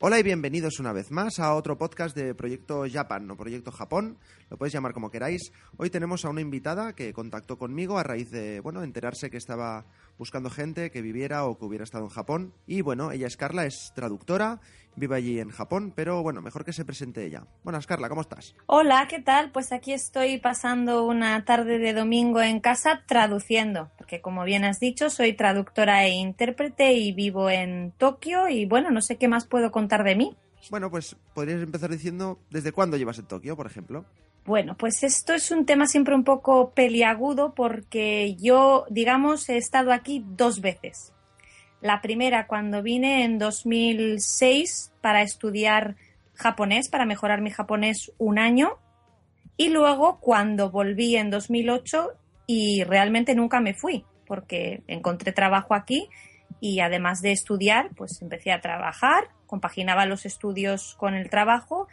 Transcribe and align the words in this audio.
Hola 0.00 0.20
y 0.20 0.22
bienvenidos 0.22 0.78
una 0.78 0.92
vez 0.92 1.10
más 1.10 1.40
a 1.40 1.54
otro 1.54 1.76
podcast 1.76 2.16
de 2.16 2.34
Proyecto 2.34 2.84
Japan 2.90 3.30
o 3.30 3.36
Proyecto 3.36 3.72
Japón, 3.72 4.16
lo 4.48 4.56
podéis 4.56 4.74
llamar 4.74 4.92
como 4.92 5.10
queráis. 5.10 5.52
Hoy 5.76 5.90
tenemos 5.90 6.24
a 6.24 6.30
una 6.30 6.40
invitada 6.40 6.94
que 6.94 7.12
contactó 7.12 7.58
conmigo 7.58 7.98
a 7.98 8.04
raíz 8.04 8.30
de, 8.30 8.60
bueno, 8.60 8.82
enterarse 8.82 9.28
que 9.28 9.36
estaba 9.38 9.86
buscando 10.18 10.50
gente 10.50 10.90
que 10.90 11.02
viviera 11.02 11.44
o 11.44 11.58
que 11.58 11.64
hubiera 11.64 11.84
estado 11.84 12.04
en 12.04 12.10
Japón. 12.10 12.52
Y 12.66 12.80
bueno, 12.82 13.12
ella 13.12 13.26
es 13.26 13.36
Carla, 13.36 13.66
es 13.66 13.92
traductora, 13.94 14.60
vive 14.96 15.16
allí 15.16 15.40
en 15.40 15.50
Japón, 15.50 15.92
pero 15.94 16.22
bueno, 16.22 16.42
mejor 16.42 16.64
que 16.64 16.72
se 16.72 16.84
presente 16.84 17.24
ella. 17.24 17.44
Buenas, 17.62 17.86
Carla, 17.86 18.08
¿cómo 18.08 18.20
estás? 18.20 18.54
Hola, 18.66 19.06
¿qué 19.08 19.20
tal? 19.20 19.52
Pues 19.52 19.72
aquí 19.72 19.92
estoy 19.92 20.38
pasando 20.38 21.06
una 21.06 21.44
tarde 21.44 21.78
de 21.78 21.92
domingo 21.92 22.42
en 22.42 22.60
casa 22.60 23.04
traduciendo, 23.06 23.90
porque 23.96 24.20
como 24.20 24.44
bien 24.44 24.64
has 24.64 24.80
dicho, 24.80 25.08
soy 25.08 25.34
traductora 25.34 26.04
e 26.04 26.10
intérprete 26.10 26.94
y 26.94 27.12
vivo 27.12 27.48
en 27.48 27.92
Tokio 27.92 28.48
y 28.48 28.66
bueno, 28.66 28.90
no 28.90 29.00
sé 29.00 29.16
qué 29.16 29.28
más 29.28 29.46
puedo 29.46 29.70
contar 29.70 30.04
de 30.04 30.16
mí. 30.16 30.36
Bueno, 30.70 30.90
pues 30.90 31.16
podrías 31.34 31.62
empezar 31.62 31.90
diciendo 31.90 32.40
desde 32.50 32.72
cuándo 32.72 32.96
llevas 32.96 33.18
en 33.18 33.26
Tokio, 33.26 33.56
por 33.56 33.66
ejemplo. 33.66 34.04
Bueno, 34.48 34.78
pues 34.78 35.02
esto 35.02 35.34
es 35.34 35.50
un 35.50 35.66
tema 35.66 35.86
siempre 35.86 36.14
un 36.14 36.24
poco 36.24 36.70
peliagudo 36.70 37.54
porque 37.54 38.34
yo, 38.36 38.86
digamos, 38.88 39.46
he 39.50 39.58
estado 39.58 39.92
aquí 39.92 40.24
dos 40.26 40.62
veces. 40.62 41.12
La 41.82 42.00
primera 42.00 42.46
cuando 42.46 42.82
vine 42.82 43.24
en 43.24 43.38
2006 43.38 44.94
para 45.02 45.20
estudiar 45.20 45.96
japonés, 46.32 46.88
para 46.88 47.04
mejorar 47.04 47.42
mi 47.42 47.50
japonés 47.50 48.10
un 48.16 48.38
año. 48.38 48.78
Y 49.58 49.68
luego 49.68 50.18
cuando 50.18 50.70
volví 50.70 51.16
en 51.16 51.28
2008 51.28 52.12
y 52.46 52.84
realmente 52.84 53.34
nunca 53.34 53.60
me 53.60 53.74
fui 53.74 54.06
porque 54.26 54.82
encontré 54.86 55.32
trabajo 55.32 55.74
aquí 55.74 56.08
y 56.58 56.80
además 56.80 57.20
de 57.20 57.32
estudiar, 57.32 57.90
pues 57.98 58.22
empecé 58.22 58.52
a 58.52 58.62
trabajar, 58.62 59.28
compaginaba 59.46 60.06
los 60.06 60.24
estudios 60.24 60.94
con 60.94 61.12
el 61.12 61.28
trabajo 61.28 61.86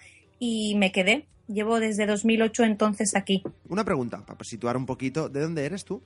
y 0.45 0.75
me 0.75 0.91
quedé. 0.91 1.27
Llevo 1.47 1.79
desde 1.79 2.05
2008 2.05 2.63
entonces 2.63 3.15
aquí. 3.15 3.43
Una 3.69 3.83
pregunta, 3.83 4.25
para 4.25 4.43
situar 4.43 4.77
un 4.77 4.85
poquito, 4.85 5.29
¿de 5.29 5.41
dónde 5.41 5.65
eres 5.65 5.85
tú? 5.85 6.01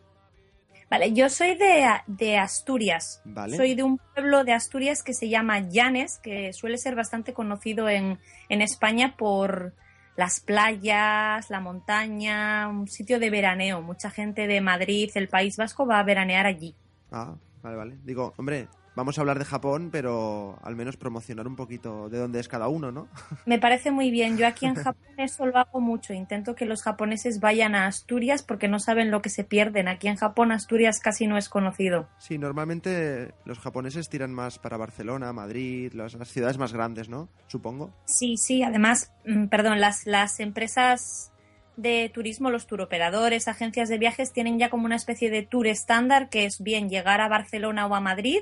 Vale, 0.89 1.13
yo 1.13 1.29
soy 1.29 1.55
de, 1.55 1.85
de 2.07 2.37
Asturias. 2.37 3.21
Vale. 3.25 3.55
Soy 3.55 3.75
de 3.75 3.83
un 3.83 3.99
pueblo 4.15 4.43
de 4.43 4.53
Asturias 4.53 5.03
que 5.03 5.13
se 5.13 5.29
llama 5.29 5.59
Llanes, 5.59 6.19
que 6.23 6.51
suele 6.51 6.77
ser 6.77 6.95
bastante 6.95 7.33
conocido 7.33 7.89
en, 7.89 8.17
en 8.49 8.61
España 8.61 9.15
por 9.15 9.73
las 10.15 10.39
playas, 10.39 11.49
la 11.49 11.59
montaña, 11.59 12.67
un 12.67 12.87
sitio 12.87 13.19
de 13.19 13.29
veraneo. 13.29 13.81
Mucha 13.81 14.09
gente 14.09 14.47
de 14.47 14.61
Madrid, 14.61 15.11
el 15.15 15.27
País 15.29 15.57
Vasco, 15.57 15.85
va 15.85 15.99
a 15.99 16.03
veranear 16.03 16.45
allí. 16.45 16.75
Ah, 17.11 17.35
vale, 17.61 17.77
vale. 17.77 17.97
Digo, 18.03 18.33
hombre, 18.37 18.67
vamos 19.00 19.17
a 19.17 19.22
hablar 19.22 19.39
de 19.39 19.45
Japón, 19.45 19.89
pero 19.94 20.59
al 20.61 20.75
menos 20.75 20.97
promocionar 20.97 21.47
un 21.47 21.55
poquito 21.55 22.09
de 22.09 22.17
dónde 22.17 22.42
es 22.42 22.50
cada 22.50 22.67
uno, 22.67 22.92
¿no? 22.92 23.08
Me 23.45 23.58
parece 23.58 23.92
muy 23.92 24.11
bien. 24.11 24.38
Yo 24.38 24.45
aquí 24.45 24.66
en 24.66 24.75
Japón 24.75 25.08
eso 25.16 25.45
lo 25.45 25.58
hago 25.58 25.80
mucho. 25.80 26.14
Intento 26.14 26.53
que 26.53 26.66
los 26.66 26.83
japoneses 26.83 27.39
vayan 27.39 27.75
a 27.75 27.88
Asturias 27.88 28.44
porque 28.44 28.67
no 28.67 28.77
saben 28.80 29.09
lo 29.09 29.22
que 29.22 29.30
se 29.30 29.45
pierden. 29.45 29.88
Aquí 29.88 30.09
en 30.09 30.17
Japón 30.17 30.52
Asturias 30.52 31.00
casi 31.00 31.27
no 31.27 31.38
es 31.38 31.47
conocido. 31.47 32.09
Sí, 32.17 32.38
normalmente 32.38 33.33
los 33.45 33.59
japoneses 33.59 34.09
tiran 34.09 34.33
más 34.33 34.59
para 34.59 34.75
Barcelona, 34.75 35.31
Madrid, 35.31 35.94
las, 35.94 36.16
las 36.16 36.27
ciudades 36.27 36.58
más 36.58 36.73
grandes, 36.73 37.08
¿no? 37.08 37.30
Supongo. 37.47 37.94
Sí, 38.03 38.36
sí. 38.36 38.64
Además, 38.64 39.14
mm, 39.25 39.45
perdón, 39.45 39.80
las, 39.80 40.05
las 40.08 40.42
empresas 40.42 41.32
de 41.77 42.11
turismo, 42.14 42.52
los 42.52 42.67
turoperadores, 42.67 43.48
agencias 43.48 43.88
de 43.88 43.98
viajes 43.98 44.33
tienen 44.33 44.59
ya 44.59 44.70
como 44.70 44.83
una 44.83 44.98
especie 44.98 45.30
de 45.30 45.43
tour 45.43 45.67
estándar 45.67 46.27
que 46.27 46.43
es 46.43 46.61
bien 46.61 46.89
llegar 46.89 47.21
a 47.21 47.30
Barcelona 47.30 47.88
o 47.88 47.95
a 47.95 48.02
Madrid 48.02 48.39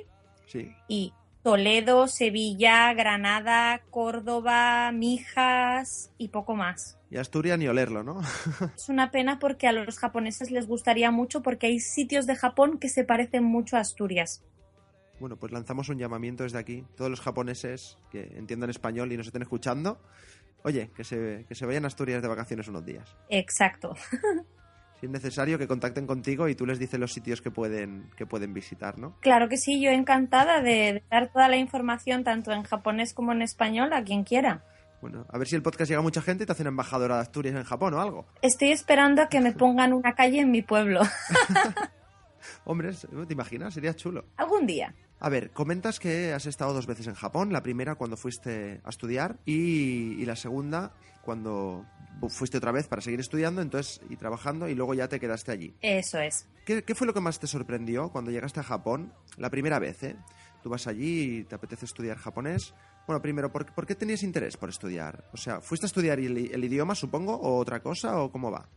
Sí. 0.47 0.73
y 0.87 1.13
Toledo, 1.43 2.07
Sevilla, 2.07 2.93
Granada, 2.93 3.81
Córdoba, 3.89 4.91
Mijas 4.91 6.11
y 6.17 6.27
poco 6.29 6.55
más. 6.55 6.99
Y 7.09 7.15
Asturias 7.17 7.57
ni 7.57 7.67
olerlo, 7.69 8.03
¿no? 8.03 8.19
Es 8.75 8.89
una 8.89 9.11
pena 9.11 9.39
porque 9.39 9.65
a 9.67 9.71
los 9.71 9.97
japoneses 9.97 10.51
les 10.51 10.67
gustaría 10.67 11.09
mucho 11.09 11.41
porque 11.41 11.67
hay 11.67 11.79
sitios 11.79 12.25
de 12.27 12.35
Japón 12.35 12.79
que 12.79 12.89
se 12.89 13.05
parecen 13.05 13.45
mucho 13.45 13.77
a 13.77 13.79
Asturias. 13.79 14.43
bueno, 15.21 15.37
pues 15.37 15.53
lanzamos 15.53 15.87
un 15.87 15.97
llamamiento 15.99 16.43
desde 16.43 16.57
aquí. 16.59 16.83
Todos 16.97 17.09
los 17.09 17.21
japoneses 17.21 17.97
que 18.11 18.23
entiendan 18.35 18.69
español 18.69 19.11
y 19.13 19.17
nos 19.17 19.27
estén 19.27 19.41
escuchando, 19.41 20.01
oye, 20.63 20.91
que 20.95 21.05
se, 21.05 21.45
que 21.47 21.55
se 21.55 21.65
vayan 21.65 21.85
a 21.85 21.87
Asturias 21.87 22.21
de 22.21 22.27
vacaciones 22.27 22.67
unos 22.67 22.85
días. 22.85 23.15
Exacto. 23.29 23.95
Si 24.99 25.05
es 25.05 25.11
necesario, 25.11 25.59
que 25.59 25.67
contacten 25.67 26.07
contigo 26.07 26.47
y 26.47 26.55
tú 26.55 26.65
les 26.65 26.79
dices 26.79 26.99
los 26.99 27.13
sitios 27.13 27.41
que 27.41 27.51
pueden, 27.51 28.09
que 28.15 28.25
pueden 28.25 28.53
visitar, 28.53 28.97
¿no? 28.97 29.15
Claro 29.19 29.47
que 29.47 29.57
sí, 29.57 29.79
yo 29.79 29.91
encantada 29.91 30.61
de, 30.61 30.93
de 30.93 31.03
dar 31.11 31.31
toda 31.31 31.47
la 31.47 31.57
información 31.57 32.23
tanto 32.23 32.51
en 32.51 32.63
japonés 32.63 33.13
como 33.13 33.31
en 33.31 33.41
español 33.43 33.93
a 33.93 34.03
quien 34.03 34.23
quiera. 34.23 34.63
Bueno, 35.01 35.25
a 35.29 35.37
ver 35.37 35.47
si 35.47 35.55
el 35.55 35.61
podcast 35.61 35.89
llega 35.89 35.99
a 35.99 36.03
mucha 36.03 36.21
gente 36.21 36.43
y 36.43 36.47
te 36.47 36.51
hacen 36.51 36.67
embajadora 36.67 37.15
de 37.15 37.21
Asturias 37.21 37.55
en 37.55 37.63
Japón 37.63 37.93
o 37.93 38.01
algo. 38.01 38.25
Estoy 38.41 38.71
esperando 38.71 39.21
a 39.21 39.29
que 39.29 39.39
me 39.39 39.51
pongan 39.53 39.93
una 39.93 40.13
calle 40.15 40.39
en 40.39 40.51
mi 40.51 40.63
pueblo. 40.63 41.01
Hombre, 42.65 42.91
¿te 42.93 43.33
imaginas? 43.33 43.73
Sería 43.73 43.95
chulo. 43.95 44.25
Algún 44.37 44.65
día. 44.65 44.93
A 45.19 45.29
ver, 45.29 45.51
comentas 45.51 45.99
que 45.99 46.33
has 46.33 46.45
estado 46.45 46.73
dos 46.73 46.85
veces 46.85 47.07
en 47.07 47.15
Japón, 47.15 47.51
la 47.51 47.63
primera 47.63 47.95
cuando 47.95 48.17
fuiste 48.17 48.81
a 48.83 48.89
estudiar 48.89 49.37
y, 49.45 50.13
y 50.21 50.25
la 50.25 50.35
segunda 50.35 50.93
cuando 51.23 51.85
fuiste 52.29 52.57
otra 52.57 52.71
vez 52.71 52.87
para 52.87 53.01
seguir 53.01 53.19
estudiando 53.19 53.61
entonces 53.61 54.01
y 54.09 54.15
trabajando 54.15 54.69
y 54.69 54.75
luego 54.75 54.93
ya 54.93 55.07
te 55.07 55.19
quedaste 55.19 55.51
allí. 55.51 55.75
Eso 55.81 56.19
es. 56.19 56.47
¿Qué, 56.65 56.83
qué 56.83 56.95
fue 56.95 57.07
lo 57.07 57.13
que 57.13 57.19
más 57.19 57.39
te 57.39 57.47
sorprendió 57.47 58.09
cuando 58.09 58.31
llegaste 58.31 58.59
a 58.59 58.63
Japón 58.63 59.13
la 59.37 59.49
primera 59.49 59.79
vez? 59.79 60.03
¿eh? 60.03 60.15
Tú 60.61 60.69
vas 60.69 60.87
allí 60.87 61.39
y 61.39 61.43
te 61.43 61.55
apetece 61.55 61.85
estudiar 61.85 62.17
japonés. 62.17 62.73
Bueno, 63.07 63.21
primero, 63.21 63.51
¿por, 63.51 63.65
por 63.73 63.85
qué 63.85 63.95
tenías 63.95 64.23
interés 64.23 64.57
por 64.57 64.69
estudiar? 64.69 65.29
O 65.33 65.37
sea, 65.37 65.61
¿fuiste 65.61 65.85
a 65.85 65.87
estudiar 65.87 66.19
el, 66.19 66.37
el 66.37 66.63
idioma, 66.63 66.93
supongo, 66.93 67.35
o 67.35 67.57
otra 67.57 67.81
cosa, 67.81 68.19
o 68.21 68.31
cómo 68.31 68.51
va? 68.51 68.67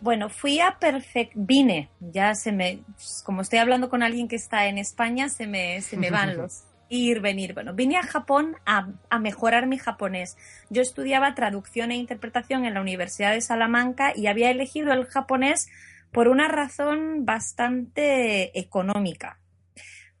Bueno, 0.00 0.28
fui 0.28 0.60
a 0.60 0.78
Perfect, 0.78 1.32
vine, 1.34 1.88
ya 2.00 2.34
se 2.34 2.52
me, 2.52 2.80
como 3.24 3.40
estoy 3.40 3.58
hablando 3.58 3.88
con 3.88 4.02
alguien 4.02 4.28
que 4.28 4.36
está 4.36 4.66
en 4.66 4.76
España, 4.78 5.28
se 5.28 5.46
me, 5.46 5.80
se 5.80 5.96
me 5.96 6.10
van 6.10 6.36
los 6.36 6.64
ir, 6.90 7.20
venir. 7.20 7.54
Bueno, 7.54 7.72
vine 7.74 7.96
a 7.96 8.02
Japón 8.02 8.56
a, 8.66 8.88
a 9.08 9.18
mejorar 9.18 9.66
mi 9.66 9.78
japonés. 9.78 10.36
Yo 10.70 10.82
estudiaba 10.82 11.34
traducción 11.34 11.90
e 11.90 11.96
interpretación 11.96 12.66
en 12.66 12.74
la 12.74 12.80
Universidad 12.80 13.32
de 13.32 13.40
Salamanca 13.40 14.12
y 14.14 14.26
había 14.26 14.50
elegido 14.50 14.92
el 14.92 15.06
japonés 15.06 15.68
por 16.12 16.28
una 16.28 16.48
razón 16.48 17.24
bastante 17.24 18.56
económica, 18.58 19.40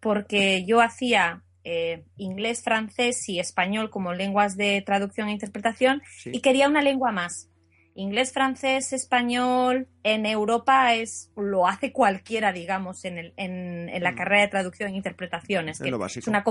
porque 0.00 0.64
yo 0.64 0.80
hacía 0.80 1.42
eh, 1.62 2.04
inglés, 2.16 2.62
francés 2.62 3.28
y 3.28 3.38
español 3.38 3.90
como 3.90 4.12
lenguas 4.12 4.56
de 4.56 4.82
traducción 4.84 5.28
e 5.28 5.32
interpretación 5.32 6.02
Sí. 6.16 6.30
y 6.32 6.40
quería 6.40 6.68
una 6.68 6.82
lengua 6.82 7.12
más. 7.12 7.48
Inglés, 7.96 8.32
francés, 8.32 8.92
español, 8.92 9.86
en 10.02 10.26
Europa 10.26 10.94
es 10.94 11.30
lo 11.36 11.66
hace 11.68 11.92
cualquiera, 11.92 12.52
digamos, 12.52 13.04
en, 13.04 13.18
el, 13.18 13.32
en, 13.36 13.88
en 13.88 14.02
la 14.02 14.12
Mm. 14.12 14.16
carrera 14.16 14.42
de 14.42 14.48
traducción 14.48 14.92
e 14.92 14.96
interpretación. 14.96 15.68
Es, 15.68 15.78
Es 15.80 15.84
que 15.84 15.90
lo 15.90 15.98
básico. 15.98 16.24
es 16.24 16.28
una, 16.28 16.44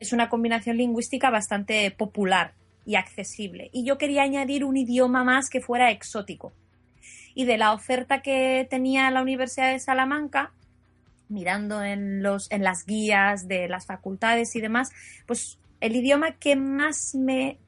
es 0.00 0.12
una 0.14 0.28
combinación 0.30 0.78
lingüística 0.78 1.28
bastante 1.30 1.90
popular 1.90 2.54
y 2.86 2.94
accesible. 2.96 3.68
Y 3.72 3.84
yo 3.84 3.98
quería 3.98 4.22
añadir 4.22 4.64
un 4.64 4.78
idioma 4.78 5.24
más 5.24 5.50
que 5.50 5.60
fuera 5.60 5.90
exótico. 5.90 6.54
Y 7.34 7.44
de 7.44 7.58
la 7.58 7.72
oferta 7.74 8.22
que 8.22 8.66
tenía 8.70 9.10
la 9.10 9.20
Universidad 9.20 9.70
de 9.72 9.78
Salamanca, 9.80 10.52
mirando 11.28 11.82
en, 11.84 12.22
los, 12.22 12.50
en 12.50 12.64
las 12.64 12.86
guías 12.86 13.46
de 13.46 13.68
las 13.68 13.84
facultades 13.84 14.56
y 14.56 14.62
demás, 14.62 14.90
pues 15.26 15.58
el 15.80 15.94
idioma 15.96 16.32
que 16.38 16.56
más 16.56 17.14
me 17.14 17.58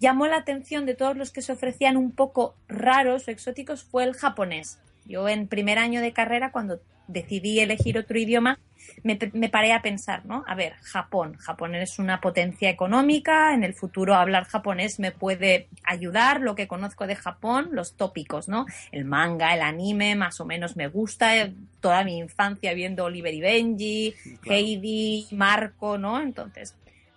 llamó 0.00 0.26
la 0.26 0.36
atención 0.36 0.86
de 0.86 0.94
todos 0.94 1.16
los 1.16 1.30
que 1.30 1.42
se 1.42 1.52
ofrecían 1.52 1.96
un 1.96 2.12
poco 2.12 2.54
raros 2.68 3.28
o 3.28 3.30
exóticos 3.30 3.84
fue 3.84 4.04
el 4.04 4.14
japonés. 4.14 4.78
Yo 5.06 5.28
en 5.28 5.46
primer 5.46 5.78
año 5.78 6.00
de 6.00 6.12
carrera, 6.12 6.50
cuando 6.52 6.80
decidí 7.08 7.60
elegir 7.60 7.98
otro 7.98 8.18
idioma, 8.18 8.58
me, 9.02 9.18
me 9.32 9.48
paré 9.48 9.72
a 9.72 9.82
pensar, 9.82 10.26
¿no? 10.26 10.44
A 10.46 10.54
ver, 10.54 10.74
Japón. 10.82 11.36
Japón 11.38 11.74
es 11.74 11.98
una 11.98 12.20
potencia 12.20 12.68
económica, 12.70 13.54
en 13.54 13.64
el 13.64 13.74
futuro 13.74 14.14
hablar 14.14 14.44
japonés 14.44 14.98
me 14.98 15.12
puede 15.12 15.68
ayudar, 15.84 16.40
lo 16.40 16.54
que 16.54 16.68
conozco 16.68 17.06
de 17.06 17.16
Japón, 17.16 17.68
los 17.72 17.94
tópicos, 17.94 18.48
¿no? 18.48 18.66
El 18.92 19.04
manga, 19.04 19.54
el 19.54 19.62
anime, 19.62 20.14
más 20.14 20.40
o 20.40 20.44
menos 20.44 20.76
me 20.76 20.88
gusta, 20.88 21.36
eh, 21.36 21.52
toda 21.80 22.04
mi 22.04 22.18
infancia 22.18 22.74
viendo 22.74 23.04
Oliver 23.04 23.34
y 23.34 23.40
Benji, 23.40 24.14
Claro. 24.40 24.56
Heidi, 24.58 25.26
Marco, 25.32 25.98
¿no? 25.98 26.20
Entonces, 26.20 26.74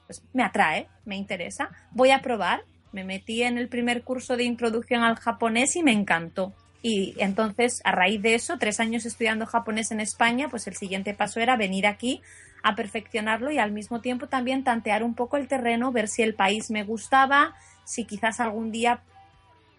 pues 0.10 0.24
me 0.34 0.42
atrae, 0.42 0.88
me 1.06 1.16
interesa. 1.16 1.70
Voy 1.92 2.10
a 2.10 2.24
probar. 2.24 2.64
Me 2.92 3.04
metí 3.04 3.44
en 3.44 3.60
el 3.60 3.68
primer 3.68 4.02
curso 4.02 4.36
de 4.36 4.44
introducción 4.44 5.04
al 5.04 5.18
japonés 5.18 5.76
y 5.76 5.84
me 5.84 5.92
encantó. 5.92 6.56
Y 6.82 7.14
entonces, 7.20 7.80
a 7.84 7.92
raíz 7.92 8.20
de 8.20 8.34
eso, 8.34 8.58
tres 8.58 8.80
años 8.80 9.06
estudiando 9.06 9.46
japonés 9.46 9.92
en 9.92 10.00
España, 10.00 10.48
pues 10.50 10.66
el 10.66 10.76
siguiente 10.76 11.14
paso 11.14 11.40
era 11.40 11.58
venir 11.58 11.86
aquí 11.86 12.24
a 12.64 12.74
perfeccionarlo 12.76 13.52
y 13.52 13.60
al 13.60 13.72
mismo 13.72 14.02
tiempo 14.02 14.26
también 14.26 14.64
tantear 14.64 15.04
un 15.04 15.14
poco 15.14 15.38
el 15.38 15.48
terreno, 15.48 15.92
ver 15.92 16.08
si 16.08 16.24
el 16.24 16.34
país 16.34 16.72
me 16.72 16.84
gustaba, 16.84 17.54
si 17.86 18.06
quizás 18.06 18.40
algún 18.40 18.72
día 18.72 19.02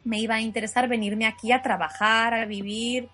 me 0.05 0.21
iba 0.21 0.37
a 0.37 0.41
interesar 0.41 0.87
venirme 0.87 1.27
aquí 1.27 1.51
a 1.51 1.63
trabajar, 1.63 2.35
a 2.35 2.45
vivir, 2.45 3.09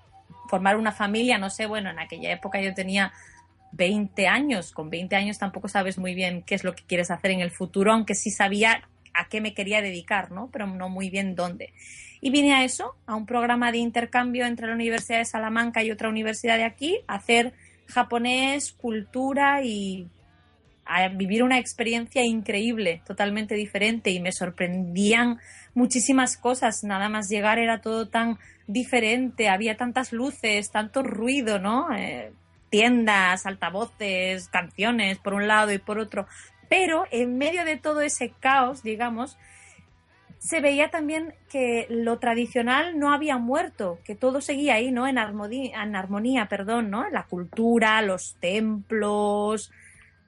formar 0.50 0.76
una 0.76 0.92
familia, 0.92 1.38
no 1.38 1.48
sé, 1.48 1.64
bueno, 1.64 1.88
en 1.88 1.98
aquella 1.98 2.30
época 2.30 2.60
yo 2.60 2.74
tenía 2.74 3.14
20 3.76 4.26
años, 4.26 4.73
con 4.73 4.90
20 4.90 5.17
años 5.17 5.38
tampoco 5.38 5.69
sabes 5.69 5.99
muy 5.99 6.14
bien 6.14 6.43
qué 6.43 6.55
es 6.55 6.64
lo 6.64 6.75
que 6.75 6.84
quieres 6.84 7.11
hacer 7.11 7.31
en 7.31 7.40
el 7.40 7.50
futuro, 7.50 7.93
aunque 7.93 8.14
sí 8.14 8.31
sabía 8.31 8.88
a 9.14 9.28
qué 9.28 9.40
me 9.40 9.55
quería 9.55 9.82
dedicar, 9.82 10.31
¿no? 10.31 10.49
Pero 10.52 10.67
no 10.67 10.88
muy 10.88 11.11
bien 11.11 11.34
dónde. 11.34 11.73
Y 12.20 12.31
vine 12.31 12.55
a 12.55 12.64
eso, 12.64 12.96
a 13.06 13.14
un 13.14 13.26
programa 13.26 13.73
de 13.73 13.78
intercambio 13.78 14.46
entre 14.46 14.67
la 14.67 14.75
Universidad 14.75 15.19
de 15.19 15.25
Salamanca 15.25 15.82
y 15.82 15.90
otra 15.90 16.08
universidad 16.08 16.56
de 16.56 16.64
aquí, 16.64 16.99
a 17.06 17.17
hacer 17.17 17.52
japonés, 17.87 18.73
cultura 18.73 19.62
y 19.62 20.08
a 20.84 21.08
vivir 21.08 21.43
una 21.43 21.58
experiencia 21.58 22.25
increíble, 22.25 23.02
totalmente 23.06 23.55
diferente 23.55 24.11
y 24.11 24.20
me 24.20 24.32
sorprendían 24.32 25.38
muchísimas 25.75 26.37
cosas. 26.37 26.84
Nada 26.84 27.08
más 27.08 27.28
llegar 27.28 27.58
era 27.58 27.81
todo 27.81 28.08
tan 28.08 28.38
diferente, 28.67 29.49
había 29.49 29.76
tantas 29.76 30.12
luces, 30.12 30.70
tanto 30.70 31.02
ruido, 31.02 31.58
¿no? 31.58 31.94
Eh, 31.94 32.32
tiendas, 32.70 33.46
altavoces, 33.46 34.48
canciones 34.48 35.18
por 35.18 35.34
un 35.34 35.48
lado 35.48 35.72
y 35.72 35.78
por 35.78 35.98
otro. 35.98 36.26
Pero 36.68 37.04
en 37.10 37.38
medio 37.38 37.64
de 37.64 37.76
todo 37.76 38.00
ese 38.00 38.30
caos, 38.40 38.82
digamos, 38.82 39.38
se 40.38 40.60
veía 40.60 40.90
también 40.90 41.34
que 41.50 41.86
lo 41.88 42.18
tradicional 42.18 42.98
no 42.98 43.12
había 43.12 43.38
muerto, 43.38 43.98
que 44.04 44.14
todo 44.14 44.40
seguía 44.40 44.74
ahí, 44.74 44.92
¿no? 44.92 45.06
En 45.06 45.18
armonía, 45.18 45.82
en 45.82 45.96
armonía, 45.96 46.46
perdón, 46.46 46.90
¿no? 46.90 47.08
La 47.10 47.24
cultura, 47.24 48.02
los 48.02 48.36
templos, 48.40 49.72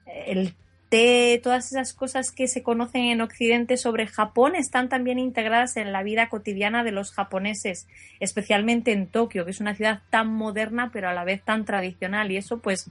el 0.05 0.55
té, 0.89 1.39
todas 1.41 1.71
esas 1.71 1.93
cosas 1.93 2.31
que 2.31 2.47
se 2.47 2.63
conocen 2.63 3.03
en 3.05 3.21
Occidente 3.21 3.77
sobre 3.77 4.07
Japón 4.07 4.55
están 4.55 4.89
también 4.89 5.19
integradas 5.19 5.77
en 5.77 5.91
la 5.91 6.03
vida 6.03 6.29
cotidiana 6.29 6.83
de 6.83 6.91
los 6.91 7.11
japoneses, 7.11 7.87
especialmente 8.19 8.91
en 8.91 9.07
Tokio, 9.07 9.45
que 9.45 9.51
es 9.51 9.61
una 9.61 9.75
ciudad 9.75 10.01
tan 10.09 10.27
moderna 10.27 10.89
pero 10.91 11.09
a 11.09 11.13
la 11.13 11.23
vez 11.23 11.43
tan 11.43 11.65
tradicional 11.65 12.31
y 12.31 12.37
eso 12.37 12.59
pues 12.59 12.89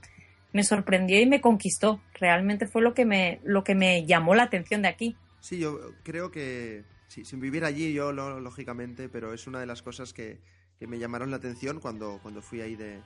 me 0.53 0.63
sorprendió 0.63 1.19
y 1.19 1.25
me 1.25 1.41
conquistó. 1.41 2.01
Realmente 2.13 2.67
fue 2.67 2.81
lo 2.81 2.93
que 2.93 3.05
me, 3.05 3.39
lo 3.43 3.63
que 3.63 3.75
me 3.75 4.05
llamó 4.05 4.33
la 4.33 4.43
atención 4.43 4.81
de 4.81 4.87
aquí. 4.87 5.15
Sí, 5.41 5.59
yo 5.59 5.79
creo 6.03 6.31
que 6.31 6.83
sí, 7.07 7.25
sin 7.25 7.39
vivir 7.39 7.65
allí 7.65 7.93
yo, 7.93 8.11
lógicamente, 8.11 9.09
pero 9.09 9.33
es 9.33 9.47
una 9.47 9.59
de 9.59 9.65
las 9.65 9.81
cosas 9.81 10.13
que, 10.13 10.39
que 10.79 10.87
me 10.87 10.99
llamaron 10.99 11.31
la 11.31 11.37
atención 11.37 11.79
cuando, 11.79 12.19
cuando 12.21 12.41
fui 12.41 12.61
ahí 12.61 12.75
de, 12.75 12.99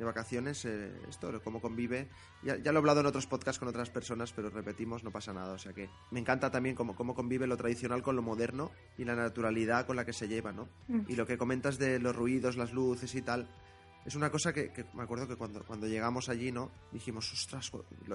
de 0.00 0.06
vacaciones, 0.06 0.64
eh, 0.64 0.90
esto, 1.08 1.30
cómo 1.44 1.60
convive. 1.60 2.08
Ya, 2.42 2.56
lo 2.56 2.72
he 2.72 2.78
hablado 2.78 3.00
en 3.00 3.06
otros 3.06 3.26
podcasts 3.26 3.58
con 3.58 3.68
otras 3.68 3.90
personas, 3.90 4.32
pero 4.32 4.48
repetimos, 4.48 5.04
no 5.04 5.10
pasa 5.10 5.32
nada. 5.32 5.52
O 5.52 5.58
sea 5.58 5.74
que 5.74 5.90
me 6.10 6.20
encanta 6.20 6.50
también 6.50 6.74
cómo, 6.74 6.96
cómo 6.96 7.14
convive 7.14 7.46
lo 7.46 7.56
tradicional 7.56 8.02
con 8.02 8.16
lo 8.16 8.22
moderno 8.22 8.70
y 8.96 9.04
la 9.04 9.14
naturalidad 9.14 9.86
con 9.86 9.96
la 9.96 10.06
que 10.06 10.14
se 10.14 10.26
lleva, 10.26 10.52
¿no? 10.52 10.68
Mm. 10.88 11.02
Y 11.06 11.16
lo 11.16 11.26
que 11.26 11.36
comentas 11.36 11.78
de 11.78 11.98
los 11.98 12.16
ruidos, 12.16 12.56
las 12.56 12.72
luces 12.72 13.14
y 13.14 13.20
tal, 13.20 13.46
es 14.06 14.14
una 14.14 14.30
cosa 14.30 14.54
que, 14.54 14.72
me 14.94 15.02
acuerdo 15.02 15.28
que 15.28 15.36
cuando, 15.36 15.62
cuando 15.64 15.86
llegamos 15.86 16.30
allí, 16.30 16.50
¿no? 16.50 16.70
Dijimos, 16.92 17.30
ostras, 17.32 17.70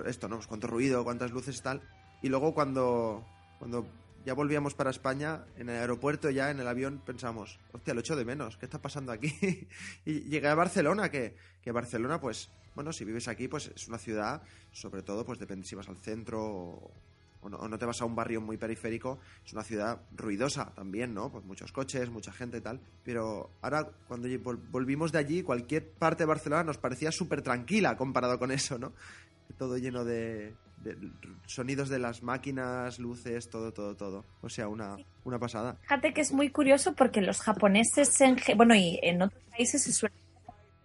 esto, 0.08 0.28
¿no? 0.28 0.38
Pues 0.38 0.48
cuánto 0.48 0.66
ruido, 0.66 1.04
cuántas 1.04 1.32
luces 1.32 1.58
y 1.58 1.62
tal. 1.62 1.82
Y 2.24 2.30
luego 2.30 2.56
cuando, 2.56 3.24
cuando 3.60 3.86
ya 4.26 4.34
volvíamos 4.34 4.74
para 4.74 4.90
España, 4.90 5.46
en 5.56 5.70
el 5.70 5.78
aeropuerto 5.78 6.32
ya, 6.32 6.50
en 6.50 6.60
el 6.60 6.68
avión, 6.68 7.02
pensamos, 7.06 7.60
hostia, 7.72 7.94
lo 7.94 8.00
echo 8.00 8.16
de 8.16 8.26
menos, 8.26 8.58
¿qué 8.58 8.66
está 8.66 8.82
pasando 8.82 9.12
aquí? 9.12 9.32
y 10.06 10.22
llegué 10.22 10.48
a 10.48 10.56
Barcelona, 10.56 11.10
que, 11.10 11.36
que, 11.62 11.72
Barcelona, 11.72 12.20
pues, 12.20 12.50
bueno, 12.74 12.92
si 12.92 13.06
vives 13.06 13.28
aquí, 13.28 13.48
pues 13.48 13.72
es 13.76 13.88
una 13.88 14.00
ciudad, 14.00 14.42
sobre 14.72 15.04
todo, 15.04 15.24
pues 15.24 15.38
depende 15.38 15.68
si 15.68 15.76
vas 15.76 15.88
al 15.88 15.98
centro 15.98 16.44
o, 16.44 16.92
no, 17.50 17.78
te 17.78 17.86
vas 17.86 18.02
a 18.02 18.06
un 18.06 18.16
barrio 18.16 18.42
muy 18.42 18.58
periférico, 18.58 19.20
es 19.46 19.54
una 19.54 19.64
ciudad 19.64 20.02
ruidosa 20.16 20.74
también, 20.74 21.14
¿no? 21.14 21.32
Pues 21.32 21.46
muchos 21.46 21.72
coches, 21.72 22.10
mucha 22.10 22.32
gente 22.32 22.58
y 22.58 22.62
tal. 22.62 22.82
Pero 23.04 23.52
ahora, 23.62 23.88
cuando 24.08 24.28
volvimos 24.72 25.12
de 25.12 25.20
allí, 25.20 25.44
cualquier 25.44 25.92
parte 25.92 26.24
de 26.24 26.28
Barcelona 26.28 26.64
nos 26.64 26.80
parecía 26.80 27.12
súper 27.12 27.44
tranquila 27.44 27.96
comparado 27.96 28.40
con 28.40 28.52
eso, 28.52 28.80
¿no? 28.80 28.94
Todo 29.60 29.78
lleno 29.78 30.04
de, 30.04 30.56
sonidos 31.46 31.90
de 31.90 32.00
las 32.00 32.22
máquinas, 32.24 33.00
luces, 33.00 33.50
todo, 33.50 33.74
todo, 33.74 33.96
todo. 33.96 34.26
O 34.42 34.50
sea, 34.50 34.68
una, 34.68 34.98
una 35.24 35.40
pasada. 35.40 35.78
Fíjate 35.82 36.14
que 36.14 36.22
es 36.22 36.32
muy 36.32 36.50
curioso 36.50 36.94
porque 36.96 37.22
los 37.22 37.42
japoneses, 37.42 38.20
en, 38.22 38.38
bueno, 38.56 38.76
y 38.76 39.00
en 39.02 39.22
otros 39.22 39.44
países 39.46 39.84
se 39.84 39.92
suele 39.92 40.16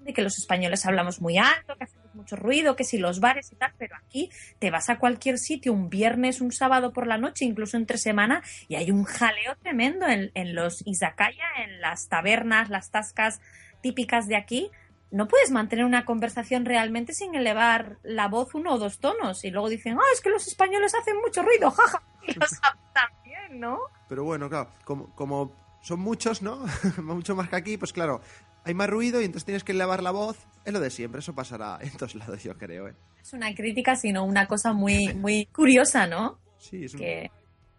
de 0.01 0.13
que 0.13 0.23
los 0.23 0.39
españoles 0.39 0.87
hablamos 0.87 1.21
muy 1.21 1.37
alto, 1.37 1.77
que 1.77 1.85
hacemos 1.85 2.15
mucho 2.15 2.37
ruido, 2.37 2.75
que 2.75 2.85
si 2.85 2.99
los 2.99 3.21
bares 3.21 3.53
y 3.53 3.57
tal, 3.57 3.73
pero 3.79 3.97
aquí 3.97 4.31
te 4.59 4.71
vas 4.71 4.89
a 4.89 4.99
cualquier 4.99 5.39
sitio 5.39 5.73
un 5.73 5.91
viernes, 5.91 6.41
un 6.41 6.53
sábado 6.53 6.93
por 6.93 7.07
la 7.07 7.19
noche, 7.19 7.45
incluso 7.45 7.77
entre 7.77 7.99
semana, 7.99 8.43
y 8.69 8.77
hay 8.77 8.91
un 8.91 9.05
jaleo 9.05 9.57
tremendo 9.63 10.07
en, 10.07 10.31
en 10.35 10.55
los 10.55 10.87
izakaya, 10.87 11.45
en 11.65 11.81
las 11.81 12.09
tabernas, 12.09 12.71
las 12.71 12.91
tascas 12.91 13.41
típicas 13.83 14.27
de 14.27 14.37
aquí, 14.37 14.71
no 15.11 15.29
puedes 15.29 15.51
mantener 15.51 15.85
una 15.85 16.05
conversación 16.05 16.65
realmente 16.65 17.13
sin 17.13 17.35
elevar 17.35 17.99
la 18.03 18.29
voz 18.29 18.55
uno 18.55 18.75
o 18.75 18.79
dos 18.79 18.99
tonos. 18.99 19.45
Y 19.45 19.51
luego 19.51 19.69
dicen, 19.69 19.97
ah, 19.99 20.13
es 20.15 20.21
que 20.21 20.31
los 20.31 20.47
españoles 20.47 20.95
hacen 20.95 21.17
mucho 21.21 21.43
ruido, 21.43 21.71
jaja. 21.71 22.03
Y 22.23 22.35
los 22.39 22.51
también, 22.93 23.61
¿no? 23.61 23.79
Pero 24.09 24.25
bueno, 24.25 24.49
claro, 24.51 24.69
como, 24.85 25.15
como 25.15 25.79
son 25.81 26.01
muchos, 26.01 26.43
¿no? 26.43 26.67
mucho 27.03 27.35
más 27.35 27.49
que 27.49 27.57
aquí, 27.57 27.77
pues 27.79 27.95
claro, 27.95 28.21
hay 28.65 28.75
más 28.75 28.91
ruido 28.91 29.21
y 29.21 29.25
entonces 29.25 29.47
tienes 29.47 29.65
que 29.65 29.73
elevar 29.73 30.03
la 30.03 30.11
voz. 30.11 30.37
Es 30.65 30.73
lo 30.73 30.81
de 30.81 30.91
siempre, 30.91 31.21
eso 31.21 31.35
pasará 31.35 31.79
en 31.83 31.91
todos 31.93 32.15
lados, 32.15 32.43
yo 32.43 32.57
creo. 32.57 32.89
¿eh? 32.89 32.95
Es 33.21 33.33
una 33.33 33.55
crítica, 33.55 33.97
sino 33.97 34.25
una 34.25 34.47
cosa 34.47 34.73
muy, 34.73 35.15
muy 35.15 35.47
curiosa, 35.47 36.07
¿no? 36.07 36.39
Sí, 36.59 36.85
es 36.85 36.95
que 36.95 37.31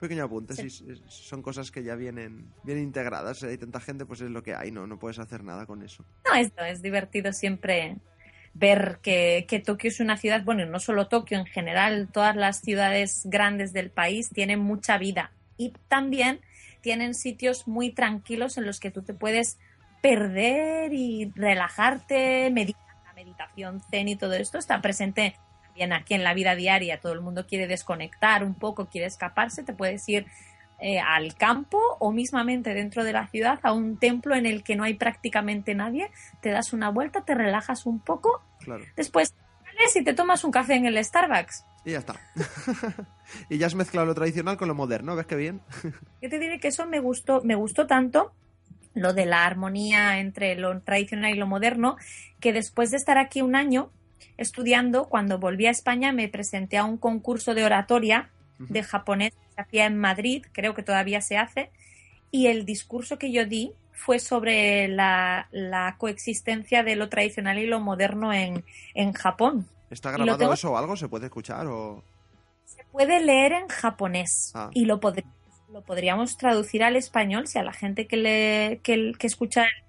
pequeño 0.01 0.23
apunte, 0.25 0.55
sí. 0.55 0.69
son 1.07 1.41
cosas 1.41 1.71
que 1.71 1.83
ya 1.83 1.95
vienen 1.95 2.51
bien 2.63 2.79
integradas. 2.79 3.43
Hay 3.43 3.57
tanta 3.57 3.79
gente, 3.79 4.05
pues 4.05 4.19
es 4.21 4.31
lo 4.31 4.41
que 4.41 4.55
hay, 4.55 4.71
no, 4.71 4.87
no 4.87 4.97
puedes 4.97 5.19
hacer 5.19 5.43
nada 5.43 5.65
con 5.65 5.83
eso. 5.83 6.03
No, 6.25 6.35
esto 6.35 6.63
es 6.63 6.81
divertido 6.81 7.31
siempre 7.31 7.97
ver 8.53 8.99
que, 9.01 9.45
que, 9.47 9.59
Tokio 9.59 9.89
es 9.89 9.99
una 9.99 10.17
ciudad, 10.17 10.43
bueno, 10.43 10.65
no 10.65 10.79
solo 10.79 11.07
Tokio, 11.07 11.37
en 11.37 11.45
general, 11.45 12.09
todas 12.11 12.35
las 12.35 12.59
ciudades 12.61 13.21
grandes 13.25 13.73
del 13.73 13.91
país 13.91 14.29
tienen 14.29 14.59
mucha 14.59 14.97
vida 14.97 15.31
y 15.55 15.71
también 15.87 16.41
tienen 16.81 17.13
sitios 17.13 17.67
muy 17.67 17.91
tranquilos 17.91 18.57
en 18.57 18.65
los 18.65 18.79
que 18.79 18.91
tú 18.91 19.03
te 19.03 19.13
puedes 19.13 19.59
perder 20.01 20.93
y 20.93 21.31
relajarte, 21.35 22.49
meditar, 22.51 22.81
la 23.05 23.13
meditación 23.13 23.81
zen 23.91 24.09
y 24.09 24.15
todo 24.15 24.33
esto 24.33 24.57
está 24.57 24.81
presente 24.81 25.35
bien 25.75 25.93
aquí 25.93 26.13
en 26.13 26.23
la 26.23 26.33
vida 26.33 26.55
diaria 26.55 26.99
todo 26.99 27.13
el 27.13 27.21
mundo 27.21 27.45
quiere 27.47 27.67
desconectar 27.67 28.43
un 28.43 28.55
poco, 28.55 28.87
quiere 28.87 29.07
escaparse, 29.07 29.63
te 29.63 29.73
puedes 29.73 30.07
ir 30.09 30.25
eh, 30.79 30.99
al 30.99 31.35
campo 31.35 31.79
o 31.99 32.11
mismamente 32.11 32.73
dentro 32.73 33.03
de 33.03 33.13
la 33.13 33.27
ciudad 33.27 33.59
a 33.61 33.71
un 33.71 33.97
templo 33.97 34.35
en 34.35 34.47
el 34.47 34.63
que 34.63 34.75
no 34.75 34.83
hay 34.83 34.95
prácticamente 34.95 35.75
nadie, 35.75 36.09
te 36.41 36.49
das 36.49 36.73
una 36.73 36.89
vuelta, 36.89 37.23
te 37.23 37.35
relajas 37.35 37.85
un 37.85 37.99
poco, 37.99 38.41
después 38.95 39.35
sales 39.63 39.95
y 39.95 40.03
te 40.03 40.15
tomas 40.15 40.43
un 40.43 40.51
café 40.51 40.73
en 40.73 40.87
el 40.87 41.03
Starbucks. 41.03 41.65
Y 41.85 41.91
ya 41.91 41.99
está. 41.99 42.15
y 43.49 43.59
ya 43.59 43.67
has 43.67 43.75
mezclado 43.75 44.07
lo 44.07 44.15
tradicional 44.15 44.57
con 44.57 44.67
lo 44.67 44.73
moderno, 44.73 45.15
¿ves 45.15 45.27
qué 45.27 45.35
bien? 45.35 45.61
Yo 46.21 46.29
te 46.29 46.39
diré 46.39 46.59
que 46.59 46.69
eso 46.69 46.87
me 46.87 46.99
gustó, 46.99 47.41
me 47.43 47.53
gustó 47.53 47.85
tanto 47.85 48.33
lo 48.93 49.13
de 49.13 49.25
la 49.25 49.45
armonía 49.45 50.19
entre 50.19 50.55
lo 50.55 50.81
tradicional 50.81 51.31
y 51.31 51.37
lo 51.37 51.47
moderno, 51.47 51.97
que 52.39 52.53
después 52.53 52.91
de 52.91 52.97
estar 52.97 53.17
aquí 53.17 53.41
un 53.41 53.55
año, 53.55 53.91
estudiando, 54.37 55.05
cuando 55.09 55.39
volví 55.39 55.67
a 55.67 55.71
España 55.71 56.11
me 56.11 56.27
presenté 56.27 56.77
a 56.77 56.83
un 56.83 56.97
concurso 56.97 57.53
de 57.53 57.65
oratoria 57.65 58.29
de 58.59 58.83
japonés 58.83 59.31
que 59.31 59.55
se 59.55 59.61
hacía 59.61 59.85
en 59.85 59.97
Madrid, 59.97 60.45
creo 60.51 60.75
que 60.75 60.83
todavía 60.83 61.21
se 61.21 61.37
hace, 61.37 61.71
y 62.29 62.47
el 62.47 62.65
discurso 62.65 63.17
que 63.17 63.31
yo 63.31 63.45
di 63.45 63.73
fue 63.91 64.19
sobre 64.19 64.87
la, 64.87 65.47
coexistencia 65.97 66.83
de 66.83 66.95
lo 66.95 67.09
tradicional 67.09 67.59
y 67.59 67.67
lo 67.67 67.79
moderno 67.79 68.33
en, 68.33 68.63
Japón. 69.13 69.67
¿Está 69.89 70.11
grabado 70.11 70.53
eso 70.53 70.71
o 70.71 70.77
algo? 70.77 70.95
¿Se 70.95 71.07
puede 71.07 71.25
escuchar 71.25 71.67
o...? 71.67 72.03
Se 72.65 72.83
puede 72.85 73.19
leer 73.19 73.51
en 73.51 73.67
japonés 73.67 74.53
ah. 74.55 74.69
y 74.73 74.85
lo, 74.85 74.99
lo 75.71 75.81
podríamos 75.81 76.37
traducir 76.37 76.83
al 76.83 76.95
español 76.95 77.47
si 77.47 77.59
a 77.59 77.63
la 77.63 77.73
gente 77.73 78.07
que, 78.07 78.17
le, 78.17 78.79
que, 78.81 79.11
que 79.17 79.27
escucha 79.27 79.63
el 79.63 79.83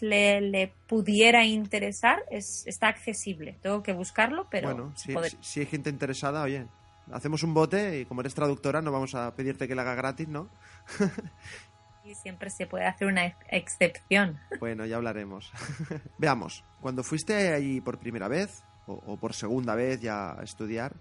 le, 0.00 0.72
pudiera 0.86 1.44
interesar, 1.44 2.22
es, 2.30 2.64
está 2.66 2.88
accesible. 2.88 3.56
Tengo 3.62 3.82
que 3.82 3.92
buscarlo, 3.92 4.46
pero... 4.50 4.74
Bueno, 4.74 4.94
si, 4.96 5.60
hay 5.60 5.66
gente 5.66 5.90
interesada, 5.90 6.42
oye, 6.42 6.66
hacemos 7.12 7.42
un 7.42 7.54
bote 7.54 8.00
y 8.00 8.04
como 8.04 8.20
eres 8.20 8.34
traductora 8.34 8.82
no 8.82 8.92
vamos 8.92 9.14
a 9.14 9.34
pedirte 9.34 9.66
que 9.66 9.74
la 9.74 9.82
haga 9.82 9.94
gratis, 9.94 10.28
¿no? 10.28 10.48
y 12.04 12.14
siempre 12.14 12.50
se 12.50 12.66
puede 12.66 12.86
hacer 12.86 13.08
una 13.08 13.26
excepción. 13.48 14.38
Bueno, 14.60 14.84
ya 14.84 14.96
hablaremos. 14.96 15.50
Veamos, 16.18 16.64
cuando 16.80 17.02
fuiste 17.02 17.52
allí 17.52 17.80
por 17.80 17.98
primera 17.98 18.28
vez 18.28 18.62
o, 18.86 19.16
por 19.16 19.34
segunda 19.34 19.74
vez 19.74 20.00
ya 20.00 20.32
a 20.32 20.42
estudiar, 20.42 20.96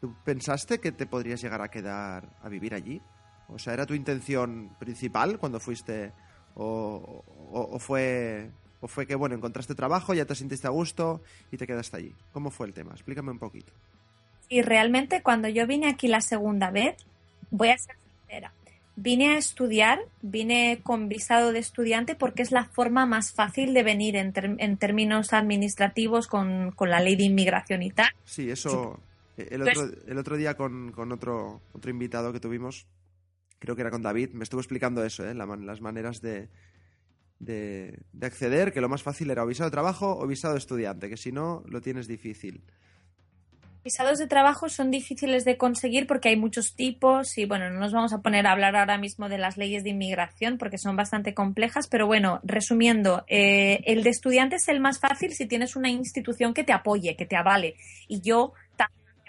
¿tú 0.00 0.14
pensaste 0.24 0.78
que 0.78 0.92
te 0.92 1.06
podrías 1.06 1.40
llegar 1.40 1.62
a 1.62 1.68
quedar 1.68 2.28
a 2.42 2.48
vivir 2.48 2.74
allí? 2.74 3.00
O 3.48 3.58
sea, 3.58 3.72
¿era 3.72 3.86
tu 3.86 3.94
intención 3.94 4.76
principal 4.78 5.38
cuando 5.38 5.58
fuiste 5.58 6.12
o, 6.54 7.78
fue, 7.78 8.50
o 8.80 8.88
fue 8.88 9.06
que, 9.06 9.14
bueno, 9.14 9.34
encontraste 9.34 9.74
trabajo, 9.74 10.14
ya 10.14 10.24
te 10.24 10.34
sentiste 10.34 10.66
a 10.66 10.70
gusto 10.70 11.22
y 11.50 11.56
te 11.56 11.66
quedaste 11.66 11.96
allí? 11.96 12.14
¿Cómo 12.32 12.50
fue 12.50 12.66
el 12.66 12.74
tema? 12.74 12.92
Explícame 12.92 13.30
un 13.30 13.38
poquito. 13.38 13.72
Y 14.48 14.62
realmente 14.62 15.22
cuando 15.22 15.48
yo 15.48 15.66
vine 15.66 15.88
aquí 15.88 16.08
la 16.08 16.20
segunda 16.20 16.70
vez, 16.70 16.96
voy 17.50 17.70
a 17.70 17.78
ser 17.78 17.96
sincera, 17.96 18.52
vine 18.96 19.34
a 19.34 19.38
estudiar, 19.38 20.00
vine 20.22 20.80
con 20.82 21.08
visado 21.08 21.52
de 21.52 21.58
estudiante 21.58 22.14
porque 22.14 22.42
es 22.42 22.52
la 22.52 22.64
forma 22.66 23.06
más 23.06 23.32
fácil 23.32 23.74
de 23.74 23.82
venir 23.82 24.16
en, 24.16 24.76
términos 24.76 25.32
administrativos 25.32 26.28
con, 26.28 26.74
la 26.78 27.00
ley 27.00 27.16
de 27.16 27.24
inmigración 27.24 27.82
y 27.82 27.90
tal. 27.90 28.10
Sí, 28.24 28.50
eso. 28.50 29.00
El 29.36 29.62
otro, 29.62 29.90
el 30.06 30.18
otro 30.18 30.36
día 30.36 30.54
con, 30.54 30.92
con, 30.92 31.10
otro, 31.10 31.60
otro 31.72 31.90
invitado 31.90 32.32
que 32.32 32.38
tuvimos, 32.38 32.86
creo 33.64 33.74
que 33.74 33.82
era 33.82 33.90
con 33.90 34.02
David, 34.02 34.30
me 34.32 34.44
estuvo 34.44 34.60
explicando 34.60 35.02
eso, 35.04 35.26
¿eh? 35.26 35.34
las 35.34 35.80
maneras 35.80 36.20
de, 36.20 36.48
de, 37.38 37.98
de, 38.12 38.26
acceder, 38.26 38.72
que 38.72 38.80
lo 38.80 38.88
más 38.88 39.02
fácil 39.02 39.30
era 39.30 39.42
o 39.42 39.46
visado 39.46 39.70
de 39.70 39.74
trabajo 39.74 40.18
o 40.18 40.26
visado 40.26 40.54
de 40.54 40.58
estudiante, 40.58 41.08
que 41.08 41.16
si 41.16 41.32
no 41.32 41.62
lo 41.66 41.80
tienes 41.80 42.06
difícil 42.06 42.62
visados 43.84 44.18
de 44.18 44.26
trabajo 44.26 44.70
son 44.70 44.90
difíciles 44.90 45.44
de 45.44 45.58
conseguir 45.58 46.06
porque 46.06 46.30
hay 46.30 46.36
muchos 46.36 46.74
tipos 46.74 47.36
y 47.36 47.44
bueno, 47.44 47.70
no 47.70 47.78
nos 47.78 47.92
vamos 47.92 48.14
a 48.14 48.22
poner 48.22 48.46
a 48.46 48.52
hablar 48.52 48.74
ahora 48.74 48.96
mismo 48.96 49.28
de 49.28 49.36
las 49.36 49.58
leyes 49.58 49.84
de 49.84 49.90
inmigración 49.90 50.56
porque 50.56 50.78
son 50.78 50.96
bastante 50.96 51.34
complejas, 51.34 51.86
pero 51.86 52.06
bueno, 52.06 52.40
resumiendo, 52.42 53.24
eh, 53.28 53.82
el 53.84 54.02
de 54.02 54.10
estudiante 54.10 54.56
es 54.56 54.68
el 54.68 54.80
más 54.80 54.98
fácil 54.98 55.34
si 55.34 55.46
tienes 55.46 55.76
una 55.76 55.90
institución 55.90 56.54
que 56.54 56.64
te 56.64 56.72
apoye, 56.72 57.14
que 57.14 57.26
te 57.26 57.36
avale. 57.36 57.76
Y 58.08 58.22
yo, 58.22 58.54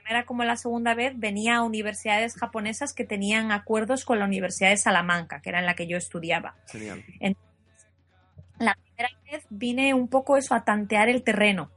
primera 0.06 0.26
como 0.26 0.44
la 0.44 0.56
segunda 0.56 0.94
vez, 0.94 1.14
venía 1.18 1.58
a 1.58 1.64
universidades 1.64 2.36
japonesas 2.36 2.94
que 2.94 3.06
tenían 3.06 3.52
acuerdos 3.52 4.06
con 4.06 4.20
la 4.20 4.26
Universidad 4.26 4.70
de 4.70 4.78
Salamanca, 4.78 5.42
que 5.42 5.50
era 5.50 5.60
en 5.60 5.66
la 5.66 5.76
que 5.76 5.88
yo 5.88 5.98
estudiaba. 5.98 6.56
Genial. 6.68 7.04
la 8.60 8.76
primera 8.76 9.10
vez 9.32 9.46
vine 9.50 9.94
un 9.94 10.08
poco 10.08 10.38
eso 10.38 10.54
a 10.54 10.64
tantear 10.64 11.10
el 11.10 11.24
terreno 11.24 11.72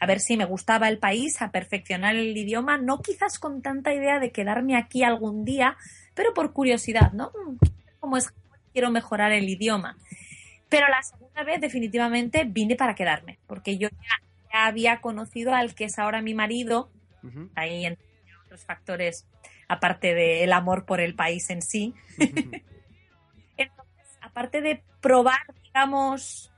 a 0.00 0.06
ver 0.06 0.20
si 0.20 0.36
me 0.36 0.44
gustaba 0.44 0.88
el 0.88 0.98
país, 0.98 1.40
a 1.40 1.50
perfeccionar 1.50 2.14
el 2.14 2.36
idioma, 2.36 2.76
no 2.76 3.00
quizás 3.00 3.38
con 3.38 3.62
tanta 3.62 3.94
idea 3.94 4.18
de 4.18 4.32
quedarme 4.32 4.76
aquí 4.76 5.02
algún 5.02 5.44
día, 5.46 5.78
pero 6.14 6.34
por 6.34 6.52
curiosidad, 6.52 7.12
¿no? 7.12 7.32
Como 8.00 8.18
es 8.18 8.30
quiero 8.74 8.90
mejorar 8.90 9.32
el 9.32 9.48
idioma. 9.48 9.96
Pero 10.68 10.88
la 10.88 11.02
segunda 11.02 11.44
vez 11.44 11.60
definitivamente 11.60 12.44
vine 12.44 12.76
para 12.76 12.94
quedarme, 12.94 13.38
porque 13.46 13.78
yo 13.78 13.88
ya, 13.88 14.66
había 14.66 15.00
conocido 15.00 15.54
al 15.54 15.74
que 15.74 15.84
es 15.84 15.98
ahora 15.98 16.22
mi 16.22 16.34
marido, 16.34 16.90
ahí 17.54 17.86
entre 17.86 18.06
otros 18.44 18.64
factores, 18.64 19.26
aparte 19.68 20.14
del 20.14 20.52
amor 20.52 20.84
por 20.84 21.00
el 21.00 21.14
país 21.14 21.48
en 21.50 21.62
sí. 21.62 21.94
Entonces, 23.56 24.18
aparte 24.20 24.60
de 24.60 24.82
probar, 25.00 25.54
digamos, 25.62 26.52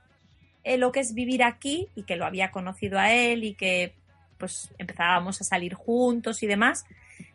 eh, 0.63 0.77
lo 0.77 0.91
que 0.91 0.99
es 0.99 1.13
vivir 1.13 1.43
aquí 1.43 1.87
y 1.95 2.03
que 2.03 2.15
lo 2.15 2.25
había 2.25 2.51
conocido 2.51 2.99
a 2.99 3.13
él 3.13 3.43
y 3.43 3.53
que 3.53 3.95
pues 4.37 4.73
empezábamos 4.77 5.41
a 5.41 5.43
salir 5.43 5.73
juntos 5.73 6.43
y 6.43 6.47
demás. 6.47 6.85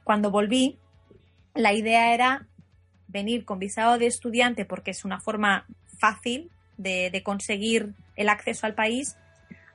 Cuando 0.04 0.30
volví, 0.30 0.78
la 1.54 1.72
idea 1.72 2.14
era 2.14 2.46
venir 3.08 3.44
con 3.44 3.58
visado 3.58 3.98
de 3.98 4.06
estudiante 4.06 4.64
porque 4.64 4.90
es 4.90 5.04
una 5.04 5.20
forma 5.20 5.66
fácil 5.98 6.50
de, 6.76 7.22
conseguir 7.24 7.94
el 8.16 8.28
acceso 8.28 8.66
al 8.66 8.74
país, 8.74 9.16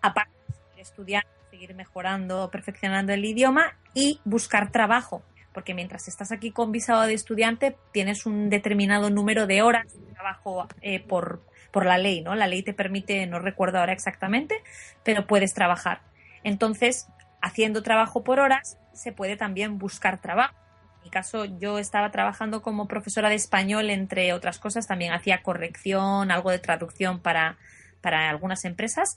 aparte 0.01 0.33
de 0.75 0.81
estudiar, 0.81 1.25
seguir 1.57 1.73
mejorando, 1.73 2.51
perfeccionando 2.51 3.13
el 3.13 3.25
idioma 3.25 3.73
y 3.95 4.19
buscar 4.25 4.71
trabajo. 4.71 5.23
Porque 5.53 5.73
mientras 5.73 6.07
estás 6.07 6.31
aquí 6.31 6.51
con 6.51 6.71
visado 6.71 7.01
de 7.01 7.15
estudiante, 7.15 7.75
tienes 7.91 8.27
un 8.27 8.51
determinado 8.51 9.09
número 9.09 9.47
de 9.47 9.63
horas 9.63 9.91
de 9.91 10.13
trabajo 10.13 10.67
eh, 10.81 10.99
por, 10.99 11.41
por 11.71 11.87
la 11.87 11.97
ley, 11.97 12.21
¿no? 12.21 12.35
La 12.35 12.45
ley 12.45 12.61
te 12.61 12.73
permite, 12.73 13.25
no 13.25 13.39
recuerdo 13.39 13.79
ahora 13.79 13.91
exactamente, 13.91 14.61
pero 15.03 15.25
puedes 15.25 15.55
trabajar. 15.55 16.01
Entonces, 16.43 17.07
haciendo 17.41 17.81
trabajo 17.81 18.23
por 18.23 18.39
horas, 18.39 18.77
se 18.93 19.11
puede 19.11 19.35
también 19.35 19.79
buscar 19.79 20.21
trabajo. 20.21 20.53
En 20.97 21.05
mi 21.05 21.09
caso, 21.09 21.45
yo 21.45 21.79
estaba 21.79 22.11
trabajando 22.11 22.61
como 22.61 22.87
profesora 22.87 23.29
de 23.29 23.35
español, 23.35 23.89
entre 23.89 24.31
otras 24.33 24.59
cosas, 24.59 24.85
también 24.85 25.11
hacía 25.11 25.41
corrección, 25.41 26.29
algo 26.29 26.51
de 26.51 26.59
traducción 26.59 27.19
para, 27.19 27.57
para 28.01 28.29
algunas 28.29 28.63
empresas 28.63 29.15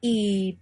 y 0.00 0.58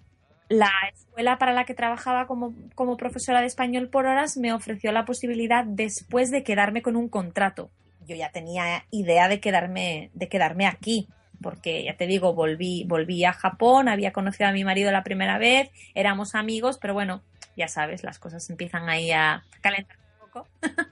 la 0.51 0.71
escuela 0.93 1.39
para 1.39 1.55
la 1.55 1.65
que 1.65 1.75
trabajaba 1.75 2.27
como, 2.27 2.55
como, 2.75 2.99
profesora 2.99 3.41
de 3.41 3.47
español 3.47 3.89
por 3.89 4.05
horas 4.05 4.37
me 4.37 4.53
ofreció 4.53 4.93
la 4.93 5.07
posibilidad 5.07 5.65
después 5.65 6.31
de 6.31 6.43
quedarme 6.43 6.83
con 6.83 6.97
un 6.97 7.09
contrato. 7.09 7.71
Yo 8.07 8.17
ya 8.17 8.31
tenía 8.31 8.85
idea 8.91 9.29
de 9.29 9.41
quedarme, 9.41 10.11
de 10.13 10.29
quedarme 10.29 10.67
aquí 10.67 11.09
porque 11.41 11.85
ya 11.85 11.97
te 11.97 12.07
digo, 12.07 12.35
volví, 12.35 12.85
volví 12.85 13.25
a 13.25 13.33
Japón, 13.33 13.89
había 13.89 14.13
conocido 14.13 14.49
a 14.49 14.53
mi 14.53 14.65
marido 14.65 14.93
la 14.93 15.03
primera 15.03 15.39
vez, 15.39 15.71
éramos 15.95 16.35
amigos, 16.35 16.79
pero 16.79 16.95
bueno, 16.95 17.23
ya 17.57 17.69
sabes, 17.69 18.05
las 18.05 18.19
cosas 18.19 18.49
empiezan 18.51 18.89
ahí 18.89 19.11
a 19.11 19.43
calentar 19.61 19.97
un 19.99 20.29
poco. 20.29 20.49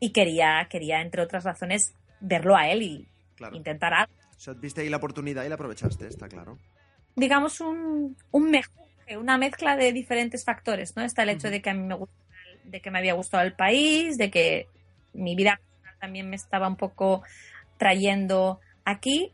y 0.00 0.10
quería, 0.10 0.66
quería, 0.68 1.00
entre 1.00 1.22
otras 1.22 1.44
razones, 1.44 1.94
verlo 2.20 2.56
a 2.56 2.68
él 2.68 2.82
y 2.82 3.08
intentar 3.52 3.94
algo. 3.94 4.12
O 4.36 4.40
sea, 4.40 4.54
viste 4.54 4.80
ahí 4.80 4.88
la 4.88 4.96
oportunidad 4.96 5.44
y 5.44 5.48
la 5.48 5.54
aprovechaste, 5.54 6.06
está 6.06 6.28
claro. 6.28 6.58
Digamos 7.14 7.60
un, 7.60 8.16
un 8.32 8.50
mejuje, 8.50 8.83
una 9.18 9.38
mezcla 9.38 9.76
de 9.76 9.92
diferentes 9.92 10.44
factores, 10.44 10.96
¿no? 10.96 11.02
Está 11.02 11.22
el 11.22 11.30
hecho 11.30 11.50
de 11.50 11.60
que 11.60 11.70
a 11.70 11.74
mí 11.74 11.82
me 11.82 11.94
gusta, 11.94 12.14
de 12.64 12.80
que 12.80 12.90
me 12.90 12.98
había 12.98 13.14
gustado 13.14 13.42
el 13.42 13.54
país, 13.54 14.16
de 14.18 14.30
que 14.30 14.68
mi 15.12 15.36
vida 15.36 15.56
personal 15.56 15.98
también 16.00 16.30
me 16.30 16.36
estaba 16.36 16.68
un 16.68 16.76
poco 16.76 17.22
trayendo 17.78 18.60
aquí 18.84 19.32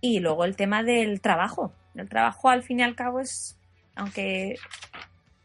y 0.00 0.20
luego 0.20 0.44
el 0.44 0.56
tema 0.56 0.82
del 0.82 1.20
trabajo. 1.20 1.72
El 1.94 2.08
trabajo, 2.08 2.48
al 2.48 2.62
fin 2.62 2.80
y 2.80 2.82
al 2.82 2.96
cabo, 2.96 3.20
es, 3.20 3.56
aunque 3.94 4.56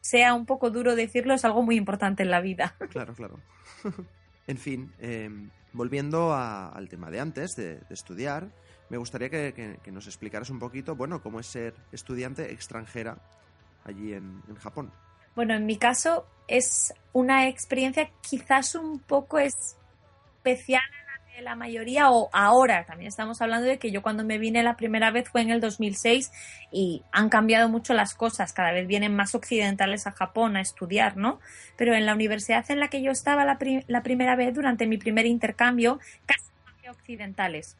sea 0.02 0.34
un 0.34 0.46
poco 0.46 0.72
duro 0.72 0.96
decirlo, 0.96 1.34
es 1.34 1.46
algo 1.46 1.62
muy 1.62 1.76
importante 1.76 2.24
en 2.24 2.32
la 2.32 2.42
vida. 2.42 2.76
Claro, 2.90 3.14
claro. 3.14 3.40
en 4.48 4.58
fin, 4.58 4.92
em, 5.00 5.50
volviendo 5.74 6.34
al 6.34 6.90
tema 6.90 7.12
de 7.12 7.20
antes, 7.20 7.56
de, 7.56 7.80
estudiar, 7.90 8.50
me 8.90 8.98
gustaría 8.98 9.30
que, 9.30 9.80
nos 9.92 10.08
explicaras 10.08 10.50
un 10.50 10.60
poquito, 10.60 10.96
bueno, 10.96 11.22
cómo 11.22 11.40
es 11.40 11.46
ser 11.46 11.76
estudiante 11.92 12.52
extranjera 12.52 13.18
allí 13.86 14.14
en, 14.14 14.42
Japón. 14.58 14.92
Bueno, 15.36 15.54
en 15.54 15.66
mi 15.66 15.78
caso 15.78 16.28
es 16.48 16.94
una 17.14 17.48
experiencia 17.48 18.10
quizás 18.22 18.76
un 18.76 19.00
poco 19.00 19.40
especial 19.40 20.82
la 21.42 21.56
mayoría 21.56 22.12
o 22.12 22.30
ahora 22.34 22.86
también 22.86 23.08
estamos 23.08 23.42
hablando 23.42 23.68
de 23.68 23.80
que 23.80 23.92
yo 23.92 24.02
cuando 24.02 24.24
me 24.24 24.38
vine 24.38 24.64
la 24.64 24.76
primera 24.76 25.12
vez 25.12 25.30
fue 25.30 25.42
en 25.42 25.52
el 25.52 25.62
2006 25.62 26.32
y 26.72 27.04
han 27.12 27.30
cambiado 27.30 27.70
mucho 27.70 27.94
las 27.94 28.14
cosas, 28.14 28.54
cada 28.54 28.72
vez 28.72 28.88
vienen 28.88 29.16
más 29.16 29.36
occidentales 29.36 30.08
a 30.08 30.12
Japón 30.12 30.56
a 30.56 30.62
estudiar, 30.62 31.18
¿no? 31.18 31.40
Pero 31.78 31.94
en 31.94 32.06
la 32.06 32.14
universidad 32.14 32.70
en 32.70 32.80
la 32.80 32.90
que 32.90 33.02
yo 33.02 33.12
estaba 33.12 33.46
la, 33.46 33.58
primera 34.04 34.36
vez 34.36 34.54
durante 34.54 34.88
mi 34.88 34.98
primer 34.98 35.26
intercambio, 35.26 36.00
casi 36.26 36.88
occidentales. 36.90 37.78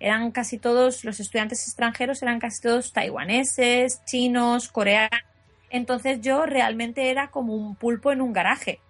Eran 0.00 0.30
casi 0.30 0.58
todos, 0.58 1.04
los 1.04 1.18
estudiantes 1.18 1.66
extranjeros 1.66 2.22
eran 2.22 2.38
casi 2.38 2.62
todos 2.62 2.92
taiwaneses, 2.92 4.04
chinos, 4.04 4.68
coreanos. 4.68 5.22
Entonces 5.70 6.20
yo 6.20 6.46
realmente 6.46 7.10
era 7.10 7.30
como 7.30 7.54
un 7.54 7.76
pulpo 7.76 8.12
en 8.12 8.20
un 8.20 8.32
garaje. 8.32 8.80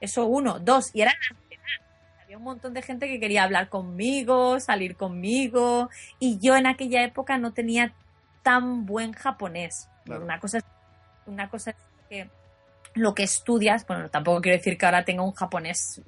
Eso 0.00 0.26
uno. 0.26 0.58
Dos, 0.58 0.90
y 0.94 1.02
eran 1.02 1.14
un 2.36 2.44
montón 2.44 2.74
de 2.74 2.82
gente 2.82 3.08
que 3.08 3.20
quería 3.20 3.44
hablar 3.44 3.68
conmigo, 3.68 4.58
salir 4.60 4.96
conmigo, 4.96 5.90
y 6.18 6.38
yo 6.38 6.56
en 6.56 6.66
aquella 6.66 7.02
época 7.02 7.38
no 7.38 7.52
tenía 7.52 7.92
tan 8.42 8.86
buen 8.86 9.12
japonés. 9.12 9.88
Una 10.06 10.40
cosa 10.40 10.58
es, 10.58 10.64
una 11.26 11.48
cosa 11.48 11.70
es 11.70 11.76
que 12.08 12.30
lo 12.94 13.14
que 13.14 13.22
estudias, 13.22 13.86
bueno, 13.86 14.10
tampoco 14.10 14.40
quiero 14.40 14.58
decir 14.58 14.76
que 14.76 14.86
ahora 14.86 15.04
tenga 15.04 15.22
un 15.22 15.32
japonés 15.32 16.02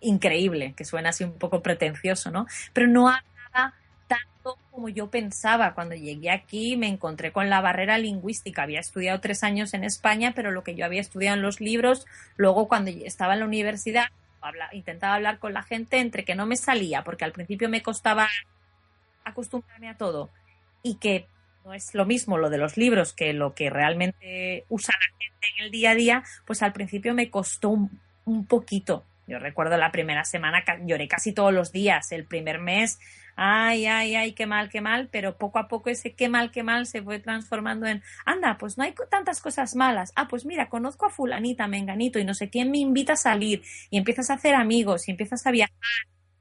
increíble, 0.00 0.74
que 0.74 0.84
suena 0.84 1.10
así 1.10 1.24
un 1.24 1.38
poco 1.38 1.62
pretencioso, 1.62 2.30
¿no? 2.30 2.46
Pero 2.72 2.86
no 2.86 3.08
hablaba 3.08 3.74
tanto 4.10 4.58
como 4.70 4.88
yo 4.88 5.08
pensaba. 5.08 5.74
Cuando 5.74 5.94
llegué 5.94 6.30
aquí 6.30 6.76
me 6.76 6.88
encontré 6.88 7.30
con 7.30 7.48
la 7.48 7.60
barrera 7.60 7.96
lingüística. 7.96 8.64
Había 8.64 8.80
estudiado 8.80 9.20
tres 9.20 9.44
años 9.44 9.72
en 9.72 9.84
España, 9.84 10.32
pero 10.34 10.50
lo 10.50 10.64
que 10.64 10.74
yo 10.74 10.84
había 10.84 11.00
estudiado 11.00 11.36
en 11.36 11.42
los 11.42 11.60
libros, 11.60 12.06
luego 12.36 12.66
cuando 12.66 12.90
estaba 12.90 13.34
en 13.34 13.40
la 13.40 13.46
universidad, 13.46 14.06
intentaba 14.72 15.14
hablar 15.14 15.38
con 15.38 15.52
la 15.52 15.62
gente 15.62 15.98
entre 15.98 16.24
que 16.24 16.34
no 16.34 16.46
me 16.46 16.56
salía, 16.56 17.04
porque 17.04 17.24
al 17.24 17.32
principio 17.32 17.68
me 17.68 17.82
costaba 17.82 18.28
acostumbrarme 19.24 19.88
a 19.88 19.96
todo 19.96 20.30
y 20.82 20.96
que 20.96 21.28
no 21.64 21.74
es 21.74 21.94
lo 21.94 22.06
mismo 22.06 22.38
lo 22.38 22.50
de 22.50 22.58
los 22.58 22.76
libros 22.76 23.12
que 23.12 23.32
lo 23.32 23.54
que 23.54 23.70
realmente 23.70 24.64
usa 24.68 24.94
la 24.98 25.18
gente 25.18 25.46
en 25.56 25.64
el 25.66 25.70
día 25.70 25.90
a 25.90 25.94
día, 25.94 26.24
pues 26.46 26.62
al 26.62 26.72
principio 26.72 27.14
me 27.14 27.30
costó 27.30 27.68
un, 27.70 28.46
poquito. 28.46 29.04
Yo 29.30 29.38
recuerdo 29.38 29.76
la 29.76 29.92
primera 29.92 30.24
semana, 30.24 30.64
lloré 30.84 31.08
casi 31.08 31.32
todos 31.32 31.52
los 31.52 31.72
días, 31.72 32.12
el 32.12 32.26
primer 32.26 32.58
mes 32.58 32.98
ay, 33.42 33.86
ay, 33.86 34.16
ay, 34.16 34.32
qué 34.32 34.44
mal, 34.46 34.68
qué 34.68 34.82
mal, 34.82 35.08
pero 35.10 35.38
poco 35.38 35.58
a 35.58 35.66
poco 35.66 35.88
ese 35.88 36.14
qué 36.14 36.28
mal, 36.28 36.50
qué 36.50 36.62
mal 36.62 36.86
se 36.86 37.02
fue 37.02 37.18
transformando 37.20 37.86
en, 37.86 38.02
anda, 38.26 38.58
pues 38.58 38.76
no 38.76 38.84
hay 38.84 38.94
tantas 39.10 39.40
cosas 39.40 39.74
malas. 39.74 40.12
Ah, 40.14 40.28
pues 40.28 40.44
mira, 40.44 40.68
conozco 40.68 41.06
a 41.06 41.10
fulanita, 41.10 41.66
menganito 41.66 42.18
y 42.18 42.24
no 42.24 42.34
sé 42.34 42.50
quién 42.50 42.70
me 42.70 42.78
invita 42.78 43.14
a 43.14 43.16
salir 43.16 43.62
y 43.88 43.96
empiezas 43.96 44.28
a 44.28 44.34
hacer 44.34 44.54
amigos 44.54 45.08
y 45.08 45.12
empiezas 45.12 45.46
a 45.46 45.52
viajar, 45.52 45.72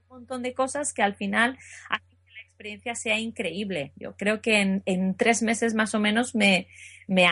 un 0.09 0.17
montón 0.17 0.43
de 0.43 0.53
cosas 0.53 0.93
que 0.93 1.01
al 1.01 1.15
final 1.15 1.57
hacen 1.89 2.17
que 2.25 2.31
la 2.33 2.41
experiencia 2.41 2.95
sea 2.95 3.17
increíble. 3.17 3.93
Yo 3.95 4.17
creo 4.17 4.41
que 4.41 4.59
en, 4.59 4.83
en 4.85 5.15
tres 5.15 5.41
meses 5.41 5.75
más 5.75 5.95
o 5.95 6.01
menos 6.01 6.35
me, 6.35 6.67
me 7.07 7.27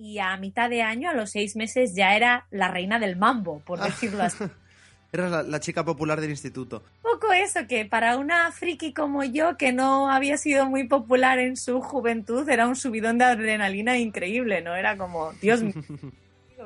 y 0.00 0.18
a 0.18 0.34
mitad 0.38 0.70
de 0.70 0.80
año, 0.80 1.10
a 1.10 1.14
los 1.14 1.30
seis 1.30 1.56
meses, 1.56 1.94
ya 1.94 2.16
era 2.16 2.46
la 2.50 2.68
reina 2.68 2.98
del 2.98 3.16
mambo, 3.16 3.60
por 3.60 3.80
decirlo 3.80 4.22
así. 4.22 4.44
Eras 5.12 5.30
la, 5.30 5.42
la, 5.42 5.60
chica 5.60 5.84
popular 5.84 6.20
del 6.20 6.30
instituto. 6.30 6.84
Poco 7.02 7.32
eso, 7.32 7.66
que 7.68 7.84
para 7.84 8.16
una 8.16 8.50
friki 8.52 8.94
como 8.94 9.24
yo, 9.24 9.56
que 9.56 9.72
no 9.72 10.08
había 10.08 10.38
sido 10.38 10.66
muy 10.66 10.84
popular 10.84 11.40
en 11.40 11.56
su 11.56 11.80
juventud, 11.80 12.48
era 12.48 12.68
un 12.68 12.76
subidón 12.76 13.18
de 13.18 13.24
adrenalina 13.24 13.98
increíble, 13.98 14.62
¿no? 14.62 14.74
Era 14.76 14.96
como, 14.96 15.32
Dios 15.42 15.62
mío. 15.62 15.74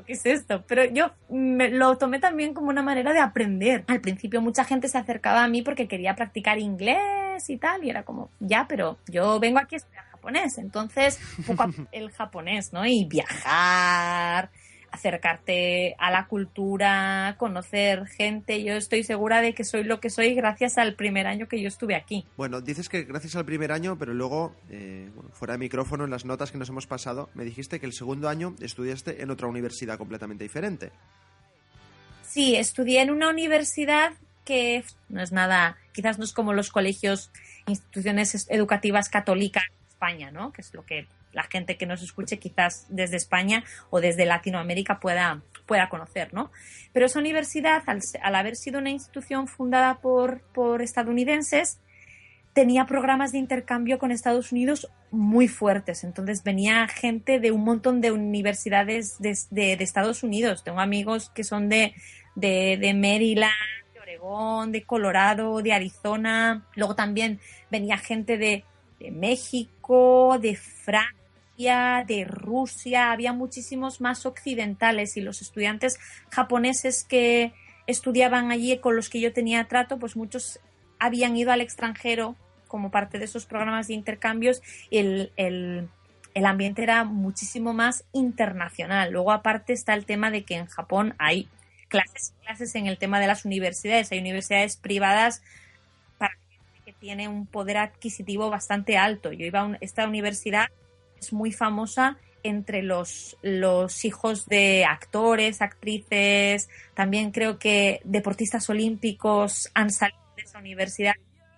¿qué 0.06 0.12
es 0.14 0.26
esto? 0.26 0.64
Pero 0.66 0.84
yo 0.84 1.10
me 1.28 1.70
lo 1.70 1.96
tomé 1.98 2.18
también 2.18 2.54
como 2.54 2.68
una 2.68 2.82
manera 2.82 3.12
de 3.12 3.20
aprender. 3.20 3.84
Al 3.86 4.00
principio 4.00 4.40
mucha 4.40 4.64
gente 4.64 4.88
se 4.88 4.98
acercaba 4.98 5.44
a 5.44 5.48
mí 5.48 5.62
porque 5.62 5.88
quería 5.88 6.14
practicar 6.14 6.58
inglés 6.58 7.48
y 7.48 7.56
tal, 7.56 7.84
y 7.84 7.90
era 7.90 8.02
como, 8.04 8.30
ya, 8.40 8.66
pero 8.68 8.98
yo 9.06 9.40
vengo 9.40 9.58
aquí 9.58 9.76
a 9.76 9.78
estudiar 9.78 10.04
japonés, 10.24 10.58
entonces 10.58 11.18
poco 11.46 11.62
a 11.64 11.66
poco 11.68 11.88
el 11.92 12.10
japonés, 12.10 12.72
¿no? 12.72 12.86
Y 12.86 13.04
viajar, 13.04 14.50
acercarte 14.90 15.94
a 15.98 16.10
la 16.10 16.26
cultura, 16.26 17.36
conocer 17.38 18.06
gente. 18.06 18.64
Yo 18.64 18.74
estoy 18.74 19.04
segura 19.04 19.42
de 19.42 19.52
que 19.54 19.64
soy 19.64 19.84
lo 19.84 20.00
que 20.00 20.08
soy 20.08 20.34
gracias 20.34 20.78
al 20.78 20.94
primer 20.94 21.26
año 21.26 21.46
que 21.46 21.60
yo 21.60 21.68
estuve 21.68 21.94
aquí. 21.94 22.24
Bueno, 22.36 22.60
dices 22.60 22.88
que 22.88 23.02
gracias 23.02 23.36
al 23.36 23.44
primer 23.44 23.70
año, 23.70 23.98
pero 23.98 24.14
luego, 24.14 24.54
eh, 24.70 25.10
fuera 25.32 25.52
de 25.54 25.58
micrófono, 25.58 26.04
en 26.04 26.10
las 26.10 26.24
notas 26.24 26.50
que 26.50 26.58
nos 26.58 26.68
hemos 26.70 26.86
pasado, 26.86 27.28
me 27.34 27.44
dijiste 27.44 27.78
que 27.78 27.86
el 27.86 27.92
segundo 27.92 28.28
año 28.28 28.54
estudiaste 28.60 29.22
en 29.22 29.30
otra 29.30 29.48
universidad 29.48 29.98
completamente 29.98 30.44
diferente. 30.44 30.90
Sí, 32.22 32.56
estudié 32.56 33.02
en 33.02 33.10
una 33.10 33.28
universidad 33.28 34.12
que 34.44 34.84
no 35.08 35.22
es 35.22 35.32
nada, 35.32 35.76
quizás 35.92 36.18
no 36.18 36.24
es 36.24 36.32
como 36.32 36.52
los 36.52 36.70
colegios, 36.70 37.30
instituciones 37.66 38.46
educativas 38.50 39.08
católicas 39.08 39.64
España, 39.94 40.30
¿no? 40.30 40.52
Que 40.52 40.60
es 40.60 40.74
lo 40.74 40.84
que 40.84 41.06
la 41.32 41.44
gente 41.44 41.76
que 41.76 41.86
nos 41.86 42.02
escuche 42.02 42.38
quizás 42.38 42.86
desde 42.88 43.16
España 43.16 43.64
o 43.90 44.00
desde 44.00 44.26
Latinoamérica 44.26 45.00
pueda, 45.00 45.42
pueda 45.66 45.88
conocer, 45.88 46.32
¿no? 46.32 46.50
Pero 46.92 47.06
esa 47.06 47.18
universidad, 47.18 47.82
al, 47.86 48.34
haber 48.34 48.56
sido 48.56 48.78
una 48.78 48.90
institución 48.90 49.48
fundada 49.48 50.00
por, 50.00 50.42
por 50.52 50.82
estadounidenses, 50.82 51.80
tenía 52.52 52.86
programas 52.86 53.32
de 53.32 53.38
intercambio 53.38 53.98
con 53.98 54.12
Estados 54.12 54.52
Unidos 54.52 54.88
muy 55.10 55.48
fuertes. 55.48 56.04
Entonces 56.04 56.44
venía 56.44 56.86
gente 56.86 57.40
de 57.40 57.50
un 57.50 57.64
montón 57.64 58.00
de 58.00 58.12
universidades 58.12 59.18
de, 59.18 59.72
Estados 59.80 60.22
Unidos. 60.22 60.62
Tengo 60.62 60.80
amigos 60.80 61.30
que 61.30 61.42
son 61.42 61.68
de, 61.68 61.94
de, 62.36 62.78
de, 62.80 62.94
Maryland, 62.94 63.52
de 63.92 64.00
Oregón, 64.00 64.70
de 64.70 64.84
Colorado, 64.84 65.62
de 65.62 65.72
Arizona. 65.72 66.64
Luego 66.76 66.94
también 66.94 67.40
venía 67.72 67.98
gente 67.98 68.38
de, 68.38 68.64
de 69.00 69.10
México, 69.10 70.38
de 70.40 70.56
Francia 70.56 71.14
de 72.06 72.24
Rusia, 72.24 73.12
había 73.12 73.32
muchísimos 73.32 74.00
más 74.00 74.26
occidentales 74.26 75.16
y 75.16 75.20
los 75.20 75.40
estudiantes 75.40 75.98
japoneses 76.30 77.04
que 77.04 77.52
estudiaban 77.86 78.50
allí 78.50 78.76
con 78.78 78.96
los 78.96 79.08
que 79.08 79.20
yo 79.20 79.32
tenía 79.32 79.64
trato, 79.64 79.98
pues 79.98 80.16
muchos 80.16 80.58
habían 80.98 81.36
ido 81.36 81.52
al 81.52 81.60
extranjero 81.60 82.34
como 82.66 82.90
parte 82.90 83.18
de 83.18 83.26
esos 83.26 83.46
programas 83.46 83.88
de 83.88 83.94
intercambios. 83.94 84.62
Y 84.90 84.98
el, 84.98 85.32
el, 85.36 85.88
el 86.34 86.46
ambiente 86.46 86.82
era 86.82 87.04
muchísimo 87.04 87.72
más 87.72 88.04
internacional. 88.12 89.12
Luego 89.12 89.30
aparte 89.30 89.72
está 89.72 89.94
el 89.94 90.06
tema 90.06 90.30
de 90.30 90.44
que 90.44 90.56
en 90.56 90.66
Japón 90.66 91.14
hay 91.18 91.48
clases, 91.88 92.34
clases 92.42 92.74
en 92.74 92.86
el 92.86 92.98
tema 92.98 93.20
de 93.20 93.28
las 93.28 93.44
universidades, 93.44 94.10
hay 94.10 94.18
universidades 94.18 94.76
privadas 94.76 95.42
tiene 97.04 97.28
un 97.28 97.46
poder 97.46 97.76
adquisitivo 97.76 98.48
bastante 98.48 98.96
alto. 98.96 99.30
Yo 99.30 99.44
iba 99.44 99.60
a 99.60 99.76
esta 99.82 100.08
universidad 100.08 100.68
es 101.20 101.34
muy 101.34 101.52
famosa 101.52 102.16
entre 102.42 102.82
los, 102.82 103.36
los 103.42 104.06
hijos 104.06 104.46
de 104.46 104.86
actores, 104.86 105.60
actrices, 105.60 106.70
también 106.94 107.30
creo 107.30 107.58
que 107.58 108.00
deportistas 108.04 108.70
olímpicos 108.70 109.68
han 109.74 109.90
salido 109.90 110.18
de 110.34 110.44
esa 110.44 110.58
universidad, 110.60 111.12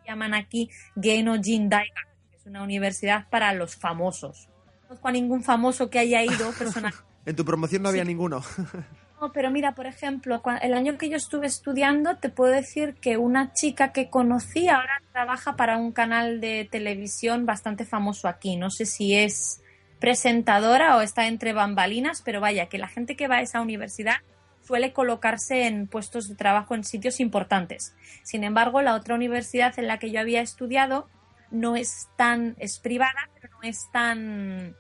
llaman 0.05 0.35
aquí 0.35 0.69
Geino 1.01 1.41
Jindaiga, 1.41 2.09
que 2.29 2.39
es 2.39 2.47
una 2.47 2.65
universidad 2.65 3.29
para 3.29 3.53
los 3.53 3.77
famosos. 3.77 4.49
No 4.67 4.89
conozco 4.89 5.07
a 5.07 5.13
ningún 5.13 5.45
famoso 5.45 5.91
que 5.91 6.01
haya 6.01 6.25
ido 6.25 6.51
personalmente. 6.59 7.05
en 7.25 7.37
tu 7.37 7.45
promoción 7.45 7.83
no 7.83 7.91
había 7.91 8.03
sí. 8.03 8.09
ninguno. 8.09 8.43
No, 9.21 9.33
pero 9.33 9.51
mira, 9.51 9.75
por 9.75 9.87
ejemplo, 9.87 10.43
el 10.61 10.75
año 10.75 10.99
que 10.99 11.09
yo 11.09 11.17
estuve 11.17 11.47
estudiando, 11.47 12.19
te 12.19 12.29
puedo 12.29 12.53
decir 12.53 12.95
que 13.01 13.17
una 13.17 13.55
chica 13.55 13.93
que 13.93 14.11
conocí 14.11 14.69
ahora 14.69 15.01
trabaja 15.13 15.57
para 15.57 15.79
un 15.79 15.93
canal 15.93 16.41
de 16.41 16.69
televisión 16.71 17.47
bastante 17.47 17.87
famoso 17.87 18.29
aquí. 18.29 18.57
No 18.57 18.71
sé 18.71 18.85
si 18.85 19.15
es 19.15 19.63
presentadora 20.01 20.97
o 20.97 21.01
está 21.01 21.29
entre 21.29 21.55
bambalinas, 21.55 22.21
pero 22.23 22.43
vaya, 22.43 22.67
que 22.67 22.77
la 22.77 22.89
gente 22.89 23.17
que 23.17 23.27
va 23.27 23.37
a 23.37 23.41
esa 23.41 23.63
universidad 23.63 24.17
suele 24.63 24.93
colocarse 24.93 25.67
en 25.67 25.87
puestos 25.87 26.29
de 26.29 26.35
trabajo 26.35 26.75
en 26.75 26.85
sitios 26.85 27.19
importantes. 27.21 27.95
Sin 28.23 28.45
embargo, 28.45 28.83
la 28.83 28.95
otra 28.95 29.15
universidad 29.15 29.79
en 29.79 29.87
la 29.87 29.99
que 29.99 30.11
yo 30.11 30.21
había 30.21 30.43
estudiado 30.43 31.09
no 31.51 31.77
es 31.77 32.09
tan, 32.17 32.55
es 32.59 32.79
privada, 32.81 33.31
pero 33.41 33.49
no 33.55 33.69
es 33.69 33.79
tan 33.93 34.77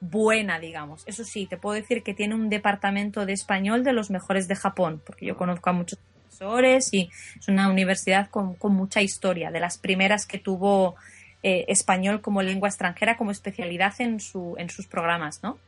buena, 0.00 0.58
digamos. 0.60 1.02
Eso 1.06 1.24
sí, 1.24 1.46
te 1.46 1.56
puedo 1.56 1.74
decir 1.74 2.02
que 2.02 2.14
tiene 2.14 2.34
un 2.34 2.48
departamento 2.48 3.26
de 3.26 3.32
español 3.32 3.84
de 3.84 3.92
los 3.92 4.10
mejores 4.10 4.48
de 4.48 4.56
Japón, 4.56 5.02
porque 5.04 5.26
yo 5.26 5.36
conozco 5.36 5.70
a 5.70 5.72
muchos 5.72 5.98
profesores 5.98 6.92
y 6.92 7.10
es 7.38 7.48
una 7.48 7.68
universidad 7.68 8.30
con, 8.30 8.54
con 8.54 8.74
mucha 8.74 9.02
historia, 9.02 9.50
de 9.50 9.60
las 9.60 9.78
primeras 9.78 10.26
que 10.26 10.38
tuvo 10.38 10.96
eh, 11.42 11.64
español 11.68 12.20
como 12.20 12.42
lengua 12.42 12.68
extranjera 12.68 13.16
como 13.16 13.30
especialidad 13.30 13.94
en, 14.00 14.20
su, 14.20 14.54
en 14.58 14.70
sus 14.70 14.86
programas, 14.86 15.42
¿no? 15.42 15.58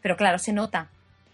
Pero 0.00 0.16
claro, 0.16 0.38
se 0.38 0.52
nota 0.52 0.90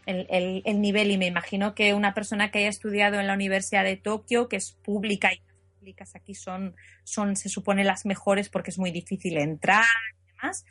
el, 0.06 0.26
el, 0.30 0.62
el, 0.64 0.80
nivel 0.80 1.10
y 1.10 1.18
me 1.18 1.26
imagino 1.26 1.74
que 1.74 1.94
una 1.94 2.14
persona 2.14 2.50
que 2.50 2.58
haya 2.60 2.68
estudiado 2.68 3.18
en 3.20 3.26
la 3.26 3.34
Universidad 3.34 3.84
de 3.84 3.96
Tokio, 3.96 4.48
que 4.48 4.56
es 4.56 4.72
pública 4.84 5.32
y 5.32 5.38
las 5.38 5.78
públicas 5.78 6.14
aquí 6.14 6.34
son, 6.34 6.74
son, 7.04 7.36
se 7.36 7.48
supone, 7.48 7.84
las 7.84 8.06
mejores 8.06 8.48
porque 8.48 8.70
es 8.70 8.78
muy 8.78 8.90
difícil 8.90 9.36
entrar 9.38 9.84
y 10.22 10.32
demás, 10.32 10.64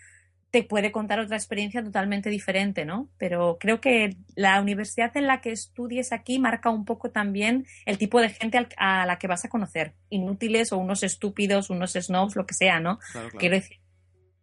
te 0.54 0.62
puede 0.62 0.92
contar 0.92 1.20
otra 1.20 1.36
experiencia 1.36 1.84
totalmente 1.84 2.30
diferente, 2.30 2.86
¿no? 2.86 3.10
Pero 3.18 3.58
creo 3.60 3.82
que 3.82 4.18
la 4.36 4.62
universidad 4.62 5.18
en 5.18 5.26
la 5.26 5.42
que 5.42 5.52
estudies 5.52 6.14
aquí 6.14 6.38
marca 6.38 6.70
un 6.70 6.86
poco 6.86 7.10
también 7.10 7.66
el 7.88 7.98
tipo 7.98 8.22
de 8.22 8.30
gente 8.30 8.68
a 8.78 9.08
la 9.08 9.18
que 9.18 9.26
vas 9.26 9.44
a 9.44 9.50
conocer. 9.50 9.96
Inútiles 10.10 10.72
o 10.72 10.78
unos 10.78 11.02
estúpidos, 11.02 11.72
unos 11.72 11.94
snobs, 11.94 12.36
lo 12.36 12.46
que 12.46 12.54
sea, 12.54 12.80
¿no? 12.80 13.00
Claro, 13.00 13.30
claro. 13.30 13.40
Quiero 13.40 13.56
decir, 13.56 13.80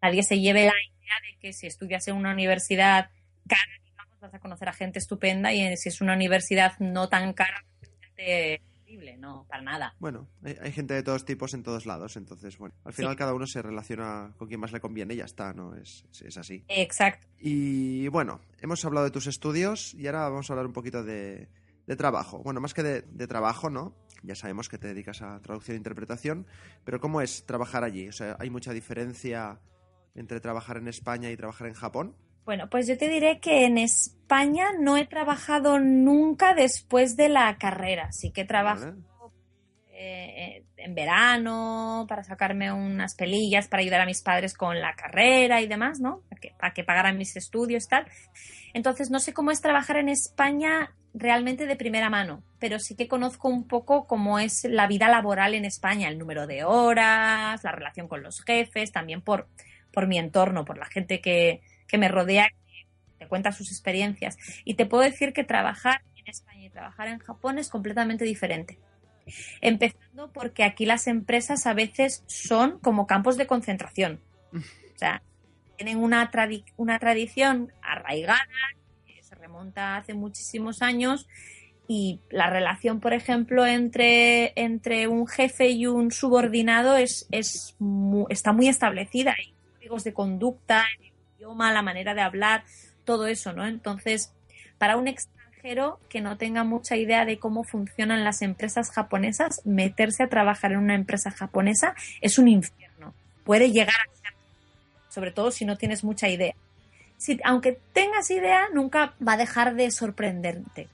nadie 0.02 0.24
se 0.24 0.40
lleve 0.40 0.64
la 0.64 0.72
idea 0.72 1.14
de 1.30 1.38
que 1.38 1.52
si 1.52 1.68
estudias 1.68 2.08
en 2.08 2.16
una 2.16 2.32
universidad 2.32 3.10
cara, 3.46 3.72
digamos, 3.84 4.18
vas 4.18 4.34
a 4.34 4.40
conocer 4.40 4.68
a 4.68 4.72
gente 4.72 4.98
estupenda 4.98 5.52
y 5.52 5.76
si 5.76 5.90
es 5.90 6.00
una 6.00 6.14
universidad 6.14 6.72
no 6.80 7.08
tan 7.08 7.34
cara, 7.34 7.64
no, 9.18 9.46
para 9.48 9.62
nada. 9.62 9.94
Bueno, 9.98 10.28
hay, 10.42 10.72
gente 10.72 10.94
de 10.94 11.02
todos 11.02 11.24
tipos 11.24 11.54
en 11.54 11.62
todos 11.62 11.86
lados, 11.86 12.16
entonces, 12.16 12.58
bueno, 12.58 12.74
al 12.84 12.92
final 12.92 13.12
sí. 13.12 13.18
cada 13.18 13.34
uno 13.34 13.46
se 13.46 13.62
relaciona 13.62 14.34
con 14.36 14.48
quien 14.48 14.60
más 14.60 14.72
le 14.72 14.80
conviene 14.80 15.14
y 15.14 15.18
ya 15.18 15.24
está, 15.24 15.52
¿no? 15.52 15.74
Es, 15.74 16.04
es, 16.22 16.36
así. 16.36 16.64
Exacto. 16.68 17.26
Y 17.38 18.08
bueno, 18.08 18.40
hemos 18.60 18.84
hablado 18.84 19.04
de 19.04 19.10
tus 19.10 19.26
estudios 19.26 19.94
y 19.94 20.06
ahora 20.06 20.28
vamos 20.28 20.50
a 20.50 20.52
hablar 20.52 20.66
un 20.66 20.72
poquito 20.72 21.02
de, 21.04 21.48
de 21.86 21.96
trabajo. 21.96 22.42
Bueno, 22.42 22.60
más 22.60 22.74
que 22.74 22.82
de, 22.82 23.02
de, 23.02 23.26
trabajo, 23.26 23.70
¿no? 23.70 23.94
Ya 24.22 24.34
sabemos 24.34 24.68
que 24.68 24.78
te 24.78 24.88
dedicas 24.88 25.22
a 25.22 25.40
traducción 25.40 25.74
e 25.74 25.78
interpretación, 25.78 26.46
pero 26.84 27.00
¿cómo 27.00 27.20
es 27.20 27.46
trabajar 27.46 27.84
allí? 27.84 28.08
O 28.08 28.12
sea, 28.12 28.36
¿hay 28.38 28.50
mucha 28.50 28.72
diferencia 28.72 29.60
entre 30.14 30.40
trabajar 30.40 30.76
en 30.76 30.88
España 30.88 31.30
y 31.30 31.36
trabajar 31.36 31.68
en 31.68 31.74
Japón? 31.74 32.16
Bueno, 32.50 32.68
pues 32.68 32.88
yo 32.88 32.98
te 32.98 33.08
diré 33.08 33.38
que 33.38 33.64
en 33.64 33.78
España 33.78 34.70
no 34.76 34.96
he 34.96 35.06
trabajado 35.06 35.78
nunca 35.78 36.52
después 36.52 37.14
de 37.16 37.28
la 37.28 37.56
carrera. 37.58 38.10
Sí 38.10 38.32
que 38.32 38.44
trabajado 38.44 38.96
vale. 38.96 39.04
eh, 39.92 40.64
en 40.76 40.96
verano 40.96 42.06
para 42.08 42.24
sacarme 42.24 42.72
unas 42.72 43.14
pelillas 43.14 43.68
para 43.68 43.82
ayudar 43.82 44.00
a 44.00 44.04
mis 44.04 44.20
padres 44.22 44.54
con 44.54 44.80
la 44.80 44.96
carrera 44.96 45.60
y 45.60 45.68
demás, 45.68 46.00
¿no? 46.00 46.22
Para 46.28 46.40
que, 46.40 46.50
para 46.58 46.74
que 46.74 46.82
pagaran 46.82 47.18
mis 47.18 47.36
estudios 47.36 47.84
y 47.84 47.88
tal. 47.88 48.06
Entonces, 48.74 49.12
no 49.12 49.20
sé 49.20 49.32
cómo 49.32 49.52
es 49.52 49.60
trabajar 49.60 49.98
en 49.98 50.08
España 50.08 50.92
realmente 51.14 51.66
de 51.66 51.76
primera 51.76 52.10
mano, 52.10 52.42
pero 52.58 52.80
sí 52.80 52.96
que 52.96 53.06
conozco 53.06 53.48
un 53.48 53.68
poco 53.68 54.08
cómo 54.08 54.40
es 54.40 54.64
la 54.64 54.88
vida 54.88 55.08
laboral 55.08 55.54
en 55.54 55.66
España, 55.66 56.08
el 56.08 56.18
número 56.18 56.48
de 56.48 56.64
horas, 56.64 57.62
la 57.62 57.70
relación 57.70 58.08
con 58.08 58.24
los 58.24 58.42
jefes, 58.42 58.90
también 58.90 59.22
por, 59.22 59.46
por 59.92 60.08
mi 60.08 60.18
entorno, 60.18 60.64
por 60.64 60.78
la 60.78 60.86
gente 60.86 61.20
que, 61.20 61.60
que 61.90 61.98
me 61.98 62.08
rodea, 62.08 62.48
que 62.48 62.86
te 63.18 63.28
cuenta 63.28 63.52
sus 63.52 63.70
experiencias. 63.70 64.36
Y 64.64 64.74
te 64.74 64.86
puedo 64.86 65.02
decir 65.02 65.32
que 65.32 65.44
trabajar 65.44 66.02
en 66.16 66.28
España 66.28 66.66
y 66.66 66.70
trabajar 66.70 67.08
en 67.08 67.18
Japón 67.18 67.58
es 67.58 67.68
completamente 67.68 68.24
diferente. 68.24 68.78
Empezando 69.60 70.32
porque 70.32 70.64
aquí 70.64 70.86
las 70.86 71.06
empresas 71.06 71.66
a 71.66 71.74
veces 71.74 72.24
son 72.26 72.78
como 72.80 73.06
campos 73.06 73.36
de 73.36 73.46
concentración. 73.46 74.20
O 74.52 74.98
sea, 74.98 75.22
tienen 75.76 75.98
una, 75.98 76.30
tradi 76.30 76.64
una 76.76 76.98
tradición 76.98 77.72
arraigada 77.82 78.38
que 79.06 79.22
se 79.22 79.34
remonta 79.34 79.96
hace 79.96 80.14
muchísimos 80.14 80.82
años 80.82 81.28
y 81.92 82.20
la 82.30 82.48
relación, 82.48 83.00
por 83.00 83.12
ejemplo, 83.14 83.66
entre, 83.66 84.52
un 85.08 85.26
jefe 85.26 85.70
y 85.70 85.88
un 85.88 86.12
subordinado 86.12 86.96
es, 86.96 87.26
es 87.32 87.76
está 88.28 88.52
muy 88.52 88.68
establecida. 88.68 89.34
Hay 89.36 89.52
códigos 89.74 90.04
de 90.04 90.12
conducta, 90.12 90.84
el 91.00 91.09
idioma, 91.40 91.72
la 91.72 91.80
manera 91.80 92.14
de 92.14 92.20
hablar, 92.20 92.64
todo 93.06 93.26
eso, 93.26 93.54
¿no? 93.54 93.66
Entonces, 93.66 94.30
para 94.76 94.98
un 94.98 95.08
extranjero 95.08 95.98
que 96.10 96.20
no 96.20 96.36
tenga 96.36 96.64
mucha 96.64 96.96
idea 96.96 97.24
de 97.24 97.38
cómo 97.38 97.64
funcionan 97.64 98.24
las 98.24 98.42
empresas 98.42 98.90
japonesas, 98.90 99.62
meterse 99.64 100.22
a 100.22 100.28
trabajar 100.28 100.72
en 100.72 100.78
una 100.78 100.94
empresa 100.94 101.30
japonesa 101.30 101.94
es 102.20 102.38
un 102.38 102.48
infierno. 102.48 103.14
Puede 103.44 103.72
llegar 103.72 103.94
a 103.94 104.14
ser, 104.14 104.34
sobre 105.08 105.32
todo 105.32 105.50
si 105.50 105.64
no 105.64 105.78
tienes 105.78 106.04
mucha 106.04 106.28
idea. 106.28 106.54
Si, 107.16 107.40
aunque 107.42 107.78
tengas 107.94 108.30
idea, 108.30 108.68
nunca 108.74 109.14
va 109.26 109.32
a 109.32 109.38
dejar 109.38 109.74
de 109.76 109.90
sorprenderte 109.90 110.88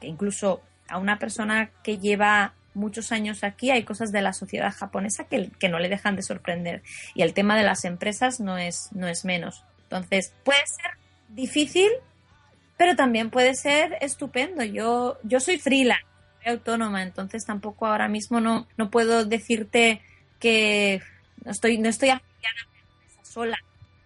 que 0.00 0.06
incluso 0.06 0.62
a 0.86 0.98
una 0.98 1.18
persona 1.18 1.70
que 1.82 1.98
lleva 1.98 2.54
muchos 2.74 3.10
años 3.10 3.42
aquí 3.42 3.72
hay 3.72 3.82
cosas 3.82 4.12
de 4.12 4.22
la 4.22 4.32
sociedad 4.32 4.72
japonesa 4.72 5.24
que, 5.24 5.50
que, 5.58 5.68
no 5.68 5.80
le 5.80 5.88
dejan 5.88 6.14
de 6.14 6.22
sorprender. 6.22 6.82
Y 7.14 7.22
el 7.22 7.34
tema 7.34 7.56
de 7.56 7.64
las 7.64 7.84
empresas 7.84 8.38
no 8.38 8.58
es, 8.58 8.90
no 8.92 9.08
es 9.08 9.24
menos. 9.24 9.64
Entonces, 9.90 10.34
puede 10.44 10.66
ser 10.66 10.92
difícil, 11.30 11.88
pero 12.76 12.94
también 12.94 13.30
puede 13.30 13.54
ser 13.54 13.96
estupendo. 14.02 14.62
Yo, 14.62 15.18
yo 15.22 15.40
soy 15.40 15.58
freelance, 15.58 16.04
soy 16.42 16.52
autónoma, 16.52 17.02
entonces 17.02 17.44
tampoco 17.46 17.86
ahora 17.86 18.06
mismo 18.06 18.40
no, 18.40 18.66
no 18.76 18.90
puedo 18.90 19.24
decirte 19.24 20.02
que 20.38 21.00
no 21.44 21.50
estoy, 21.50 21.78
no 21.78 21.88
estoy 21.88 22.10
afiliada 22.10 22.68
a 23.20 23.24
sola 23.24 23.58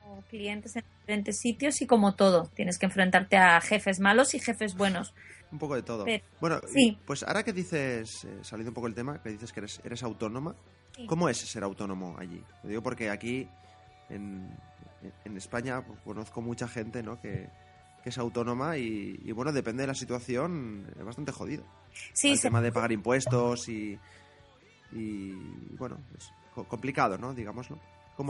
o 0.07 0.23
clientes 0.31 0.77
en 0.77 0.85
diferentes 1.01 1.39
sitios 1.41 1.83
y 1.83 1.87
como 1.87 2.15
todo, 2.15 2.49
tienes 2.55 2.79
que 2.79 2.87
enfrentarte 2.87 3.37
a 3.37 3.61
jefes 3.61 3.99
malos 3.99 4.35
y 4.35 4.39
jefes 4.39 4.77
buenos. 4.77 5.15
Un 5.51 5.59
poco 5.59 5.75
de 5.75 5.83
todo. 5.83 6.07
bueno, 6.41 6.61
pues 7.05 7.25
ahora 7.25 7.43
que 7.43 7.53
dices, 7.53 8.25
eh, 8.25 8.55
un 8.55 8.73
poco 8.73 8.87
el 8.87 8.95
tema, 8.95 9.21
que 9.21 9.31
dices 9.31 9.53
que 9.53 9.61
eres, 9.61 9.81
eres 9.85 10.03
autónoma, 10.03 10.55
¿cómo 11.07 11.29
es 11.29 11.39
ser 11.39 11.65
autónomo 11.65 12.17
allí? 12.19 12.43
Lo 12.63 12.71
digo 12.71 12.83
porque 12.83 13.11
aquí, 13.11 13.49
en, 14.09 14.49
en 15.25 15.37
España, 15.37 15.85
pues, 15.85 16.01
conozco 16.01 16.41
mucha 16.41 16.69
gente 16.69 17.03
¿no? 17.03 17.21
que, 17.21 17.49
es 18.05 18.19
autónoma 18.19 18.79
y, 18.79 19.31
bueno, 19.31 19.53
depende 19.53 19.85
de 19.85 19.87
la 19.87 19.95
situación, 19.95 20.93
es 20.99 21.05
bastante 21.05 21.31
jodido. 21.31 21.65
Sí, 22.13 22.33
el 22.33 22.41
tema 22.41 22.61
de 22.61 22.73
pagar 22.73 22.91
impuestos 22.91 23.69
y, 23.69 23.97
y 24.91 25.33
bueno, 25.79 25.99
es 26.19 26.33
complicado, 26.69 27.17
¿no? 27.17 27.33
Digámoslo 27.33 27.79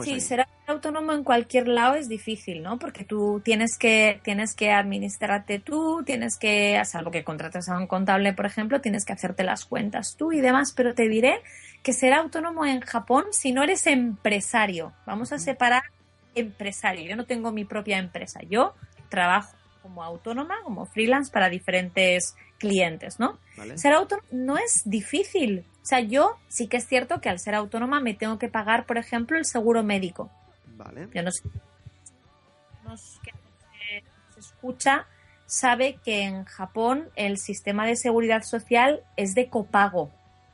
sí, 0.04 0.20
ser 0.20 0.46
autónomo 0.66 1.12
en 1.12 1.24
cualquier 1.24 1.68
lado 1.68 1.94
es 1.94 2.08
difícil, 2.08 2.62
¿no? 2.62 2.78
Porque 2.78 3.04
tú 3.04 3.40
tienes 3.44 3.76
que, 3.78 4.20
tienes 4.22 4.54
que 4.54 4.70
administrarte 4.70 5.58
tú, 5.58 6.02
tienes 6.04 6.38
que, 6.38 6.76
a 6.78 6.84
salvo 6.84 7.10
que 7.10 7.24
contrates 7.24 7.68
a 7.68 7.76
un 7.76 7.86
contable, 7.86 8.32
por 8.32 8.46
ejemplo, 8.46 8.80
tienes 8.80 9.04
que 9.04 9.12
hacerte 9.12 9.44
las 9.44 9.64
cuentas 9.64 10.16
tú 10.16 10.32
y 10.32 10.40
demás, 10.40 10.72
pero 10.72 10.94
te 10.94 11.08
diré 11.08 11.42
que 11.82 11.92
ser 11.92 12.12
autónomo 12.12 12.64
en 12.64 12.80
Japón, 12.80 13.24
si 13.32 13.52
no 13.52 13.62
eres 13.62 13.86
empresario, 13.86 14.92
vamos 15.04 15.32
a 15.32 15.38
separar 15.38 15.82
empresario, 16.34 17.08
yo 17.08 17.16
no 17.16 17.26
tengo 17.26 17.52
mi 17.52 17.64
propia 17.64 17.98
empresa, 17.98 18.40
yo 18.48 18.74
trabajo 19.08 19.56
como 19.82 20.02
autónoma, 20.04 20.62
como 20.62 20.86
freelance 20.86 21.30
para 21.30 21.48
diferentes 21.48 22.36
clientes, 22.58 23.18
¿no? 23.18 23.38
Ser 23.74 23.92
autónomo 23.92 24.26
no 24.30 24.56
es 24.56 24.82
difícil. 24.84 25.64
O 25.82 25.84
sea, 25.84 26.00
yo 26.00 26.38
sí 26.48 26.68
que 26.68 26.76
es 26.76 26.86
cierto 26.86 27.20
que 27.20 27.28
al 27.28 27.40
ser 27.40 27.56
autónoma 27.56 28.00
me 28.00 28.14
tengo 28.14 28.38
que 28.38 28.48
pagar, 28.48 28.86
por 28.86 28.98
ejemplo, 28.98 29.36
el 29.36 29.44
seguro 29.44 29.82
médico. 29.82 30.30
Vale. 30.76 31.08
Yo 31.12 31.22
no 31.22 31.32
sé. 31.32 31.42
que 33.22 33.32
se 34.34 34.40
escucha 34.40 35.06
sabe 35.46 35.98
que 36.04 36.22
en 36.22 36.44
Japón 36.44 37.10
el 37.14 37.36
sistema 37.36 37.86
de 37.86 37.96
seguridad 37.96 38.42
social 38.42 39.02
es 39.16 39.34
de 39.34 39.48
copago. 39.48 40.10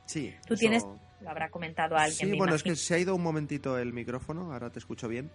Sí. 0.06 0.34
Tú 0.46 0.56
tienes. 0.56 0.84
Lo 1.20 1.30
habrá 1.30 1.50
comentado 1.50 1.96
alguien. 1.96 2.30
Sí, 2.30 2.38
bueno, 2.38 2.54
es 2.54 2.62
que 2.62 2.74
se 2.74 2.94
ha 2.94 2.98
ido 2.98 3.14
un 3.14 3.22
momentito 3.22 3.76
el 3.78 3.92
micrófono, 3.92 4.52
ahora 4.52 4.70
te 4.70 4.78
escucho 4.78 5.08
bien. 5.08 5.30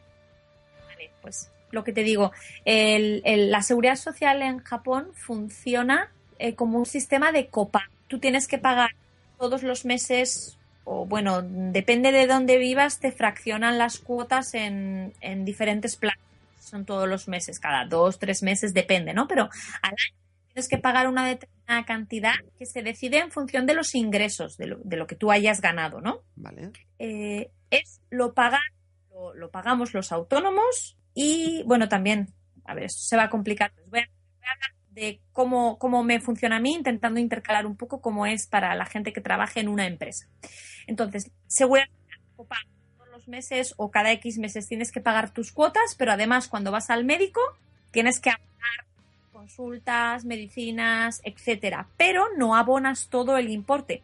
Pues 1.21 1.51
lo 1.71 1.83
que 1.83 1.93
te 1.93 2.03
digo, 2.03 2.31
la 2.65 3.61
seguridad 3.63 3.95
social 3.95 4.41
en 4.41 4.59
Japón 4.59 5.09
funciona 5.13 6.11
eh, 6.39 6.55
como 6.55 6.77
un 6.77 6.85
sistema 6.85 7.31
de 7.31 7.47
copago. 7.47 7.91
Tú 8.07 8.19
tienes 8.19 8.47
que 8.47 8.57
pagar 8.57 8.91
todos 9.37 9.63
los 9.63 9.85
meses, 9.85 10.57
o 10.83 11.05
bueno, 11.05 11.41
depende 11.41 12.11
de 12.11 12.27
dónde 12.27 12.57
vivas, 12.57 12.99
te 12.99 13.11
fraccionan 13.11 13.77
las 13.77 13.99
cuotas 13.99 14.53
en, 14.53 15.13
diferentes 15.45 15.95
planes. 15.95 16.19
Son 16.59 16.85
todos 16.85 17.07
los 17.07 17.27
meses, 17.27 17.59
cada 17.59 17.85
dos, 17.85 18.19
tres 18.19 18.43
meses, 18.43 18.73
depende, 18.73 19.13
¿no? 19.13 19.27
Pero 19.27 19.49
al 19.81 19.91
año 19.91 20.17
tienes 20.47 20.67
que 20.67 20.77
pagar 20.77 21.07
una 21.07 21.27
determinada 21.27 21.85
cantidad 21.85 22.35
que 22.57 22.65
se 22.65 22.83
decide 22.83 23.19
en 23.19 23.31
función 23.31 23.65
de 23.65 23.73
los 23.73 23.95
ingresos, 23.95 24.57
de 24.57 24.67
lo, 24.67 25.07
que 25.07 25.15
tú 25.15 25.31
hayas 25.31 25.61
ganado, 25.61 26.01
¿no? 26.01 26.21
Vale. 26.35 26.71
Eh, 26.99 27.49
es 27.69 28.01
lo 28.09 28.33
pagan, 28.33 28.61
lo, 29.33 29.51
pagamos 29.51 29.93
los 29.93 30.11
autónomos 30.11 30.97
y, 31.13 31.63
bueno, 31.65 31.87
también, 31.87 32.33
a 32.65 32.73
ver, 32.73 32.85
esto 32.85 33.01
se 33.01 33.15
va 33.15 33.23
a 33.23 33.29
complicar. 33.29 33.71
voy 33.87 33.99
a 33.99 34.03
hablar 34.03 34.73
de 34.91 35.21
cómo, 35.31 35.77
cómo 35.79 36.03
me 36.03 36.19
funciona 36.19 36.57
a 36.57 36.59
mí, 36.59 36.73
intentando 36.73 37.19
intercalar 37.19 37.65
un 37.65 37.77
poco 37.77 38.01
cómo 38.01 38.25
es 38.25 38.47
para 38.47 38.75
la 38.75 38.85
gente 38.85 39.13
que 39.13 39.21
trabaja 39.21 39.59
en 39.59 39.67
una 39.67 39.87
empresa. 39.87 40.27
Entonces, 40.87 41.31
seguramente 41.47 41.93
todos 42.35 43.09
los 43.11 43.27
meses 43.27 43.73
o 43.77 43.91
cada 43.91 44.11
X 44.11 44.37
meses 44.37 44.67
tienes 44.67 44.91
que 44.91 45.01
pagar 45.01 45.31
tus 45.31 45.51
cuotas, 45.51 45.95
pero 45.97 46.11
además 46.11 46.47
cuando 46.47 46.71
vas 46.71 46.89
al 46.89 47.05
médico 47.05 47.41
tienes 47.91 48.19
que 48.19 48.31
abonar 48.31 48.85
consultas, 49.31 50.25
medicinas, 50.25 51.21
etcétera, 51.23 51.87
pero 51.97 52.27
no 52.37 52.55
abonas 52.55 53.09
todo 53.09 53.37
el 53.37 53.49
importe, 53.49 54.01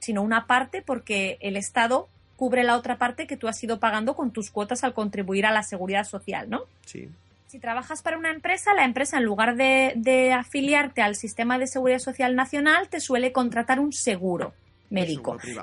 sino 0.00 0.22
una 0.22 0.46
parte 0.46 0.82
porque 0.82 1.38
el 1.40 1.56
Estado 1.56 2.08
cubre 2.42 2.64
la 2.64 2.76
otra 2.76 2.98
parte 2.98 3.28
que 3.28 3.36
tú 3.36 3.46
has 3.46 3.62
ido 3.62 3.78
pagando 3.78 4.16
con 4.16 4.32
tus 4.32 4.50
cuotas 4.50 4.82
al 4.82 4.94
contribuir 4.94 5.46
a 5.46 5.52
la 5.52 5.62
seguridad 5.62 6.02
social, 6.02 6.50
¿no? 6.50 6.64
Sí 6.84 7.08
si 7.52 7.58
trabajas 7.58 8.00
para 8.00 8.16
una 8.16 8.30
empresa, 8.30 8.72
la 8.72 8.86
empresa 8.86 9.18
en 9.18 9.24
lugar 9.24 9.56
de, 9.56 10.32
afiliarte 10.32 11.02
al 11.02 11.16
sistema 11.16 11.58
de 11.58 11.66
seguridad 11.66 11.98
social 11.98 12.34
nacional, 12.34 12.88
te 12.88 12.98
suele 12.98 13.30
contratar 13.30 13.78
un 13.78 13.92
seguro 13.92 14.54
médico. 14.88 15.36
El 15.44 15.60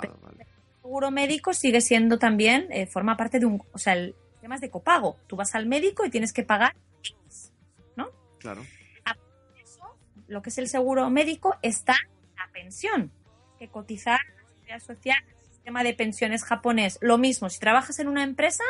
seguro 0.84 1.10
médico 1.10 1.52
sigue 1.52 1.82
siendo 1.82 2.20
también, 2.20 2.68
eh, 2.70 2.86
forma 2.86 3.18
parte 3.18 3.40
de 3.40 3.48
un, 3.48 3.64
o 3.74 3.80
sea, 3.80 3.94
el 3.94 4.14
sistema 4.34 4.54
es 4.54 4.62
de 4.62 4.70
copago. 4.70 5.18
Tú 5.26 5.36
vas 5.36 5.56
al 5.56 5.66
médico 5.66 6.06
y 6.06 6.12
tienes 6.12 6.32
que 6.32 6.44
pagar 6.44 6.76
¿no? 7.96 8.10
Claro. 8.38 8.62
eso, 9.60 9.82
lo 10.28 10.44
que 10.44 10.52
es 10.52 10.60
el 10.60 10.68
seguro 10.68 11.10
médico 11.10 11.56
está 11.64 11.96
la 12.38 12.48
pensión, 12.54 13.12
que 13.58 13.68
cotizar 13.68 14.20
la 14.36 14.48
seguridad 14.48 14.80
social, 14.80 15.24
el 15.28 15.39
sistema 15.70 15.84
de 15.84 15.94
pensiones 15.94 16.44
japonés. 16.44 16.98
Lo 17.00 17.20
mismo, 17.20 17.48
si 17.48 17.60
trabajas 17.60 18.00
en 18.00 18.08
una 18.08 18.24
empresa, 18.24 18.64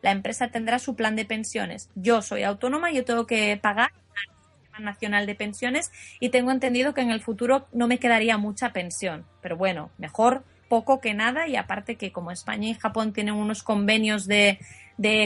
la 0.00 0.12
empresa 0.12 0.46
tendrá 0.46 0.78
su 0.78 0.94
plan 0.94 1.16
de 1.16 1.24
pensiones. 1.24 1.90
Yo 1.96 2.22
soy 2.22 2.44
autónoma, 2.44 2.92
yo 2.92 3.04
tengo 3.04 3.26
que 3.26 3.56
pagar 3.60 3.90
al 3.92 4.60
Sistema 4.60 4.78
Nacional 4.92 5.26
de 5.26 5.34
Pensiones 5.34 5.90
y 6.20 6.28
tengo 6.28 6.52
entendido 6.52 6.94
que 6.94 7.00
en 7.00 7.10
el 7.10 7.20
futuro 7.20 7.66
no 7.72 7.88
me 7.88 7.98
quedaría 7.98 8.38
mucha 8.38 8.72
pensión. 8.72 9.26
Pero 9.42 9.56
bueno, 9.56 9.90
mejor 9.98 10.44
poco 10.68 11.00
que 11.00 11.14
nada 11.14 11.48
y 11.48 11.56
aparte 11.56 11.96
que 11.96 12.12
como 12.12 12.30
España 12.30 12.68
y 12.68 12.74
Japón 12.74 13.12
tienen 13.12 13.34
unos 13.34 13.64
convenios 13.64 14.28
de, 14.28 14.60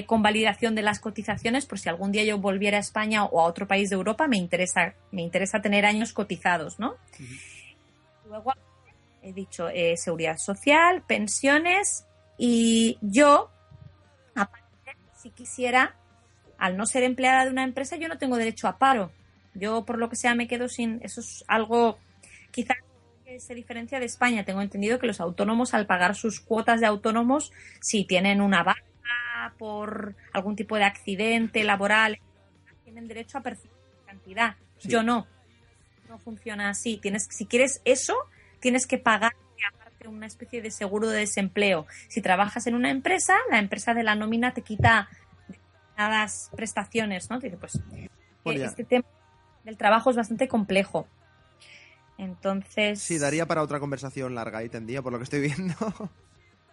convalidación 0.06 0.74
de 0.74 0.80
las 0.80 1.00
cotizaciones, 1.00 1.66
por 1.66 1.78
si 1.78 1.90
algún 1.90 2.12
día 2.12 2.24
yo 2.24 2.38
volviera 2.38 2.78
a 2.78 2.80
España 2.80 3.24
o 3.26 3.42
a 3.42 3.44
otro 3.44 3.68
país 3.68 3.90
de 3.90 3.96
Europa, 3.96 4.26
me 4.26 4.38
interesa, 4.38 4.94
me 5.12 5.20
interesa 5.20 5.60
tener 5.60 5.84
años 5.84 6.14
cotizados, 6.14 6.78
¿no? 6.78 6.94
Luego 8.26 8.54
he 9.22 9.32
dicho 9.32 9.68
eh, 9.68 9.96
seguridad 9.96 10.38
social, 10.38 11.02
pensiones 11.02 12.06
y 12.38 12.98
yo, 13.02 13.50
aparte 14.34 14.70
si 15.20 15.30
quisiera, 15.30 15.96
al 16.58 16.76
no 16.76 16.86
ser 16.86 17.02
empleada 17.02 17.44
de 17.44 17.50
una 17.50 17.64
empresa, 17.64 17.96
yo 17.96 18.08
no 18.08 18.18
tengo 18.18 18.36
derecho 18.36 18.68
a 18.68 18.78
paro. 18.78 19.12
Yo, 19.54 19.84
por 19.84 19.98
lo 19.98 20.08
que 20.08 20.16
sea, 20.16 20.34
me 20.34 20.48
quedo 20.48 20.68
sin. 20.68 21.00
Eso 21.02 21.20
es 21.20 21.44
algo 21.48 21.98
quizás 22.50 22.76
que 23.24 23.40
se 23.40 23.54
diferencia 23.54 23.98
de 23.98 24.06
España. 24.06 24.44
Tengo 24.44 24.62
entendido 24.62 24.98
que 24.98 25.06
los 25.06 25.20
autónomos, 25.20 25.74
al 25.74 25.86
pagar 25.86 26.14
sus 26.14 26.40
cuotas 26.40 26.80
de 26.80 26.86
autónomos, 26.86 27.52
si 27.80 28.04
tienen 28.04 28.40
una 28.40 28.62
baja 28.62 29.54
por 29.58 30.14
algún 30.32 30.56
tipo 30.56 30.76
de 30.76 30.84
accidente 30.84 31.64
laboral, 31.64 32.18
tienen 32.84 33.08
derecho 33.08 33.38
a 33.38 33.42
percibir 33.42 33.76
cantidad. 34.06 34.56
Yo 34.82 35.02
no. 35.02 35.26
No 36.08 36.18
funciona 36.18 36.70
así. 36.70 36.96
Tienes, 36.96 37.26
si 37.30 37.46
quieres 37.46 37.82
eso, 37.84 38.14
tienes 38.60 38.86
que 38.86 38.98
pagar 38.98 39.32
una 40.08 40.26
especie 40.26 40.62
de 40.62 40.70
seguro 40.70 41.08
de 41.08 41.20
desempleo. 41.20 41.86
Si 42.08 42.20
trabajas 42.22 42.66
en 42.66 42.74
una 42.74 42.90
empresa, 42.90 43.36
la 43.50 43.58
empresa 43.58 43.94
de 43.94 44.02
la 44.02 44.14
nómina 44.14 44.54
te 44.54 44.62
quita 44.62 45.08
determinadas 45.48 46.50
prestaciones, 46.54 47.30
¿no? 47.30 47.38
Dice, 47.38 47.56
pues 47.56 47.80
este 48.60 48.84
tema 48.84 49.06
del 49.64 49.76
trabajo 49.76 50.10
es 50.10 50.16
bastante 50.16 50.48
complejo. 50.48 51.06
Entonces. 52.18 53.00
Sí, 53.00 53.18
daría 53.18 53.46
para 53.46 53.62
otra 53.62 53.80
conversación 53.80 54.34
larga 54.34 54.62
y 54.62 54.68
tendría, 54.68 55.02
por 55.02 55.12
lo 55.12 55.18
que 55.18 55.24
estoy 55.24 55.40
viendo. 55.40 55.74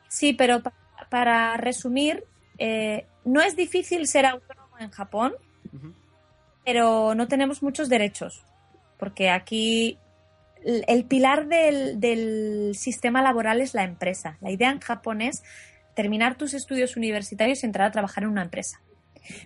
Sí, 0.10 0.32
pero 0.32 0.62
para 1.10 1.58
resumir, 1.58 2.24
eh, 2.58 3.06
no 3.26 3.42
es 3.42 3.58
difícil 3.58 4.08
ser 4.08 4.26
autónomo 4.26 4.80
en 4.80 4.90
Japón, 4.90 5.34
pero 6.64 7.14
no 7.14 7.28
tenemos 7.28 7.62
muchos 7.62 7.90
derechos. 7.90 8.46
Porque 8.98 9.30
aquí 9.30 10.00
el 10.64 11.06
pilar 11.06 11.48
del, 11.48 12.00
del, 12.00 12.76
sistema 12.76 13.22
laboral 13.22 13.62
es 13.62 13.74
la 13.74 13.84
empresa. 13.84 14.38
La 14.42 14.52
idea 14.52 14.72
en 14.72 14.80
Japón 14.80 15.22
es 15.22 15.44
terminar 15.96 16.36
tus 16.36 16.54
estudios 16.54 16.98
universitarios 16.98 17.64
y 17.64 17.66
entrar 17.66 17.88
a 17.88 17.92
trabajar 17.92 18.24
en 18.24 18.30
una 18.30 18.44
empresa. 18.44 18.82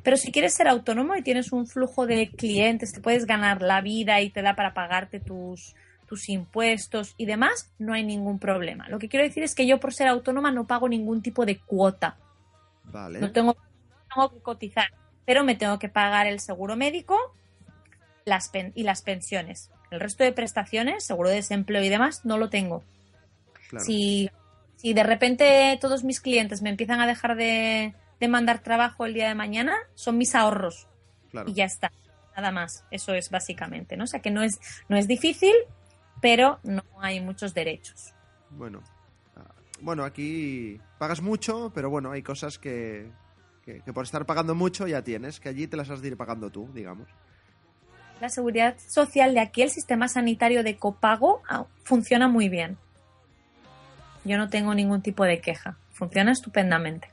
Pero 0.03 0.17
si 0.17 0.31
quieres 0.31 0.53
ser 0.53 0.67
autónomo 0.67 1.15
y 1.15 1.23
tienes 1.23 1.51
un 1.51 1.67
flujo 1.67 2.05
de 2.05 2.29
clientes, 2.29 2.93
te 2.93 3.01
puedes 3.01 3.25
ganar 3.25 3.61
la 3.61 3.81
vida 3.81 4.21
y 4.21 4.29
te 4.29 4.41
da 4.41 4.55
para 4.55 4.73
pagarte 4.73 5.19
tus, 5.19 5.75
tus 6.07 6.29
impuestos 6.29 7.15
y 7.17 7.25
demás, 7.25 7.71
no 7.79 7.93
hay 7.93 8.03
ningún 8.03 8.37
problema. 8.37 8.89
Lo 8.89 8.99
que 8.99 9.09
quiero 9.09 9.25
decir 9.25 9.43
es 9.43 9.55
que 9.55 9.65
yo 9.65 9.79
por 9.79 9.93
ser 9.93 10.07
autónoma 10.07 10.51
no 10.51 10.67
pago 10.67 10.89
ningún 10.89 11.21
tipo 11.21 11.45
de 11.45 11.59
cuota. 11.59 12.17
Vale. 12.83 13.19
No 13.19 13.31
tengo, 13.31 13.55
tengo 14.13 14.29
que 14.29 14.41
cotizar, 14.41 14.91
pero 15.25 15.43
me 15.43 15.55
tengo 15.55 15.79
que 15.79 15.89
pagar 15.89 16.27
el 16.27 16.39
seguro 16.39 16.75
médico 16.75 17.17
las 18.25 18.49
pen, 18.49 18.71
y 18.75 18.83
las 18.83 19.01
pensiones. 19.01 19.71
El 19.91 19.99
resto 19.99 20.23
de 20.23 20.31
prestaciones, 20.31 21.03
seguro 21.03 21.29
de 21.29 21.35
desempleo 21.35 21.83
y 21.83 21.89
demás, 21.89 22.25
no 22.25 22.37
lo 22.37 22.49
tengo. 22.49 22.83
Claro. 23.69 23.85
Si, 23.85 24.29
si 24.77 24.93
de 24.93 25.03
repente 25.03 25.77
todos 25.81 26.03
mis 26.05 26.21
clientes 26.21 26.61
me 26.61 26.69
empiezan 26.69 27.01
a 27.01 27.07
dejar 27.07 27.35
de, 27.35 27.93
de 28.19 28.27
mandar 28.29 28.59
trabajo 28.63 29.05
el 29.05 29.13
día 29.13 29.27
de 29.27 29.35
mañana, 29.35 29.75
son 29.93 30.17
mis 30.17 30.33
ahorros. 30.33 30.87
Claro. 31.29 31.49
Y 31.49 31.53
ya 31.53 31.65
está. 31.65 31.91
Nada 32.35 32.51
más. 32.51 32.85
Eso 32.89 33.13
es 33.13 33.29
básicamente, 33.29 33.97
¿no? 33.97 34.05
O 34.05 34.07
sea 34.07 34.21
que 34.21 34.31
no 34.31 34.41
es, 34.41 34.59
no 34.87 34.95
es 34.95 35.07
difícil, 35.07 35.53
pero 36.21 36.59
no 36.63 36.83
hay 36.99 37.19
muchos 37.19 37.53
derechos. 37.53 38.13
Bueno. 38.49 38.81
ah, 39.35 39.53
Bueno, 39.81 40.05
aquí 40.05 40.79
pagas 40.99 41.21
mucho, 41.21 41.71
pero 41.75 41.89
bueno, 41.89 42.11
hay 42.11 42.23
cosas 42.23 42.57
que, 42.57 43.11
que, 43.65 43.81
que 43.81 43.91
por 43.91 44.05
estar 44.05 44.25
pagando 44.25 44.55
mucho 44.55 44.87
ya 44.87 45.03
tienes, 45.03 45.41
que 45.41 45.49
allí 45.49 45.67
te 45.67 45.75
las 45.75 45.89
has 45.89 46.01
de 46.01 46.09
ir 46.09 46.17
pagando 46.17 46.49
tú, 46.49 46.69
digamos. 46.73 47.09
La 48.21 48.29
seguridad 48.29 48.75
social 48.87 49.33
de 49.33 49.39
aquí, 49.41 49.63
el 49.63 49.71
sistema 49.71 50.07
sanitario 50.07 50.63
de 50.63 50.77
copago, 50.77 51.41
ah, 51.49 51.65
funciona 51.83 52.27
muy 52.27 52.47
bien. 52.49 52.77
Yo 54.23 54.37
no 54.37 54.47
tengo 54.49 54.73
ningún 54.75 55.01
tipo 55.01 55.23
de 55.25 55.41
queja. 55.41 55.75
Funciona 55.91 56.31
estupendamente. 56.31 57.09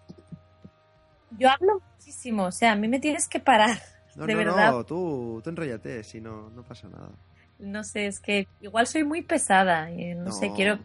Yo 1.39 1.51
hablo 1.51 1.81
muchísimo, 1.97 2.45
o 2.45 2.53
sea, 2.53 2.73
a 2.73 2.77
mí 2.77 2.89
me 2.89 3.01
tienes 3.01 3.27
que 3.27 3.41
parar. 3.41 3.79
No, 4.17 4.27
de 4.27 4.33
no, 4.35 4.39
verdad. 4.39 4.71
no, 4.73 4.85
tú, 4.85 5.41
tú 5.43 5.51
enrollate, 5.51 6.05
si 6.05 6.21
no, 6.21 6.51
no 6.51 6.63
pasa 6.63 6.89
nada. 6.89 7.11
No 7.59 7.85
sé, 7.85 8.07
es 8.07 8.21
que 8.21 8.47
igual 8.61 8.87
soy 8.87 9.05
muy 9.05 9.23
pesada. 9.23 9.91
Y 9.91 10.15
no, 10.15 10.31
sé, 10.33 10.53
quiero 10.55 10.79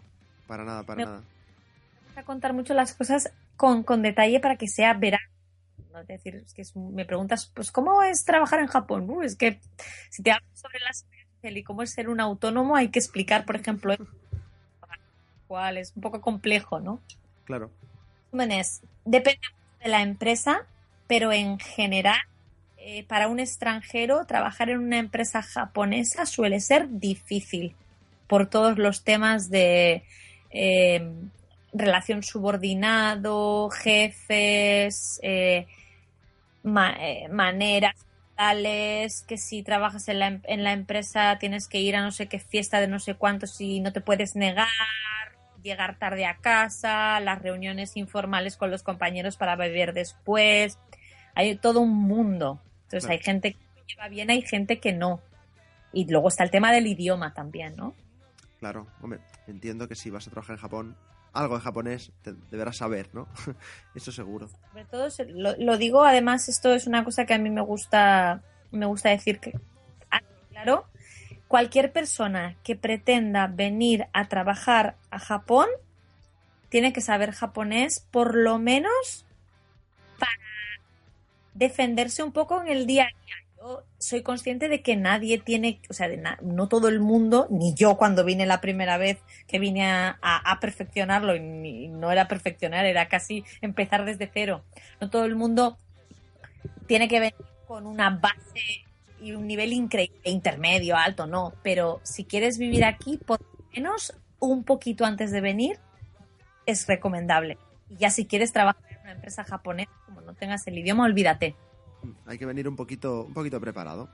Para 0.48 0.64
nada, 0.64 0.84
para 0.84 0.98
Me- 0.98 1.06
nada. 1.06 1.22
a 2.16 2.24
contar 2.24 2.54
mucho 2.54 2.74
las 2.74 2.94
cosas 2.94 3.32
con, 3.58 3.84
con 3.84 4.02
detalle 4.02 4.40
para 4.40 4.56
que 4.56 4.68
sea 4.68 4.94
veraz. 4.94 5.22
¿No? 5.94 6.00
Es 6.00 6.08
decir, 6.08 6.36
es 6.36 6.54
que 6.54 6.64
es 6.64 6.76
me 6.76 7.06
preguntas, 7.06 7.52
pues, 7.54 7.72
¿cómo 7.72 8.02
es 8.04 8.26
trabajar 8.26 8.60
en 8.60 8.68
Japón? 8.68 9.10
Uh, 9.10 9.22
es 9.22 9.36
que 9.36 9.60
si 10.10 10.24
te 10.24 10.32
hablo 10.32 10.48
sobre 10.54 10.80
la 10.80 10.92
seguridad 10.92 11.28
social 11.36 11.58
y 11.58 11.64
cómo 11.64 11.84
es 11.84 11.92
ser 11.92 12.10
un 12.10 12.20
autónomo, 12.20 12.76
hay 12.76 12.90
que 12.90 13.00
explicar, 13.00 13.46
por 13.46 13.56
ejemplo, 13.56 13.96
cuál 15.48 15.78
es 15.78 15.94
un 15.96 16.02
poco 16.02 16.20
complejo, 16.20 16.80
¿no? 16.80 17.00
Claro. 17.46 17.72
Resúmenes, 18.26 18.82
depende 19.06 19.42
de 19.84 19.90
la 19.90 20.02
empresa, 20.02 20.66
pero 21.08 21.32
en 21.32 21.60
general, 21.60 22.20
eh, 22.78 23.04
para 23.04 23.28
un 23.28 23.40
extranjero, 23.40 24.26
trabajar 24.26 24.70
en 24.70 24.80
una 24.80 24.98
empresa 24.98 25.42
japonesa 25.44 26.26
suele 26.26 26.60
ser 26.60 26.90
difícil 26.90 27.76
por 28.28 28.50
todos 28.50 28.78
los 28.80 29.04
temas 29.04 29.50
de 29.50 30.04
eh, 30.50 31.12
relación 31.74 32.24
subordinado, 32.24 33.70
jefes, 33.70 35.20
eh, 35.24 35.68
ma- 36.64 36.96
eh, 37.00 37.28
maneras 37.30 37.94
tales 38.36 39.24
que 39.28 39.38
si 39.38 39.62
trabajas 39.64 40.08
en 40.08 40.20
la, 40.20 40.28
em- 40.28 40.42
en 40.46 40.64
la 40.64 40.74
empresa 40.74 41.38
tienes 41.40 41.68
que 41.68 41.80
ir 41.80 41.96
a 41.96 42.02
no 42.02 42.12
sé 42.12 42.28
qué 42.28 42.40
fiesta 42.40 42.80
de 42.80 42.88
no 42.88 43.00
sé 43.00 43.14
cuántos 43.16 43.60
y 43.62 43.80
no 43.80 43.94
te 43.94 44.02
puedes 44.02 44.36
negar, 44.36 44.68
llegar 45.62 45.98
tarde 46.00 46.26
a 46.26 46.38
casa, 46.38 47.20
las 47.20 47.42
reuniones 47.42 47.96
informales 47.96 48.58
con 48.58 48.72
los 48.72 48.84
compañeros 48.84 49.38
para 49.38 49.56
beber 49.56 49.94
después. 49.94 50.80
Hay 51.36 51.56
todo 51.56 51.80
un 51.80 51.96
mundo. 51.96 52.60
Entonces 52.84 53.06
Claro. 53.06 53.14
hay 53.14 53.20
gente 53.24 53.54
que 53.54 53.60
lo 53.76 53.86
lleva 53.86 54.08
bien, 54.10 54.30
hay 54.30 54.42
gente 54.42 54.80
que 54.80 54.94
no. 54.94 55.22
Y 55.92 56.10
luego 56.10 56.28
está 56.30 56.44
el 56.44 56.52
tema 56.52 56.72
del 56.72 56.88
idioma 56.88 57.34
también, 57.34 57.76
¿no? 57.76 57.94
Claro, 58.60 58.88
hombre, 59.02 59.20
entiendo 59.48 59.88
que 59.88 59.96
si 59.96 60.10
vas 60.10 60.28
a 60.28 60.32
trabajar 60.32 60.56
en 60.56 60.62
Japón, 60.62 60.98
algo 61.34 61.56
de 61.56 61.62
japonés 61.62 62.12
te 62.22 62.34
deberás 62.52 62.78
saber, 62.78 63.10
¿no? 63.14 63.28
Eso 63.96 64.12
seguro. 64.12 64.48
Sobre 64.48 64.86
todo, 64.86 65.08
lo, 65.30 65.56
lo 65.58 65.78
digo, 65.78 66.04
además, 66.04 66.48
esto 66.48 66.74
es 66.74 66.88
una 66.88 67.04
cosa 67.04 67.26
que 67.26 67.34
a 67.34 67.40
mí 67.40 67.50
me 67.50 67.62
gusta, 67.62 68.42
me 68.72 68.86
gusta 68.86 69.10
decir 69.10 69.40
que, 69.40 69.54
ah, 70.12 70.22
claro, 70.52 70.86
cualquier 71.48 71.92
persona 71.92 72.56
que 72.64 72.76
pretenda 72.76 73.48
venir 73.48 74.08
a 74.14 74.28
trabajar 74.28 74.96
a 75.10 75.20
Japón 75.20 75.68
tiene 76.70 76.94
que 76.94 77.02
saber 77.02 77.32
japonés, 77.32 78.08
por 78.10 78.36
lo 78.36 78.58
menos 78.58 79.26
para 80.18 80.32
defenderse 81.54 82.24
un 82.24 82.32
poco 82.32 82.62
en 82.62 82.68
el 82.68 82.88
día 82.88 83.04
a 83.04 83.26
día. 83.26 83.36
Soy 84.04 84.22
consciente 84.22 84.68
de 84.68 84.82
que 84.82 84.98
nadie 84.98 85.38
tiene, 85.38 85.80
o 85.90 85.94
sea, 85.94 86.10
de 86.10 86.18
na- 86.18 86.38
no 86.42 86.68
todo 86.68 86.90
el 86.90 87.00
mundo, 87.00 87.48
ni 87.50 87.74
yo 87.74 87.96
cuando 87.96 88.26
vine 88.26 88.46
la 88.46 88.60
primera 88.60 88.98
vez 88.98 89.20
que 89.48 89.60
vine 89.60 89.86
a, 89.88 90.58
perfeccionarlo, 90.60 91.38
y 91.38 91.88
no 91.88 92.12
era 92.12 92.28
perfeccionar, 92.28 92.86
era 92.86 93.08
casi 93.08 93.46
empezar 93.62 94.04
desde 94.04 94.30
cero. 94.34 94.66
No 95.00 95.10
todo 95.10 95.24
el 95.24 95.38
mundo 95.38 95.78
tiene 96.86 97.08
que 97.08 97.22
venir 97.22 97.46
con 97.66 97.88
una 97.88 98.10
base 98.10 98.84
y 99.22 99.32
un 99.32 99.48
nivel 99.48 99.72
increíble, 99.72 100.20
intermedio, 100.26 100.98
alto, 100.98 101.26
no. 101.26 101.54
Pero 101.64 102.02
si 102.04 102.26
quieres 102.26 102.58
vivir 102.58 102.84
aquí, 102.84 103.16
por 103.16 103.40
lo 103.40 103.48
menos 103.74 104.20
un 104.40 104.66
poquito 104.66 105.06
antes 105.06 105.32
de 105.32 105.40
venir, 105.40 105.80
es 106.66 106.88
recomendable. 106.88 107.58
Y 107.90 107.96
ya 107.96 108.10
si 108.10 108.26
quieres 108.26 108.52
trabajar 108.52 108.84
en 108.90 109.00
una 109.00 109.12
empresa 109.14 109.46
japonesa, 109.46 109.92
como 110.06 110.20
no 110.20 110.34
tengas 110.34 110.68
el 110.68 110.78
idioma, 110.78 111.06
olvídate. 111.06 111.56
Hay 112.26 112.38
que 112.38 112.46
venir 112.46 112.68
un 112.68 112.76
poquito, 112.76 113.24
un 113.26 113.34
poquito 113.34 113.60
preparado. 113.62 114.10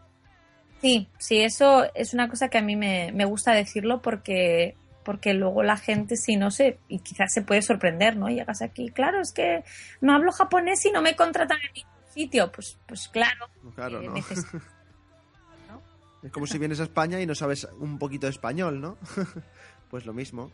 Sí, 0.81 1.09
sí, 1.17 1.39
eso 1.39 1.85
es 1.93 2.13
una 2.13 2.29
cosa 2.29 2.47
que 2.49 2.57
a 2.57 2.61
mí 2.61 2.75
me, 2.75 3.11
me 3.13 3.25
gusta 3.25 3.51
decirlo 3.53 4.01
porque, 4.01 4.75
porque 5.03 5.33
luego 5.33 5.61
la 5.63 5.75
gente, 5.77 6.15
si 6.15 6.37
no 6.37 6.51
sé, 6.51 6.79
y 6.87 6.99
quizás 6.99 7.33
se 7.33 7.41
puede 7.41 7.61
sorprender, 7.61 8.15
¿no? 8.15 8.29
Llegas 8.29 8.61
aquí, 8.61 8.89
claro, 8.89 9.19
es 9.21 9.33
que 9.33 9.63
no 10.01 10.13
hablo 10.13 10.31
japonés 10.31 10.85
y 10.85 10.91
no 10.91 11.01
me 11.01 11.15
contratan 11.15 11.57
en 11.67 11.73
ningún 11.73 12.13
sitio. 12.13 12.51
Pues, 12.51 12.77
pues 12.87 13.09
claro. 13.09 13.47
Claro, 13.75 14.01
eh, 14.01 14.07
¿no? 14.07 14.13
neces- 14.15 14.45
Es 16.21 16.31
como 16.33 16.47
si 16.47 16.57
vienes 16.57 16.81
a 16.81 16.83
España 16.83 17.21
y 17.21 17.25
no 17.25 17.33
sabes 17.33 17.65
un 17.79 17.97
poquito 17.97 18.27
de 18.27 18.31
español, 18.31 18.81
¿no? 18.81 18.97
pues 19.89 20.05
lo 20.05 20.13
mismo. 20.13 20.51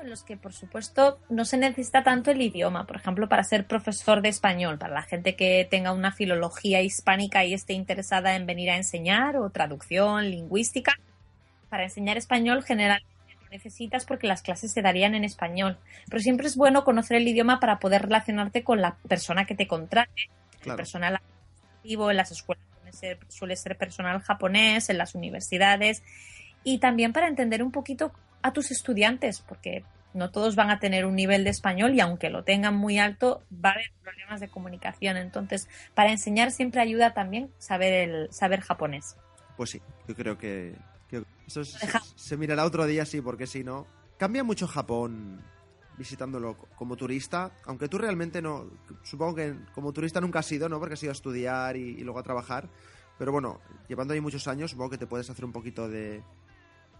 En 0.00 0.10
los 0.10 0.22
que, 0.22 0.36
por 0.36 0.52
supuesto, 0.52 1.18
no 1.28 1.44
se 1.44 1.56
necesita 1.56 2.02
tanto 2.02 2.30
el 2.30 2.40
idioma. 2.40 2.86
Por 2.86 2.96
ejemplo, 2.96 3.28
para 3.28 3.42
ser 3.44 3.66
profesor 3.66 4.22
de 4.22 4.28
español, 4.28 4.78
para 4.78 4.94
la 4.94 5.02
gente 5.02 5.36
que 5.36 5.66
tenga 5.70 5.92
una 5.92 6.12
filología 6.12 6.82
hispánica 6.82 7.44
y 7.44 7.54
esté 7.54 7.72
interesada 7.72 8.36
en 8.36 8.46
venir 8.46 8.70
a 8.70 8.76
enseñar 8.76 9.36
o 9.36 9.50
traducción 9.50 10.30
lingüística, 10.30 10.92
para 11.68 11.84
enseñar 11.84 12.16
español 12.16 12.62
generalmente 12.62 13.06
necesitas 13.50 14.04
porque 14.04 14.26
las 14.26 14.42
clases 14.42 14.72
se 14.72 14.82
darían 14.82 15.14
en 15.14 15.24
español. 15.24 15.78
Pero 16.08 16.20
siempre 16.20 16.46
es 16.46 16.56
bueno 16.56 16.84
conocer 16.84 17.16
el 17.16 17.28
idioma 17.28 17.60
para 17.60 17.78
poder 17.78 18.02
relacionarte 18.02 18.62
con 18.62 18.80
la 18.80 18.96
persona 19.08 19.46
que 19.46 19.54
te 19.54 19.66
contrate. 19.66 20.30
El 20.52 20.60
Claro. 20.60 20.76
personal 20.76 21.16
administrativo 21.16 22.10
en 22.10 22.16
las 22.16 22.30
escuelas 22.32 22.64
suele 22.76 22.92
ser, 22.92 23.18
suele 23.28 23.56
ser 23.56 23.76
personal 23.78 24.20
japonés, 24.20 24.90
en 24.90 24.98
las 24.98 25.14
universidades 25.14 26.02
y 26.64 26.78
también 26.78 27.12
para 27.12 27.28
entender 27.28 27.62
un 27.62 27.70
poquito 27.70 28.12
a 28.42 28.52
tus 28.52 28.70
estudiantes, 28.70 29.40
porque 29.40 29.84
no 30.14 30.30
todos 30.30 30.56
van 30.56 30.70
a 30.70 30.78
tener 30.80 31.04
un 31.04 31.14
nivel 31.14 31.44
de 31.44 31.50
español 31.50 31.94
y 31.94 32.00
aunque 32.00 32.30
lo 32.30 32.42
tengan 32.44 32.74
muy 32.76 32.98
alto, 32.98 33.42
va 33.52 33.70
a 33.70 33.72
haber 33.72 33.92
problemas 34.02 34.40
de 34.40 34.48
comunicación. 34.48 35.16
Entonces, 35.16 35.68
para 35.94 36.10
enseñar 36.10 36.50
siempre 36.50 36.80
ayuda 36.80 37.14
también 37.14 37.50
saber 37.58 37.92
el 38.08 38.32
saber 38.32 38.60
japonés. 38.60 39.16
Pues 39.56 39.70
sí, 39.70 39.82
yo 40.06 40.14
creo 40.14 40.38
que, 40.38 40.74
que 41.08 41.22
eso 41.46 41.60
es- 41.60 41.72
se, 41.72 41.88
se 42.16 42.36
mirará 42.36 42.64
otro 42.64 42.86
día, 42.86 43.04
sí, 43.04 43.20
porque 43.20 43.46
si 43.46 43.64
no... 43.64 43.86
Cambia 44.18 44.42
mucho 44.42 44.66
Japón 44.66 45.40
visitándolo 45.96 46.56
co- 46.56 46.68
como 46.76 46.96
turista, 46.96 47.52
aunque 47.66 47.88
tú 47.88 47.98
realmente 47.98 48.40
no... 48.42 48.66
Supongo 49.02 49.34
que 49.36 49.54
como 49.74 49.92
turista 49.92 50.20
nunca 50.20 50.38
has 50.40 50.50
ido, 50.52 50.68
¿no? 50.68 50.78
Porque 50.80 50.94
has 50.94 51.02
ido 51.02 51.10
a 51.10 51.12
estudiar 51.12 51.76
y, 51.76 51.90
y 51.90 52.00
luego 52.02 52.18
a 52.18 52.22
trabajar. 52.22 52.68
Pero 53.18 53.30
bueno, 53.32 53.60
llevando 53.88 54.14
ahí 54.14 54.20
muchos 54.20 54.48
años, 54.48 54.70
supongo 54.70 54.90
que 54.90 54.98
te 54.98 55.06
puedes 55.06 55.28
hacer 55.28 55.44
un 55.44 55.52
poquito 55.52 55.88
de, 55.88 56.22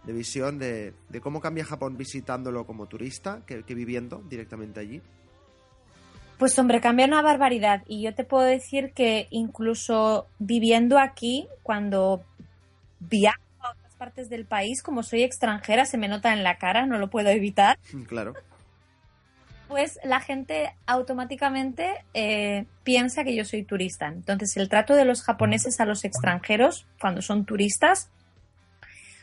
de 0.03 0.13
visión 0.13 0.59
de, 0.59 0.93
de 1.09 1.21
cómo 1.21 1.41
cambia 1.41 1.65
Japón 1.65 1.97
visitándolo 1.97 2.65
como 2.65 2.87
turista 2.87 3.41
que, 3.45 3.63
que 3.63 3.75
viviendo 3.75 4.23
directamente 4.29 4.79
allí. 4.79 5.01
Pues 6.39 6.57
hombre, 6.57 6.79
cambia 6.79 7.05
una 7.05 7.21
barbaridad. 7.21 7.83
Y 7.85 8.01
yo 8.01 8.15
te 8.15 8.23
puedo 8.23 8.45
decir 8.45 8.93
que 8.93 9.27
incluso 9.29 10.27
viviendo 10.39 10.97
aquí, 10.97 11.47
cuando 11.63 12.23
viajo 13.01 13.37
a 13.59 13.71
otras 13.71 13.93
partes 13.95 14.29
del 14.29 14.45
país, 14.45 14.81
como 14.81 15.03
soy 15.03 15.23
extranjera, 15.23 15.83
se 15.85 15.97
me 15.97 16.07
nota 16.07 16.31
en 16.31 16.45
la 16.45 16.57
cara, 16.57 16.85
no 16.85 16.97
lo 16.97 17.09
puedo 17.09 17.29
evitar. 17.29 17.77
claro. 18.07 18.35
pues 19.67 19.99
la 20.05 20.21
gente 20.21 20.73
automáticamente 20.85 22.05
eh, 22.13 22.65
piensa 22.83 23.25
que 23.25 23.35
yo 23.35 23.43
soy 23.43 23.63
turista. 23.63 24.07
Entonces, 24.07 24.55
el 24.55 24.69
trato 24.69 24.95
de 24.95 25.03
los 25.03 25.23
japoneses 25.23 25.81
a 25.81 25.85
los 25.85 26.05
extranjeros 26.05 26.87
cuando 27.01 27.21
son 27.21 27.43
turistas 27.43 28.09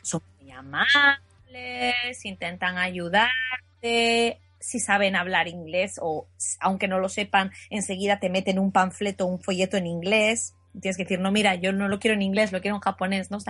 son 0.03 0.21
amables, 0.57 2.25
intentan 2.25 2.77
ayudarte, 2.77 4.39
si 4.59 4.79
saben 4.79 5.15
hablar 5.15 5.47
inglés 5.47 5.99
o 6.01 6.27
aunque 6.59 6.87
no 6.87 6.99
lo 6.99 7.09
sepan, 7.09 7.51
enseguida 7.69 8.19
te 8.19 8.29
meten 8.29 8.59
un 8.59 8.71
panfleto 8.71 9.25
un 9.25 9.39
folleto 9.39 9.77
en 9.77 9.87
inglés. 9.87 10.53
Tienes 10.79 10.97
que 10.97 11.03
decir, 11.03 11.19
no, 11.19 11.31
mira, 11.31 11.55
yo 11.55 11.71
no 11.71 11.87
lo 11.87 11.99
quiero 11.99 12.13
en 12.13 12.21
inglés, 12.21 12.51
lo 12.51 12.61
quiero 12.61 12.75
en 12.75 12.81
japonés, 12.81 13.31
¿no? 13.31 13.37
O 13.37 13.41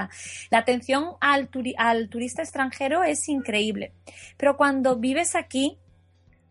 la 0.49 0.57
atención 0.57 1.15
al, 1.19 1.49
al 1.77 2.09
turista 2.09 2.41
extranjero 2.41 3.03
es 3.03 3.27
increíble. 3.27 3.91
Pero 4.37 4.55
cuando 4.55 4.95
vives 4.95 5.35
aquí, 5.35 5.77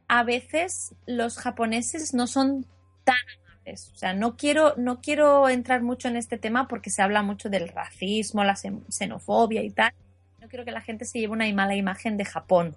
a 0.09 0.23
veces 0.23 0.95
los 1.07 1.39
japoneses 1.39 2.13
no 2.13 2.27
son 2.27 2.67
tan 3.05 3.17
amables. 3.47 3.91
O 3.95 3.97
sea, 3.97 4.13
no 4.13 4.37
quiero, 4.37 4.75
no 4.77 5.01
quiero 5.01 5.49
entrar 5.49 5.83
mucho 5.83 6.09
en 6.09 6.17
este 6.17 6.37
tema 6.37 6.69
porque 6.69 6.91
se 6.91 7.03
habla 7.03 7.23
mucho 7.23 7.49
del 7.49 7.69
racismo, 7.69 8.45
la 8.45 8.57
xenofobia 8.57 9.63
y 9.63 9.71
tal. 9.71 9.93
No 10.47 10.51
quiero 10.51 10.65
que 10.65 10.71
la 10.71 10.81
gente 10.81 11.05
se 11.05 11.19
lleve 11.19 11.33
una 11.33 11.53
mala 11.53 11.75
imagen 11.75 12.17
de 12.17 12.25
Japón. 12.25 12.77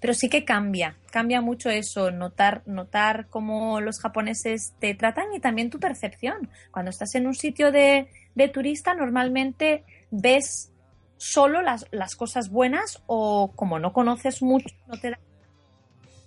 Pero 0.00 0.14
sí 0.14 0.28
que 0.28 0.44
cambia, 0.44 0.98
cambia 1.12 1.40
mucho 1.40 1.70
eso, 1.70 2.10
notar, 2.10 2.64
notar 2.66 3.28
cómo 3.28 3.80
los 3.80 4.00
japoneses 4.00 4.74
te 4.80 4.92
tratan 4.96 5.26
y 5.32 5.38
también 5.38 5.70
tu 5.70 5.78
percepción. 5.78 6.50
Cuando 6.72 6.90
estás 6.90 7.14
en 7.14 7.28
un 7.28 7.36
sitio 7.36 7.70
de, 7.70 8.08
de 8.34 8.48
turista, 8.48 8.94
normalmente 8.94 9.84
ves 10.10 10.72
solo 11.18 11.62
las, 11.62 11.86
las, 11.92 12.16
cosas 12.16 12.50
buenas 12.50 13.00
o 13.06 13.52
como 13.54 13.78
no 13.78 13.92
conoces 13.92 14.42
mucho, 14.42 14.74
no 14.88 14.98
te 14.98 15.10
da 15.10 15.20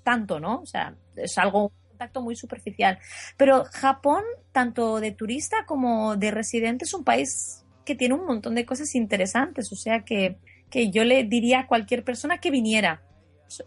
tanto, 0.03 0.39
¿no? 0.39 0.61
O 0.61 0.65
sea, 0.65 0.95
es 1.17 1.37
algo, 1.37 1.65
un 1.65 1.89
contacto 1.89 2.21
muy 2.21 2.37
superficial. 2.37 2.97
Pero 3.35 3.65
Japón, 3.65 4.23
tanto 4.53 5.01
de 5.01 5.11
turista 5.11 5.65
como 5.65 6.15
de 6.15 6.31
residente, 6.31 6.85
es 6.85 6.93
un 6.93 7.03
país 7.03 7.65
que 7.89 7.95
tiene 7.95 8.13
un 8.13 8.27
montón 8.27 8.53
de 8.53 8.67
cosas 8.67 8.93
interesantes. 8.93 9.71
O 9.71 9.75
sea 9.75 10.05
que, 10.05 10.37
que 10.69 10.91
yo 10.91 11.03
le 11.03 11.23
diría 11.23 11.61
a 11.61 11.67
cualquier 11.67 12.03
persona 12.03 12.37
que 12.37 12.51
viniera, 12.51 13.01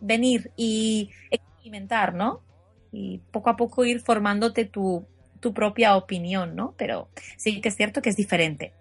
venir 0.00 0.52
y 0.56 1.10
experimentar, 1.28 2.14
¿no? 2.14 2.40
Y 2.92 3.18
poco 3.32 3.50
a 3.50 3.56
poco 3.56 3.84
ir 3.84 4.00
formándote 4.00 4.64
tu, 4.64 5.04
tu 5.40 5.52
propia 5.52 5.96
opinión, 5.96 6.54
¿no? 6.54 6.72
Pero 6.78 7.08
sí 7.36 7.60
que 7.60 7.70
es 7.70 7.76
cierto 7.76 8.00
que 8.00 8.10
es 8.10 8.16
diferente. 8.16 8.72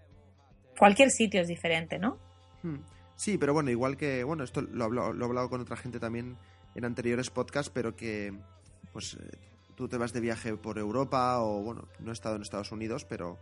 Cualquier 0.78 1.10
sitio 1.10 1.42
es 1.42 1.48
diferente, 1.48 1.98
¿no? 1.98 2.20
Hmm. 2.62 2.82
Sí, 3.16 3.40
pero 3.40 3.54
bueno, 3.54 3.72
igual 3.72 3.98
que, 3.98 4.24
bueno, 4.24 4.44
esto 4.44 4.62
lo 4.62 4.84
hablado, 4.84 5.12
lo 5.12 5.26
he 5.26 5.28
hablado 5.28 5.50
con 5.50 5.60
otra 5.60 5.76
gente 5.76 6.00
también 6.00 6.38
en 6.76 6.86
anteriores 6.86 7.32
podcasts, 7.32 7.72
pero 7.74 7.96
que, 7.96 8.32
pues, 8.94 9.16
eh, 9.16 9.38
tú 9.76 9.88
te 9.88 9.98
vas 9.98 10.14
de 10.14 10.20
viaje 10.20 10.56
por 10.56 10.78
Europa 10.78 11.40
o, 11.42 11.64
bueno, 11.64 11.88
no 12.00 12.12
he 12.12 12.14
estado 12.14 12.36
en 12.36 12.44
Estados 12.44 12.72
Unidos, 12.72 13.06
pero 13.06 13.40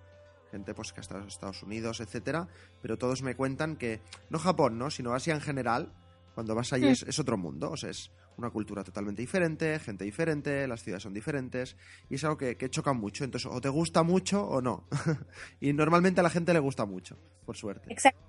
gente 0.52 0.74
pues 0.74 0.94
que 0.94 1.00
ha 1.00 1.02
estado 1.02 1.22
en 1.22 1.28
Estados 1.28 1.64
Unidos, 1.64 2.00
etcétera, 2.00 2.48
pero 2.82 2.98
todos 2.98 3.22
me 3.22 3.36
cuentan 3.36 3.76
que, 3.76 4.02
no 4.30 4.40
Japón, 4.40 4.78
¿no? 4.78 4.90
Sino 4.90 5.14
Asia 5.14 5.34
en 5.34 5.42
general, 5.42 5.92
cuando 6.36 6.56
vas 6.56 6.74
allí 6.74 6.88
es, 6.88 7.04
es, 7.04 7.20
otro 7.20 7.38
mundo, 7.38 7.72
o 7.72 7.78
sea, 7.78 7.90
es 7.90 8.12
una 8.40 8.50
cultura 8.50 8.84
totalmente 8.84 9.22
diferente, 9.22 9.78
gente 9.80 10.06
diferente, 10.06 10.68
las 10.68 10.82
ciudades 10.82 11.04
son 11.04 11.14
diferentes 11.14 11.76
y 12.10 12.16
es 12.16 12.24
algo 12.24 12.38
que, 12.38 12.56
que 12.58 12.70
choca 12.70 12.94
mucho. 12.94 13.24
Entonces, 13.24 13.52
o 13.52 13.62
te 13.62 13.70
gusta 13.70 14.04
mucho 14.04 14.44
o 14.44 14.62
no. 14.62 14.88
y 15.60 15.74
normalmente 15.74 16.22
a 16.22 16.24
la 16.24 16.30
gente 16.30 16.54
le 16.54 16.60
gusta 16.60 16.86
mucho, 16.86 17.18
por 17.46 17.58
suerte. 17.58 17.92
Exacto. 17.92 18.20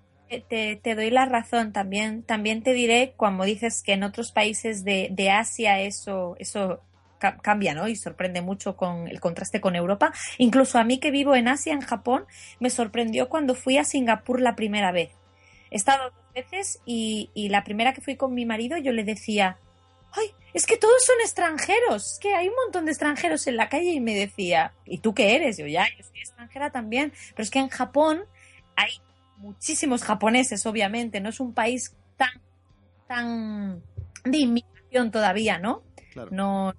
Te, 0.49 0.77
te, 0.81 0.95
doy 0.95 1.11
la 1.11 1.27
razón 1.27 1.73
también. 1.73 2.23
También 2.23 2.63
te 2.63 2.73
diré, 2.73 3.15
cuando 3.17 3.43
dices 3.43 3.83
que 3.83 3.95
en 3.95 4.05
otros 4.05 4.31
países 4.31 4.85
de, 4.85 5.09
de 5.11 5.31
Asia 5.31 5.81
eso, 5.81 6.37
eso 6.39 6.83
cambia, 7.21 7.75
¿no? 7.75 7.87
Y 7.87 7.97
sorprende 7.97 8.43
mucho 8.43 8.77
con 8.77 9.07
el 9.07 9.21
contraste 9.21 9.61
con 9.61 9.77
Europa. 9.77 10.13
Incluso 10.39 10.79
a 10.79 10.85
mí 10.85 10.99
que 10.99 11.11
vivo 11.11 11.37
en 11.37 11.49
Asia, 11.49 11.73
en 11.73 11.83
Japón, 11.83 12.25
me 12.59 12.71
sorprendió 12.71 13.29
cuando 13.29 13.55
fui 13.55 13.79
a 13.79 13.85
Singapur 13.85 14.41
la 14.41 14.57
primera 14.57 14.91
vez. 14.91 15.11
He 15.71 15.77
estado 15.77 16.11
dos 16.11 16.33
veces 16.35 16.81
y, 16.85 17.31
y, 17.35 17.49
la 17.49 17.63
primera 17.63 17.93
que 17.93 18.01
fui 18.01 18.17
con 18.17 18.35
mi 18.35 18.45
marido 18.45 18.77
yo 18.79 18.93
le 18.93 19.05
decía, 19.05 19.59
ay, 20.13 20.35
es 20.53 20.67
que 20.67 20.77
todos 20.77 21.05
son 21.05 21.17
extranjeros, 21.21 22.15
es 22.15 22.19
que 22.19 22.35
hay 22.35 22.49
un 22.49 22.55
montón 22.65 22.87
de 22.87 22.93
extranjeros 22.93 23.47
en 23.47 23.57
la 23.57 23.69
calle 23.69 23.93
y 23.93 24.01
me 24.01 24.15
decía, 24.15 24.73
¿y 24.85 24.99
tú 24.99 25.15
qué 25.15 25.37
eres? 25.37 25.59
Yo 25.59 25.67
ya, 25.67 25.87
yo 25.97 26.05
soy 26.05 26.19
extranjera 26.19 26.71
también, 26.71 27.13
pero 27.31 27.45
es 27.45 27.51
que 27.51 27.61
en 27.61 27.69
Japón 27.69 28.25
hay 28.75 29.01
muchísimos 29.37 30.03
japoneses, 30.03 30.67
obviamente, 30.67 31.21
no 31.21 31.29
es 31.29 31.41
un 31.41 31.55
país 31.55 31.95
tan, 32.17 32.31
tan 33.07 33.83
de 34.25 34.39
inmigración 34.39 35.11
todavía, 35.11 35.59
¿no? 35.59 35.83
Claro. 36.13 36.31
No, 36.33 36.75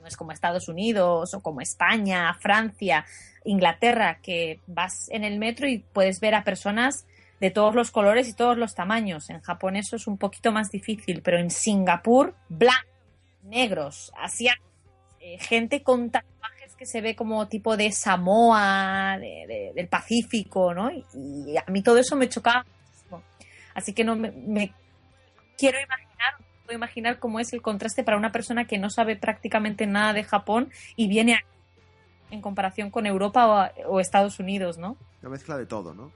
no 0.00 0.06
es 0.06 0.16
como 0.16 0.32
Estados 0.32 0.68
Unidos 0.68 1.34
o 1.34 1.40
como 1.40 1.60
España, 1.60 2.34
Francia, 2.34 3.04
Inglaterra, 3.44 4.18
que 4.22 4.60
vas 4.66 5.08
en 5.10 5.24
el 5.24 5.38
metro 5.38 5.68
y 5.68 5.78
puedes 5.78 6.20
ver 6.20 6.34
a 6.34 6.44
personas 6.44 7.06
de 7.40 7.50
todos 7.50 7.74
los 7.74 7.90
colores 7.90 8.28
y 8.28 8.34
todos 8.34 8.56
los 8.56 8.74
tamaños. 8.74 9.30
En 9.30 9.40
Japón 9.40 9.76
eso 9.76 9.96
es 9.96 10.06
un 10.06 10.18
poquito 10.18 10.52
más 10.52 10.70
difícil, 10.70 11.22
pero 11.22 11.38
en 11.38 11.50
Singapur, 11.50 12.34
blancos, 12.48 12.86
negros, 13.44 14.12
asiáticos, 14.16 14.70
eh, 15.20 15.38
gente 15.38 15.82
con 15.82 16.10
tatuajes 16.10 16.74
que 16.76 16.86
se 16.86 17.00
ve 17.00 17.16
como 17.16 17.48
tipo 17.48 17.76
de 17.76 17.92
Samoa, 17.92 19.18
de, 19.18 19.46
de, 19.46 19.72
del 19.74 19.88
Pacífico, 19.88 20.74
¿no? 20.74 20.90
Y, 20.90 21.56
a 21.56 21.70
mí 21.70 21.82
todo 21.82 21.98
eso 21.98 22.16
me 22.16 22.28
chocaba 22.28 22.64
muchísimo. 22.64 23.22
Así 23.74 23.92
que 23.92 24.04
no 24.04 24.16
me, 24.16 24.30
me 24.30 24.72
quiero 25.58 25.78
imaginar, 25.78 26.34
puedo 26.70 26.78
imaginar 26.78 27.18
cómo 27.18 27.40
es 27.40 27.52
el 27.52 27.62
contraste 27.62 28.04
para 28.04 28.16
una 28.16 28.30
persona 28.30 28.64
que 28.64 28.78
no 28.78 28.90
sabe 28.90 29.16
prácticamente 29.16 29.88
nada 29.88 30.12
de 30.12 30.22
Japón 30.22 30.70
y 30.94 31.08
viene 31.08 31.34
aquí 31.34 31.46
en 32.30 32.40
comparación 32.40 32.90
con 32.90 33.06
Europa 33.06 33.72
o, 33.88 33.94
o 33.96 33.98
Estados 33.98 34.38
Unidos, 34.38 34.78
¿no? 34.78 34.96
Una 35.20 35.30
mezcla 35.30 35.58
de 35.58 35.66
todo, 35.66 35.94
¿no? 35.94 36.12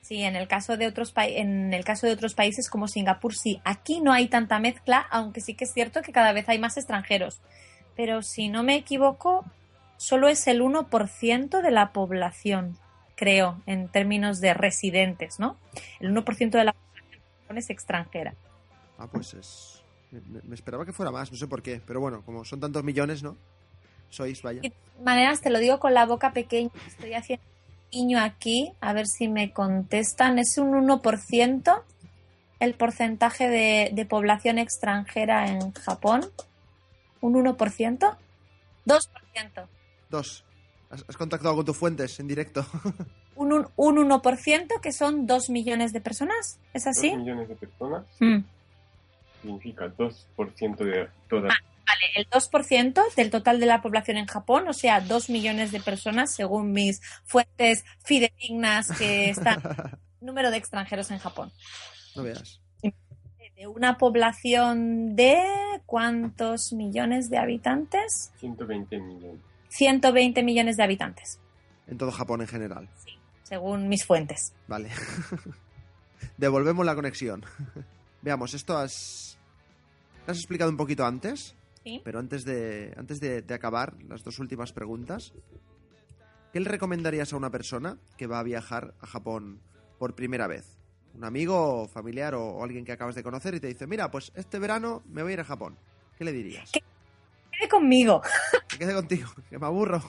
Sí, 0.00 0.22
en 0.22 0.34
el 0.34 0.48
caso 0.48 0.78
de 0.78 0.86
otros 0.86 1.12
en 1.14 1.74
el 1.74 1.84
caso 1.84 2.06
de 2.06 2.14
otros 2.14 2.32
países 2.32 2.70
como 2.70 2.88
Singapur 2.88 3.34
sí, 3.34 3.60
aquí 3.64 4.00
no 4.00 4.14
hay 4.14 4.28
tanta 4.28 4.58
mezcla, 4.58 5.06
aunque 5.10 5.42
sí 5.42 5.52
que 5.52 5.64
es 5.64 5.74
cierto 5.74 6.00
que 6.00 6.10
cada 6.12 6.32
vez 6.32 6.48
hay 6.48 6.58
más 6.58 6.78
extranjeros. 6.78 7.42
Pero 7.94 8.22
si 8.22 8.48
no 8.48 8.62
me 8.62 8.76
equivoco, 8.76 9.44
solo 9.98 10.28
es 10.28 10.46
el 10.46 10.62
1% 10.62 11.60
de 11.60 11.70
la 11.70 11.92
población, 11.92 12.78
creo, 13.14 13.60
en 13.66 13.88
términos 13.88 14.40
de 14.40 14.54
residentes, 14.54 15.38
¿no? 15.38 15.58
El 16.00 16.14
1% 16.14 16.50
de 16.56 16.64
la 16.64 16.72
población 16.72 17.58
es 17.58 17.68
extranjera. 17.68 18.34
Ah, 18.96 19.06
pues 19.06 19.34
es 19.34 19.77
me, 20.10 20.40
me, 20.42 20.54
esperaba 20.54 20.84
que 20.84 20.92
fuera 20.92 21.10
más, 21.10 21.30
no 21.30 21.38
sé 21.38 21.46
por 21.46 21.62
qué, 21.62 21.80
pero 21.84 22.00
bueno, 22.00 22.22
como 22.24 22.44
son 22.44 22.60
tantos 22.60 22.84
millones, 22.84 23.22
¿no? 23.22 23.36
Sois, 24.10 24.40
vaya. 24.42 24.60
De 24.60 24.72
maneras, 25.02 25.40
te 25.40 25.50
lo 25.50 25.58
digo 25.58 25.78
con 25.78 25.94
la 25.94 26.06
boca 26.06 26.32
pequeña, 26.32 26.70
estoy 26.86 27.14
haciendo 27.14 27.44
niño 27.92 28.20
aquí, 28.20 28.72
a 28.80 28.92
ver 28.92 29.06
si 29.06 29.28
me 29.28 29.52
contestan, 29.52 30.38
es 30.38 30.58
un 30.58 30.72
1% 30.72 31.82
el 32.60 32.74
porcentaje 32.74 33.48
de, 33.48 33.90
de, 33.92 34.06
población 34.06 34.58
extranjera 34.58 35.48
en 35.48 35.72
Japón. 35.74 36.22
¿Un 37.20 37.34
1%? 37.34 38.16
2%. 38.86 39.66
Dos. 40.10 40.44
¿Has, 40.90 41.04
has 41.08 41.16
contactado 41.16 41.54
con 41.54 41.64
tus 41.64 41.76
fuentes 41.76 42.18
en 42.18 42.26
directo? 42.26 42.66
un, 43.36 43.52
un, 43.52 43.68
un 43.76 44.10
1% 44.10 44.80
que 44.80 44.92
son 44.92 45.26
2 45.26 45.50
millones 45.50 45.92
de 45.92 46.00
personas, 46.00 46.58
¿es 46.74 46.86
así? 46.86 47.10
2 47.10 47.18
millones 47.18 47.48
de 47.48 47.56
personas 47.56 48.04
mm. 48.20 48.38
Significa 49.42 49.86
2% 49.86 50.76
de 50.78 51.08
toda... 51.28 51.48
Ah. 51.50 51.56
Vale, 51.88 52.04
el 52.16 52.28
2% 52.28 53.14
del 53.14 53.30
total 53.30 53.60
de 53.60 53.64
la 53.64 53.80
población 53.80 54.18
en 54.18 54.26
Japón, 54.26 54.68
o 54.68 54.74
sea, 54.74 55.00
2 55.00 55.30
millones 55.30 55.72
de 55.72 55.80
personas, 55.80 56.34
según 56.34 56.72
mis 56.72 57.00
fuentes 57.24 57.82
fidedignas 58.04 58.90
que 58.98 59.30
están. 59.30 59.62
número 60.20 60.50
de 60.50 60.56
extranjeros 60.56 61.10
en 61.10 61.18
Japón. 61.18 61.52
No 62.16 62.22
veas. 62.22 62.60
De 62.82 63.66
una 63.66 63.98
población 63.98 65.16
de 65.16 65.42
cuántos 65.84 66.72
millones 66.72 67.28
de 67.28 67.38
habitantes? 67.38 68.32
120 68.38 69.00
millones. 69.00 69.40
120 69.68 70.42
millones 70.44 70.76
de 70.76 70.82
habitantes. 70.84 71.40
En 71.88 71.98
todo 71.98 72.12
Japón 72.12 72.40
en 72.40 72.46
general. 72.46 72.88
Sí, 73.04 73.18
según 73.42 73.88
mis 73.88 74.04
fuentes. 74.04 74.52
Vale. 74.68 74.90
Devolvemos 76.36 76.86
la 76.86 76.94
conexión. 76.94 77.44
Veamos, 78.22 78.54
esto 78.54 78.76
has. 78.76 79.38
¿Lo 80.26 80.32
has 80.32 80.38
explicado 80.38 80.70
un 80.70 80.76
poquito 80.76 81.04
antes? 81.06 81.54
Sí. 81.84 82.00
Pero 82.04 82.18
antes 82.18 82.44
de, 82.44 82.94
antes 82.96 83.20
de, 83.20 83.42
de, 83.42 83.54
acabar, 83.54 83.94
las 84.08 84.22
dos 84.22 84.38
últimas 84.38 84.72
preguntas. 84.72 85.32
¿Qué 86.52 86.60
le 86.60 86.68
recomendarías 86.68 87.32
a 87.32 87.36
una 87.36 87.50
persona 87.50 87.98
que 88.16 88.26
va 88.26 88.38
a 88.38 88.42
viajar 88.42 88.94
a 89.00 89.06
Japón 89.06 89.60
por 89.98 90.14
primera 90.14 90.46
vez? 90.46 90.78
Un 91.14 91.24
amigo, 91.24 91.88
familiar 91.88 92.34
o, 92.34 92.42
o 92.42 92.64
alguien 92.64 92.84
que 92.84 92.92
acabas 92.92 93.14
de 93.14 93.22
conocer 93.22 93.54
y 93.54 93.60
te 93.60 93.66
dice, 93.66 93.86
mira, 93.86 94.10
pues 94.10 94.32
este 94.34 94.58
verano 94.58 95.02
me 95.06 95.22
voy 95.22 95.32
a 95.32 95.34
ir 95.34 95.40
a 95.40 95.44
Japón. 95.44 95.78
¿Qué 96.16 96.24
le 96.24 96.32
dirías? 96.32 96.70
Que 96.72 96.82
quede 97.52 97.68
conmigo. 97.68 98.22
Que 98.68 98.78
quede 98.78 98.94
contigo, 98.94 99.28
que 99.50 99.58
me 99.58 99.66
aburro. 99.66 100.02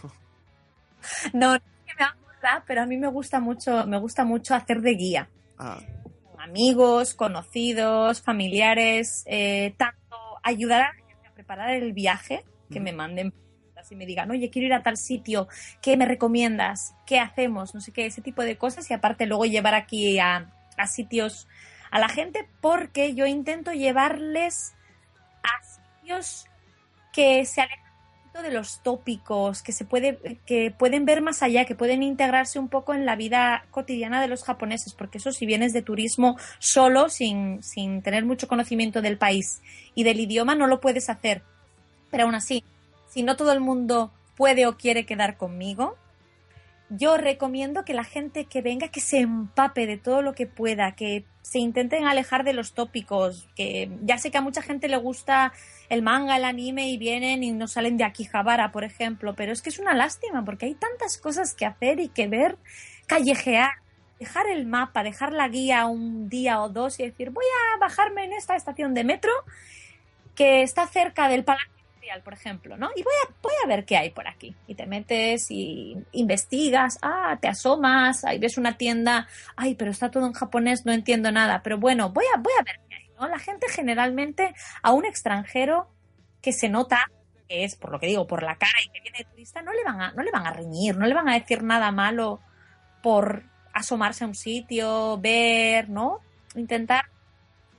No, 1.33 1.51
no 1.51 1.55
es 1.55 1.61
que 1.85 1.93
me 1.97 2.05
aburra, 2.05 2.63
pero 2.65 2.81
a 2.81 2.85
mí 2.85 2.97
me 2.97 3.07
gusta 3.07 3.39
mucho, 3.39 3.85
me 3.85 3.99
gusta 3.99 4.25
mucho 4.25 4.55
hacer 4.55 4.81
de 4.81 4.91
guía. 4.95 5.29
Ah. 5.57 5.79
Amigos, 6.39 7.13
conocidos, 7.13 8.21
familiares, 8.21 9.23
eh, 9.27 9.73
tanto 9.77 10.17
ayudar 10.41 10.81
a 10.81 11.33
preparar 11.33 11.71
el 11.71 11.93
viaje, 11.93 12.43
que 12.71 12.79
mm. 12.79 12.83
me 12.83 12.93
manden 12.93 13.33
y 13.89 13.95
me 13.95 14.05
digan, 14.05 14.29
oye, 14.29 14.49
quiero 14.49 14.67
ir 14.67 14.73
a 14.73 14.83
tal 14.83 14.97
sitio, 14.97 15.47
¿qué 15.81 15.97
me 15.97 16.05
recomiendas? 16.05 16.93
¿Qué 17.05 17.19
hacemos? 17.19 17.73
No 17.73 17.81
sé 17.81 17.91
qué, 17.91 18.05
ese 18.05 18.21
tipo 18.21 18.43
de 18.43 18.57
cosas. 18.57 18.89
Y 18.89 18.93
aparte 18.93 19.25
luego 19.25 19.45
llevar 19.45 19.73
aquí 19.73 20.19
a, 20.19 20.51
a 20.77 20.87
sitios 20.87 21.47
a 21.91 21.99
la 21.99 22.09
gente 22.09 22.47
porque 22.61 23.15
yo 23.15 23.25
intento 23.25 23.71
llevarles 23.71 24.75
a 25.43 25.63
sitios 25.63 26.45
que 27.13 27.45
se 27.45 27.61
alejan 27.61 27.88
de 28.33 28.51
los 28.51 28.81
tópicos, 28.83 29.61
que 29.61 29.71
se 29.71 29.85
puede, 29.85 30.39
que 30.45 30.71
pueden 30.71 31.05
ver 31.05 31.21
más 31.21 31.43
allá, 31.43 31.65
que 31.65 31.75
pueden 31.75 32.03
integrarse 32.03 32.59
un 32.59 32.69
poco 32.69 32.93
en 32.93 33.05
la 33.05 33.15
vida 33.15 33.65
cotidiana 33.71 34.21
de 34.21 34.27
los 34.27 34.43
japoneses, 34.43 34.93
porque 34.93 35.17
eso 35.17 35.31
si 35.31 35.45
vienes 35.45 35.73
de 35.73 35.81
turismo 35.81 36.37
solo, 36.59 37.09
sin, 37.09 37.61
sin 37.63 38.01
tener 38.01 38.25
mucho 38.25 38.47
conocimiento 38.47 39.01
del 39.01 39.17
país 39.17 39.61
y 39.95 40.03
del 40.03 40.19
idioma, 40.19 40.55
no 40.55 40.67
lo 40.67 40.79
puedes 40.79 41.09
hacer. 41.09 41.41
Pero 42.11 42.23
aún 42.23 42.35
así, 42.35 42.63
si 43.09 43.23
no 43.23 43.35
todo 43.35 43.51
el 43.51 43.59
mundo 43.59 44.11
puede 44.37 44.67
o 44.67 44.77
quiere 44.77 45.05
quedar 45.05 45.35
conmigo, 45.35 45.97
yo 46.89 47.17
recomiendo 47.17 47.85
que 47.85 47.93
la 47.93 48.03
gente 48.03 48.45
que 48.45 48.61
venga, 48.61 48.87
que 48.87 48.99
se 48.99 49.19
empape 49.19 49.85
de 49.85 49.97
todo 49.97 50.21
lo 50.21 50.33
que 50.33 50.47
pueda, 50.47 50.93
que 50.93 51.25
se 51.41 51.59
intenten 51.59 52.05
alejar 52.05 52.43
de 52.43 52.53
los 52.53 52.73
tópicos, 52.73 53.47
que 53.55 53.91
ya 54.01 54.17
sé 54.17 54.31
que 54.31 54.37
a 54.37 54.41
mucha 54.41 54.61
gente 54.61 54.87
le 54.87 54.97
gusta 54.97 55.53
el 55.89 56.01
manga, 56.01 56.37
el 56.37 56.43
anime 56.43 56.89
y 56.89 56.97
vienen 56.97 57.43
y 57.43 57.51
no 57.51 57.67
salen 57.67 57.97
de 57.97 58.03
Akihabara, 58.03 58.71
por 58.71 58.83
ejemplo, 58.83 59.35
pero 59.35 59.51
es 59.51 59.61
que 59.61 59.69
es 59.69 59.79
una 59.79 59.93
lástima 59.93 60.43
porque 60.43 60.65
hay 60.65 60.75
tantas 60.75 61.17
cosas 61.17 61.53
que 61.53 61.65
hacer 61.65 61.99
y 61.99 62.09
que 62.09 62.27
ver, 62.27 62.57
callejear, 63.07 63.71
dejar 64.19 64.47
el 64.47 64.65
mapa, 64.65 65.03
dejar 65.03 65.31
la 65.33 65.47
guía 65.47 65.85
un 65.85 66.27
día 66.29 66.61
o 66.61 66.69
dos 66.69 66.99
y 66.99 67.03
decir, 67.03 67.29
voy 67.29 67.45
a 67.45 67.79
bajarme 67.79 68.25
en 68.25 68.33
esta 68.33 68.55
estación 68.55 68.93
de 68.93 69.03
metro 69.03 69.31
que 70.35 70.61
está 70.63 70.87
cerca 70.87 71.27
del 71.29 71.43
Palacio 71.43 71.78
por 72.23 72.33
ejemplo, 72.33 72.77
¿no? 72.77 72.89
Y 72.95 73.03
voy 73.03 73.13
a, 73.25 73.33
voy 73.41 73.53
a 73.63 73.67
ver 73.67 73.85
qué 73.85 73.97
hay 73.97 74.09
por 74.09 74.27
aquí. 74.27 74.55
Y 74.67 74.75
te 74.75 74.85
metes 74.85 75.49
y 75.49 75.95
investigas, 76.11 76.97
ah, 77.01 77.37
te 77.41 77.47
asomas, 77.47 78.25
ahí 78.25 78.39
ves 78.39 78.57
una 78.57 78.77
tienda, 78.77 79.27
ay, 79.55 79.75
pero 79.75 79.91
está 79.91 80.11
todo 80.11 80.25
en 80.25 80.33
japonés, 80.33 80.85
no 80.85 80.91
entiendo 80.91 81.31
nada, 81.31 81.61
pero 81.63 81.77
bueno, 81.77 82.09
voy 82.09 82.25
a, 82.33 82.37
voy 82.37 82.53
a 82.59 82.63
ver 82.63 82.79
qué 82.89 82.95
hay, 82.95 83.09
¿no? 83.19 83.27
La 83.27 83.39
gente 83.39 83.67
generalmente 83.69 84.53
a 84.81 84.91
un 84.91 85.05
extranjero 85.05 85.87
que 86.41 86.51
se 86.51 86.69
nota 86.69 87.09
que 87.47 87.63
es, 87.63 87.75
por 87.75 87.91
lo 87.91 87.99
que 87.99 88.07
digo, 88.07 88.27
por 88.27 88.43
la 88.43 88.55
cara 88.55 88.77
y 88.85 88.89
que 88.89 89.01
viene 89.01 89.17
de 89.19 89.25
turista, 89.25 89.61
no 89.61 89.73
le 89.73 89.83
van 89.83 90.01
a, 90.01 90.11
no 90.13 90.21
le 90.21 90.31
van 90.31 90.45
a 90.45 90.53
reñir, 90.53 90.95
no 90.95 91.07
le 91.07 91.15
van 91.15 91.27
a 91.27 91.33
decir 91.33 91.63
nada 91.63 91.91
malo 91.91 92.39
por 93.01 93.43
asomarse 93.73 94.23
a 94.23 94.27
un 94.27 94.35
sitio, 94.35 95.17
ver, 95.17 95.89
¿no? 95.89 96.19
Intentar 96.55 97.05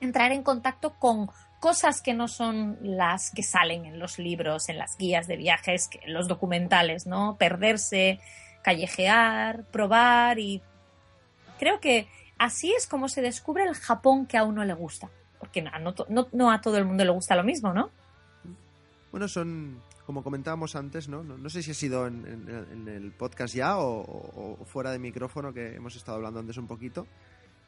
entrar 0.01 0.33
en 0.33 0.43
contacto 0.43 0.95
con 0.99 1.31
cosas 1.61 2.01
que 2.01 2.15
no 2.15 2.27
son 2.27 2.79
las 2.83 3.31
que 3.31 3.43
salen 3.43 3.85
en 3.85 3.99
los 3.99 4.19
libros, 4.19 4.69
en 4.71 4.79
las 4.79 4.97
guías 4.97 5.29
de 5.29 5.37
viajes, 5.37 5.91
en 6.03 6.15
los 6.15 6.27
documentales, 6.27 7.07
¿no? 7.07 7.37
Perderse, 7.39 8.19
callejear, 8.63 9.65
probar 9.65 10.39
y 10.39 10.63
creo 11.59 11.79
que 11.79 12.09
así 12.39 12.73
es 12.73 12.87
como 12.87 13.09
se 13.09 13.21
descubre 13.21 13.65
el 13.65 13.75
Japón 13.75 14.27
que 14.27 14.39
a 14.39 14.45
uno 14.45 14.65
le 14.65 14.73
gusta, 14.73 15.11
porque 15.39 15.61
no, 15.63 15.71
no, 16.33 16.51
a 16.51 16.61
todo 16.63 16.79
el 16.79 16.87
mundo 16.87 17.05
le 17.05 17.11
gusta 17.11 17.37
lo 17.37 17.45
mismo, 17.45 17.75
¿no? 17.75 17.91
Bueno, 19.11 19.29
son, 19.29 19.83
como 20.07 20.23
comentábamos 20.23 20.75
antes, 20.77 21.09
¿no? 21.09 21.23
No, 21.23 21.51
sé 21.51 21.63
si 21.63 21.73
ha 21.73 21.75
sido 21.75 22.07
en, 22.07 22.89
el 22.89 23.13
podcast 23.13 23.55
ya 23.55 23.79
o, 23.79 24.59
fuera 24.65 24.93
de 24.93 24.99
micrófono 24.99 25.53
que 25.53 25.75
hemos 25.75 25.95
estado 25.95 26.17
hablando 26.17 26.41
antes 26.41 26.57
un 26.57 26.67
poquito, 26.67 27.07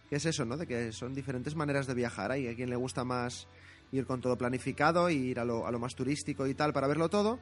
que 0.08 0.16
es 0.16 0.24
eso, 0.24 0.46
¿no? 0.46 0.56
De 0.56 0.66
que 0.66 0.92
son 0.92 1.12
diferentes 1.12 1.54
maneras 1.54 1.86
de 1.86 1.94
viajar. 1.94 2.32
Hay 2.32 2.48
a 2.48 2.54
quien 2.54 2.70
le 2.70 2.76
gusta 2.76 3.04
más 3.04 3.48
ir 3.92 4.06
con 4.06 4.20
todo 4.20 4.36
planificado, 4.36 5.08
ir 5.10 5.38
a 5.38 5.44
lo, 5.44 5.66
a 5.66 5.70
lo 5.70 5.78
más 5.78 5.94
turístico 5.94 6.46
y 6.46 6.54
tal 6.54 6.72
para 6.72 6.88
verlo 6.88 7.08
todo. 7.08 7.38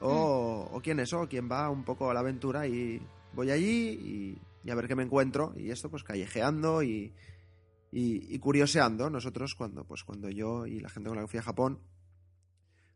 O, 0.00 0.68
mm. 0.70 0.74
o 0.74 0.80
quién 0.82 1.00
es, 1.00 1.12
o 1.12 1.28
quién 1.28 1.48
va 1.50 1.70
un 1.70 1.84
poco 1.84 2.10
a 2.10 2.14
la 2.14 2.20
aventura 2.20 2.66
y 2.66 3.00
voy 3.32 3.50
allí 3.50 4.38
y, 4.64 4.70
a 4.70 4.74
ver 4.74 4.88
qué 4.88 4.96
me 4.96 5.04
encuentro. 5.04 5.54
Y 5.56 5.70
esto, 5.70 5.88
pues 5.88 6.02
callejeando 6.02 6.82
y, 6.82 7.14
y, 7.92 8.38
curioseando. 8.40 9.08
Nosotros, 9.08 9.54
cuando, 9.54 9.84
pues, 9.84 10.02
cuando 10.02 10.28
yo 10.28 10.66
y 10.66 10.80
la 10.80 10.88
gente 10.88 11.08
con 11.08 11.16
la 11.16 11.22
que 11.22 11.28
fui 11.28 11.38
a 11.38 11.42
Japón 11.42 11.80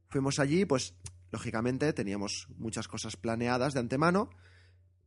fuimos 0.09 0.39
allí, 0.39 0.65
pues 0.65 0.95
lógicamente 1.31 1.93
teníamos 1.93 2.49
muchas 2.57 2.89
cosas 2.89 3.17
planeadas 3.17 3.75
de 3.75 3.81
antemano. 3.81 4.31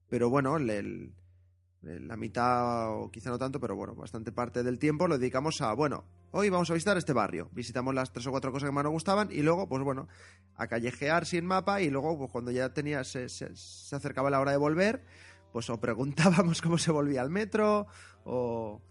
Pero 0.09 0.29
bueno, 0.29 0.57
el, 0.57 1.13
la 1.81 2.17
mitad 2.17 2.91
o 2.91 3.09
quizá 3.09 3.29
no 3.29 3.37
tanto, 3.37 3.59
pero 3.59 3.75
bueno, 3.75 3.95
bastante 3.95 4.31
parte 4.31 4.63
del 4.63 4.79
tiempo 4.79 5.07
lo 5.07 5.17
dedicamos 5.17 5.61
a, 5.61 5.73
bueno, 5.73 6.03
hoy 6.31 6.49
vamos 6.49 6.69
a 6.69 6.73
visitar 6.73 6.97
este 6.97 7.13
barrio, 7.13 7.49
visitamos 7.53 7.95
las 7.95 8.11
tres 8.11 8.27
o 8.27 8.31
cuatro 8.31 8.51
cosas 8.51 8.69
que 8.69 8.73
más 8.73 8.83
nos 8.83 8.91
gustaban 8.91 9.29
y 9.31 9.41
luego, 9.41 9.67
pues 9.69 9.83
bueno, 9.83 10.07
a 10.55 10.67
callejear 10.67 11.25
sin 11.25 11.45
mapa 11.45 11.81
y 11.81 11.89
luego, 11.89 12.17
pues 12.17 12.31
cuando 12.31 12.51
ya 12.51 12.73
tenía, 12.73 13.03
se, 13.03 13.29
se, 13.29 13.45
acercaba 13.95 14.29
la 14.29 14.41
hora 14.41 14.51
de 14.51 14.57
volver, 14.57 15.03
pues 15.53 15.69
o 15.69 15.79
preguntábamos 15.79 16.61
cómo 16.61 16.77
se 16.77 16.91
volvía 16.91 17.21
al 17.21 17.29
metro 17.29 17.87
o, 18.25 18.81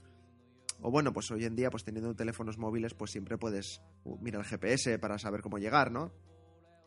o 0.81 0.91
bueno, 0.91 1.13
pues 1.13 1.31
hoy 1.31 1.45
en 1.45 1.57
día, 1.57 1.71
pues 1.71 1.85
teniendo 1.85 2.15
teléfonos 2.15 2.57
móviles, 2.57 2.95
pues 2.95 3.11
siempre 3.11 3.37
puedes 3.37 3.83
uh, 4.05 4.17
mirar 4.19 4.41
el 4.41 4.47
GPS 4.47 4.99
para 4.99 5.19
saber 5.19 5.43
cómo 5.43 5.59
llegar, 5.59 5.93
¿no? 5.93 6.13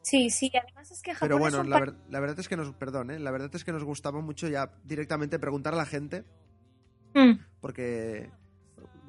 Sí, 0.02 0.30
sí, 0.30 0.52
además 0.56 0.92
es 0.92 1.02
que 1.02 1.14
Japón 1.14 1.28
Pero 1.28 1.38
bueno, 1.38 1.64
la, 1.64 2.20
verdad 2.20 2.40
es 2.40 2.48
que 2.48 2.58
nos, 2.58 2.74
perdón, 2.74 3.12
¿eh? 3.12 3.20
la 3.20 3.32
verdad 3.32 3.52
es 3.54 3.64
que 3.64 3.72
nos 3.72 3.84
gustaba 3.84 4.20
mucho 4.22 4.48
ya 4.48 4.72
directamente 4.84 5.38
preguntar 5.38 5.74
a 5.74 5.78
la 5.78 5.86
gente, 5.86 6.24
mm. 7.14 7.34
porque 7.62 8.32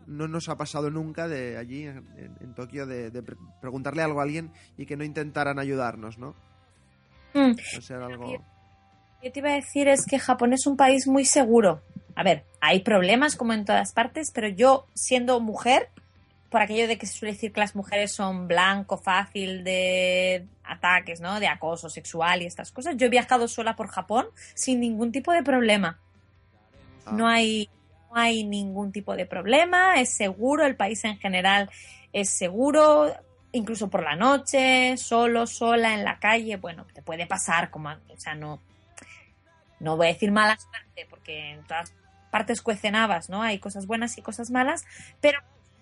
no 0.06 0.28
nos 0.28 0.48
ha 0.48 0.56
pasado 0.56 0.90
nunca 0.90 1.28
de 1.28 1.56
allí 1.56 1.84
en, 1.84 2.54
Tokio 2.54 2.86
de, 2.86 3.10
preguntarle 3.60 4.02
algo 4.02 4.20
a 4.20 4.24
alguien 4.24 4.52
y 4.76 4.84
que 4.84 4.96
no 4.96 5.04
intentaran 5.04 5.58
ayudarnos, 5.58 6.18
¿no? 6.18 6.34
Mm. 7.34 7.54
algo... 7.92 8.44
Yo 9.22 9.30
te 9.30 9.38
iba 9.38 9.50
a 9.50 9.54
decir 9.54 9.88
es 9.88 10.04
que 10.04 10.18
Japón 10.18 10.52
es 10.52 10.66
un 10.66 10.76
país 10.76 11.06
muy 11.06 11.24
seguro. 11.24 11.80
A 12.16 12.24
ver, 12.24 12.44
hay 12.60 12.80
problemas 12.80 13.36
como 13.36 13.52
en 13.52 13.64
todas 13.64 13.92
partes, 13.92 14.32
pero 14.34 14.48
yo 14.48 14.86
siendo 14.94 15.38
mujer 15.40 15.88
por 16.52 16.60
aquello 16.60 16.86
de 16.86 16.98
que 16.98 17.06
se 17.06 17.18
suele 17.18 17.32
decir 17.32 17.52
que 17.52 17.60
las 17.60 17.74
mujeres 17.74 18.12
son 18.12 18.46
blanco 18.46 18.98
fácil 18.98 19.64
de 19.64 20.46
ataques, 20.82 21.20
¿no? 21.20 21.38
De 21.38 21.46
acoso 21.46 21.88
sexual 21.88 22.42
y 22.42 22.46
estas 22.46 22.72
cosas. 22.72 22.96
Yo 22.96 23.06
he 23.06 23.10
viajado 23.10 23.46
sola 23.46 23.76
por 23.76 23.88
Japón 23.88 24.26
sin 24.54 24.80
ningún 24.80 25.12
tipo 25.12 25.32
de 25.32 25.42
problema. 25.42 25.98
Ah. 27.06 27.12
No 27.12 27.28
hay 27.28 27.70
no 28.10 28.20
hay 28.20 28.44
ningún 28.44 28.92
tipo 28.92 29.16
de 29.16 29.24
problema, 29.24 29.98
es 29.98 30.10
seguro, 30.10 30.66
el 30.66 30.76
país 30.76 31.02
en 31.04 31.16
general 31.16 31.70
es 32.12 32.28
seguro, 32.28 33.10
incluso 33.52 33.88
por 33.88 34.02
la 34.02 34.16
noche, 34.16 34.98
solo, 34.98 35.46
sola, 35.46 35.94
en 35.94 36.04
la 36.04 36.18
calle, 36.18 36.58
bueno, 36.58 36.84
te 36.92 37.00
puede 37.00 37.26
pasar, 37.26 37.70
como, 37.70 37.88
o 37.88 38.16
sea, 38.18 38.34
no, 38.34 38.60
no 39.80 39.96
voy 39.96 40.08
a 40.08 40.12
decir 40.12 40.30
mala 40.30 40.58
suerte, 40.58 41.06
porque 41.08 41.52
en 41.52 41.64
todas 41.64 41.94
partes 42.30 42.60
cuecen 42.60 42.96
habas, 42.96 43.30
¿no? 43.30 43.40
Hay 43.40 43.58
cosas 43.58 43.86
buenas 43.86 44.18
y 44.18 44.20
cosas 44.20 44.50
malas, 44.50 44.84
pero 45.22 45.40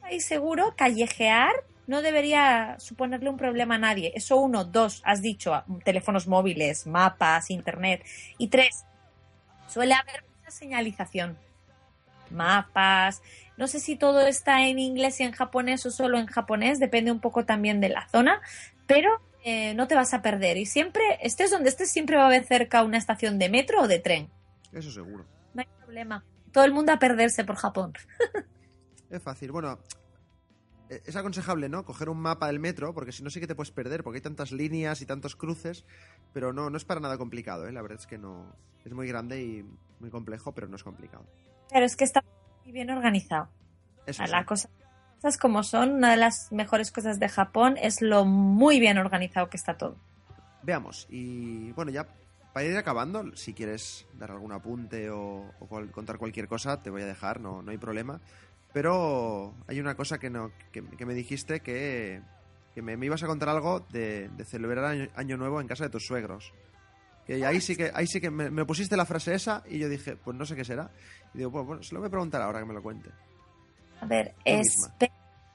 y 0.08 0.20
seguro, 0.20 0.74
callejear 0.76 1.52
no 1.86 2.02
debería 2.02 2.76
suponerle 2.78 3.30
un 3.30 3.36
problema 3.36 3.76
a 3.76 3.78
nadie. 3.78 4.12
Eso 4.14 4.36
uno. 4.36 4.64
Dos, 4.64 5.02
has 5.04 5.22
dicho, 5.22 5.64
teléfonos 5.84 6.26
móviles, 6.26 6.86
mapas, 6.86 7.50
internet. 7.50 8.04
Y 8.38 8.48
tres, 8.48 8.84
suele 9.68 9.94
haber 9.94 10.24
mucha 10.36 10.50
señalización. 10.50 11.36
Mapas. 12.30 13.22
No 13.56 13.66
sé 13.66 13.80
si 13.80 13.96
todo 13.96 14.26
está 14.26 14.66
en 14.66 14.78
inglés 14.78 15.20
y 15.20 15.24
en 15.24 15.32
japonés 15.32 15.84
o 15.84 15.90
solo 15.90 16.18
en 16.18 16.26
japonés, 16.26 16.78
depende 16.78 17.12
un 17.12 17.20
poco 17.20 17.44
también 17.44 17.80
de 17.80 17.88
la 17.90 18.08
zona, 18.08 18.40
pero 18.86 19.10
eh, 19.44 19.74
no 19.74 19.86
te 19.86 19.94
vas 19.94 20.14
a 20.14 20.22
perder. 20.22 20.56
Y 20.56 20.66
siempre, 20.66 21.02
estés 21.22 21.50
donde 21.50 21.68
estés, 21.70 21.90
siempre 21.90 22.16
va 22.16 22.22
a 22.22 22.26
haber 22.26 22.44
cerca 22.44 22.84
una 22.84 22.98
estación 22.98 23.38
de 23.38 23.48
metro 23.48 23.82
o 23.82 23.88
de 23.88 23.98
tren. 23.98 24.30
Eso 24.72 24.90
seguro. 24.90 25.26
No 25.54 25.60
hay 25.60 25.68
problema. 25.78 26.24
Todo 26.52 26.64
el 26.64 26.72
mundo 26.72 26.92
a 26.92 26.98
perderse 26.98 27.44
por 27.44 27.56
Japón. 27.56 27.92
es 29.10 29.22
fácil. 29.22 29.52
Bueno, 29.52 29.78
es 30.90 31.14
aconsejable, 31.14 31.68
¿no? 31.68 31.84
Coger 31.84 32.08
un 32.08 32.20
mapa 32.20 32.48
del 32.48 32.58
metro, 32.58 32.92
porque 32.92 33.12
si 33.12 33.22
no 33.22 33.30
sí 33.30 33.38
que 33.38 33.46
te 33.46 33.54
puedes 33.54 33.70
perder, 33.70 34.02
porque 34.02 34.18
hay 34.18 34.22
tantas 34.22 34.50
líneas 34.50 35.00
y 35.00 35.06
tantos 35.06 35.36
cruces, 35.36 35.84
pero 36.32 36.52
no, 36.52 36.68
no 36.68 36.76
es 36.76 36.84
para 36.84 37.00
nada 37.00 37.16
complicado, 37.16 37.68
¿eh? 37.68 37.72
La 37.72 37.80
verdad 37.80 37.98
es 38.00 38.06
que 38.06 38.18
no. 38.18 38.46
Es 38.84 38.92
muy 38.92 39.06
grande 39.06 39.40
y 39.42 39.64
muy 40.00 40.10
complejo, 40.10 40.52
pero 40.52 40.66
no 40.66 40.76
es 40.76 40.82
complicado. 40.82 41.24
Pero 41.70 41.86
es 41.86 41.96
que 41.96 42.04
está 42.04 42.24
muy 42.64 42.72
bien 42.72 42.90
organizado. 42.90 43.48
Eso 44.06 44.24
Las 44.24 44.46
cosas 44.46 44.68
como 45.38 45.62
son, 45.62 45.92
una 45.92 46.10
de 46.10 46.16
las 46.16 46.50
mejores 46.50 46.90
cosas 46.90 47.20
de 47.20 47.28
Japón 47.28 47.76
es 47.80 48.00
lo 48.00 48.24
muy 48.24 48.80
bien 48.80 48.98
organizado 48.98 49.48
que 49.48 49.58
está 49.58 49.76
todo. 49.76 49.96
Veamos, 50.62 51.06
y 51.10 51.72
bueno, 51.72 51.90
ya 51.90 52.06
para 52.52 52.66
ir 52.66 52.76
acabando, 52.76 53.36
si 53.36 53.54
quieres 53.54 54.06
dar 54.14 54.32
algún 54.32 54.52
apunte 54.52 55.10
o, 55.10 55.52
contar 55.92 56.18
cualquier 56.18 56.48
cosa, 56.48 56.82
te 56.82 56.90
voy 56.90 57.02
a 57.02 57.06
dejar, 57.06 57.40
no, 57.40 57.62
no 57.62 57.70
hay 57.70 57.78
problema. 57.78 58.20
Pero 58.72 59.54
hay 59.66 59.80
una 59.80 59.96
cosa 59.96 60.18
que, 60.18 60.30
no, 60.30 60.52
que, 60.70 60.82
me 60.82 61.14
dijiste 61.14 61.60
que, 61.60 62.22
me, 62.76 63.04
ibas 63.04 63.22
a 63.22 63.26
contar 63.26 63.48
algo 63.48 63.80
de, 63.90 64.30
celebrar 64.46 65.08
año, 65.14 65.36
Nuevo 65.36 65.60
en 65.60 65.66
casa 65.66 65.84
de 65.84 65.90
tus 65.90 66.06
suegros. 66.06 66.52
Que 67.26 67.44
ahí 67.44 67.60
sí 67.60 67.76
que, 67.76 67.90
ahí 67.94 68.06
sí 68.06 68.20
que 68.20 68.30
me, 68.30 68.64
pusiste 68.64 68.96
la 68.96 69.06
frase 69.06 69.34
esa 69.34 69.64
y 69.68 69.78
yo 69.78 69.88
dije, 69.88 70.16
pues 70.16 70.36
no 70.36 70.46
sé 70.46 70.54
qué 70.54 70.64
será. 70.64 70.90
Y 71.34 71.38
digo, 71.38 71.50
bueno, 71.50 71.82
se 71.82 71.94
lo 71.94 72.00
voy 72.00 72.08
a 72.08 72.10
preguntar 72.10 72.42
ahora 72.42 72.60
que 72.60 72.66
me 72.66 72.74
lo 72.74 72.82
cuente. 72.82 73.10
A 74.00 74.06
ver, 74.06 74.34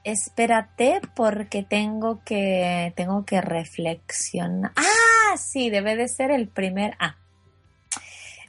espérate 0.04 1.00
porque 1.14 1.62
tengo 1.62 2.22
que, 2.22 2.92
tengo 2.96 3.24
que 3.24 3.40
reflexionar. 3.40 4.72
Ah, 4.76 5.36
sí, 5.38 5.70
debe 5.70 5.96
de 5.96 6.08
ser 6.08 6.30
el 6.30 6.48
primer... 6.48 6.94
Ah, 6.98 7.16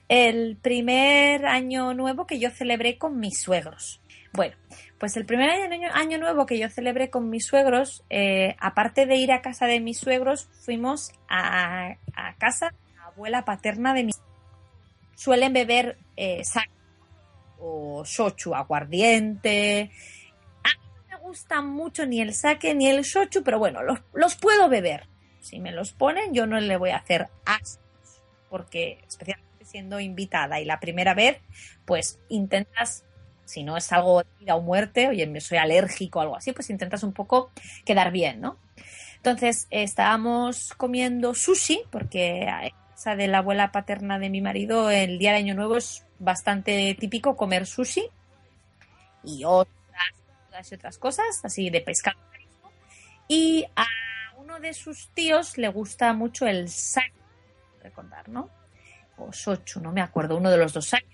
el 0.10 0.56
primer 0.56 1.46
año 1.46 1.94
nuevo 1.94 2.26
que 2.26 2.40
yo 2.40 2.50
celebré 2.50 2.98
con 2.98 3.20
mis 3.20 3.42
suegros 3.42 4.00
Bueno, 4.34 4.56
pues 4.98 5.18
el 5.18 5.26
primer 5.26 5.50
año, 5.50 6.18
nuevo 6.18 6.46
que 6.46 6.60
yo 6.60 6.70
celebré 6.70 7.10
con 7.10 7.30
mis 7.30 7.46
suegros, 7.46 8.04
eh, 8.10 8.56
aparte 8.60 9.06
de 9.06 9.16
ir 9.16 9.32
a 9.32 9.42
casa 9.42 9.66
de 9.66 9.80
mis 9.80 9.98
suegros, 9.98 10.50
fuimos 10.66 11.12
a, 11.30 11.96
casa 12.38 12.70
de 12.70 12.94
la 12.96 13.06
abuela 13.06 13.46
paterna 13.46 13.94
de 13.94 14.04
mis 14.04 14.16
suelen 15.16 15.52
beber 15.52 15.98
eh, 16.16 16.44
o 17.60 18.04
shochu, 18.06 18.54
aguardiente. 18.54 19.92
A 20.64 20.70
mí 20.70 20.88
no 21.10 21.18
me 21.18 21.24
gusta 21.24 21.62
mucho 21.62 22.06
ni 22.06 22.22
el 22.22 22.34
sake 22.34 22.74
ni 22.76 22.88
el 22.88 23.02
shochu, 23.02 23.44
pero 23.44 23.60
bueno, 23.60 23.82
los, 23.84 24.36
puedo 24.36 24.70
beber. 24.70 25.08
Si 25.42 25.60
me 25.60 25.72
los 25.72 25.94
ponen, 25.94 26.34
yo 26.34 26.46
no 26.46 26.60
le 26.60 26.78
voy 26.78 26.92
a 26.92 26.98
hacer 26.98 27.30
ascos, 27.46 28.22
porque 28.50 29.00
especialmente 29.08 29.66
siendo 29.66 30.00
invitada 30.00 30.60
y 30.60 30.66
la 30.66 30.80
primera 30.80 31.14
vez, 31.14 31.40
pues 31.86 32.20
intentas, 32.30 33.04
si 33.48 33.64
no 33.64 33.78
es 33.78 33.92
algo 33.94 34.20
de 34.20 34.30
vida 34.40 34.56
o 34.56 34.62
muerte, 34.62 35.08
oye, 35.08 35.26
me 35.26 35.42
soy 35.42 35.58
alérgico 35.58 36.20
o 36.20 36.22
algo 36.22 36.36
así, 36.36 36.52
pues 36.52 36.70
intentas 36.70 37.04
un 37.04 37.14
poco 37.14 37.52
quedar 37.86 38.12
bien, 38.12 38.42
¿no? 38.42 38.58
Entonces 39.16 39.68
estábamos 39.70 40.74
comiendo 40.76 41.34
sushi, 41.34 41.82
porque 41.90 42.48
casa 42.92 43.16
de 43.16 43.28
la 43.28 43.40
abuela 43.40 43.72
paterna 43.72 44.20
de 44.20 44.30
mi 44.30 44.42
marido, 44.42 44.90
el 44.90 45.18
día 45.18 45.32
de 45.32 45.38
Año 45.38 45.56
Nuevo 45.56 45.78
es 45.78 46.06
bastante 46.20 46.96
típico 47.00 47.36
comer 47.36 47.66
sushi 47.66 48.10
y 49.24 49.44
otras, 49.46 50.74
otras 50.74 50.98
cosas, 50.98 51.42
así 51.44 51.70
de 51.70 51.82
pescado. 51.82 52.20
Y 53.28 53.66
a 53.76 53.86
uno 54.38 54.60
de 54.60 54.74
sus 54.74 55.10
tíos 55.14 55.58
le 55.58 55.70
gusta 55.70 56.14
mucho 56.14 56.48
el 56.48 56.70
sake, 56.70 57.14
recordar, 57.82 58.30
¿no? 58.30 58.50
O 59.18 59.32
sochu, 59.32 59.80
no 59.80 59.92
me 59.92 60.02
acuerdo, 60.02 60.38
uno 60.38 60.50
de 60.50 60.58
los 60.58 60.74
dos, 60.74 60.86
sake. 60.86 61.08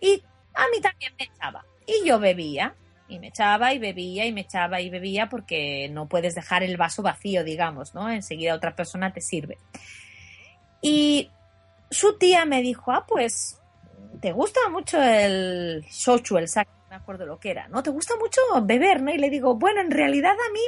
Y 0.00 0.22
a 0.56 0.66
mí 0.72 0.80
también 0.80 1.12
me 1.18 1.26
echaba. 1.26 1.64
Y 1.86 2.06
yo 2.06 2.18
bebía, 2.18 2.74
y 3.08 3.18
me 3.18 3.28
echaba 3.28 3.72
y 3.72 3.78
bebía 3.78 4.26
y 4.26 4.32
me 4.32 4.40
echaba 4.42 4.80
y 4.80 4.90
bebía 4.90 5.28
porque 5.28 5.88
no 5.90 6.08
puedes 6.08 6.34
dejar 6.34 6.62
el 6.62 6.76
vaso 6.76 7.02
vacío, 7.02 7.44
digamos, 7.44 7.94
¿no? 7.94 8.10
Enseguida 8.10 8.54
otra 8.54 8.74
persona 8.74 9.12
te 9.12 9.20
sirve. 9.20 9.58
Y 10.82 11.30
su 11.90 12.18
tía 12.18 12.44
me 12.44 12.62
dijo, 12.62 12.92
ah, 12.92 13.06
pues, 13.06 13.60
te 14.20 14.32
gusta 14.32 14.60
mucho 14.70 15.00
el 15.00 15.84
sochu, 15.88 16.38
el 16.38 16.48
sake, 16.48 16.68
no 16.68 16.88
me 16.90 16.96
acuerdo 16.96 17.26
lo 17.26 17.38
que 17.38 17.50
era, 17.50 17.68
¿no? 17.68 17.82
Te 17.82 17.90
gusta 17.90 18.14
mucho 18.16 18.40
beber, 18.62 19.02
¿no? 19.02 19.12
Y 19.12 19.18
le 19.18 19.30
digo, 19.30 19.54
bueno, 19.54 19.80
en 19.80 19.90
realidad 19.90 20.32
a 20.32 20.52
mí 20.52 20.60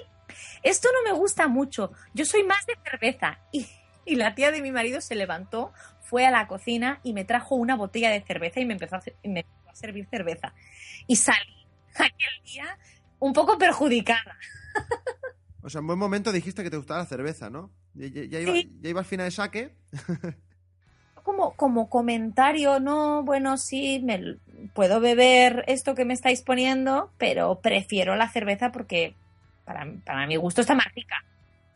esto 0.62 0.88
no 0.92 1.10
me 1.10 1.18
gusta 1.18 1.48
mucho, 1.48 1.92
yo 2.14 2.24
soy 2.24 2.44
más 2.44 2.64
de 2.66 2.74
cerveza. 2.88 3.40
Y, 3.52 3.66
y 4.04 4.14
la 4.16 4.34
tía 4.34 4.50
de 4.52 4.62
mi 4.62 4.70
marido 4.70 5.00
se 5.00 5.16
levantó, 5.16 5.72
fue 6.00 6.24
a 6.24 6.30
la 6.30 6.46
cocina 6.46 7.00
y 7.02 7.12
me 7.12 7.24
trajo 7.24 7.54
una 7.54 7.76
botella 7.76 8.10
de 8.10 8.22
cerveza 8.22 8.60
y 8.60 8.64
me 8.64 8.72
empezó 8.74 8.94
a, 8.94 8.98
hacer, 8.98 9.16
me 9.24 9.40
empezó 9.40 9.54
a 9.54 9.57
servir 9.78 10.06
cerveza. 10.10 10.52
Y 11.06 11.16
salí 11.16 11.66
aquel 11.94 12.44
día 12.44 12.78
un 13.18 13.32
poco 13.32 13.58
perjudicada. 13.58 14.36
O 15.60 15.70
sea, 15.70 15.80
en 15.80 15.86
buen 15.88 15.98
momento 15.98 16.32
dijiste 16.32 16.62
que 16.62 16.70
te 16.70 16.78
gustaba 16.78 17.00
la 17.00 17.06
cerveza, 17.06 17.50
¿no? 17.50 17.70
Ya, 17.92 18.06
ya, 18.06 18.40
iba, 18.40 18.52
Sí. 18.54 18.72
ya 18.80 18.88
iba 18.88 19.00
al 19.00 19.06
final 19.06 19.26
de 19.26 19.30
saque. 19.32 19.74
como, 21.24 21.52
como 21.56 21.90
comentario, 21.90 22.80
no, 22.80 23.22
bueno, 23.22 23.58
sí, 23.58 24.00
me, 24.02 24.38
puedo 24.72 25.00
beber 25.00 25.64
esto 25.66 25.94
que 25.94 26.06
me 26.06 26.14
estáis 26.14 26.40
poniendo, 26.40 27.12
pero 27.18 27.60
prefiero 27.60 28.16
la 28.16 28.30
cerveza 28.30 28.72
porque 28.72 29.14
para, 29.66 29.84
para 30.06 30.26
mi 30.26 30.36
gusto 30.36 30.62
está 30.62 30.74
más 30.74 30.86
rica 30.94 31.22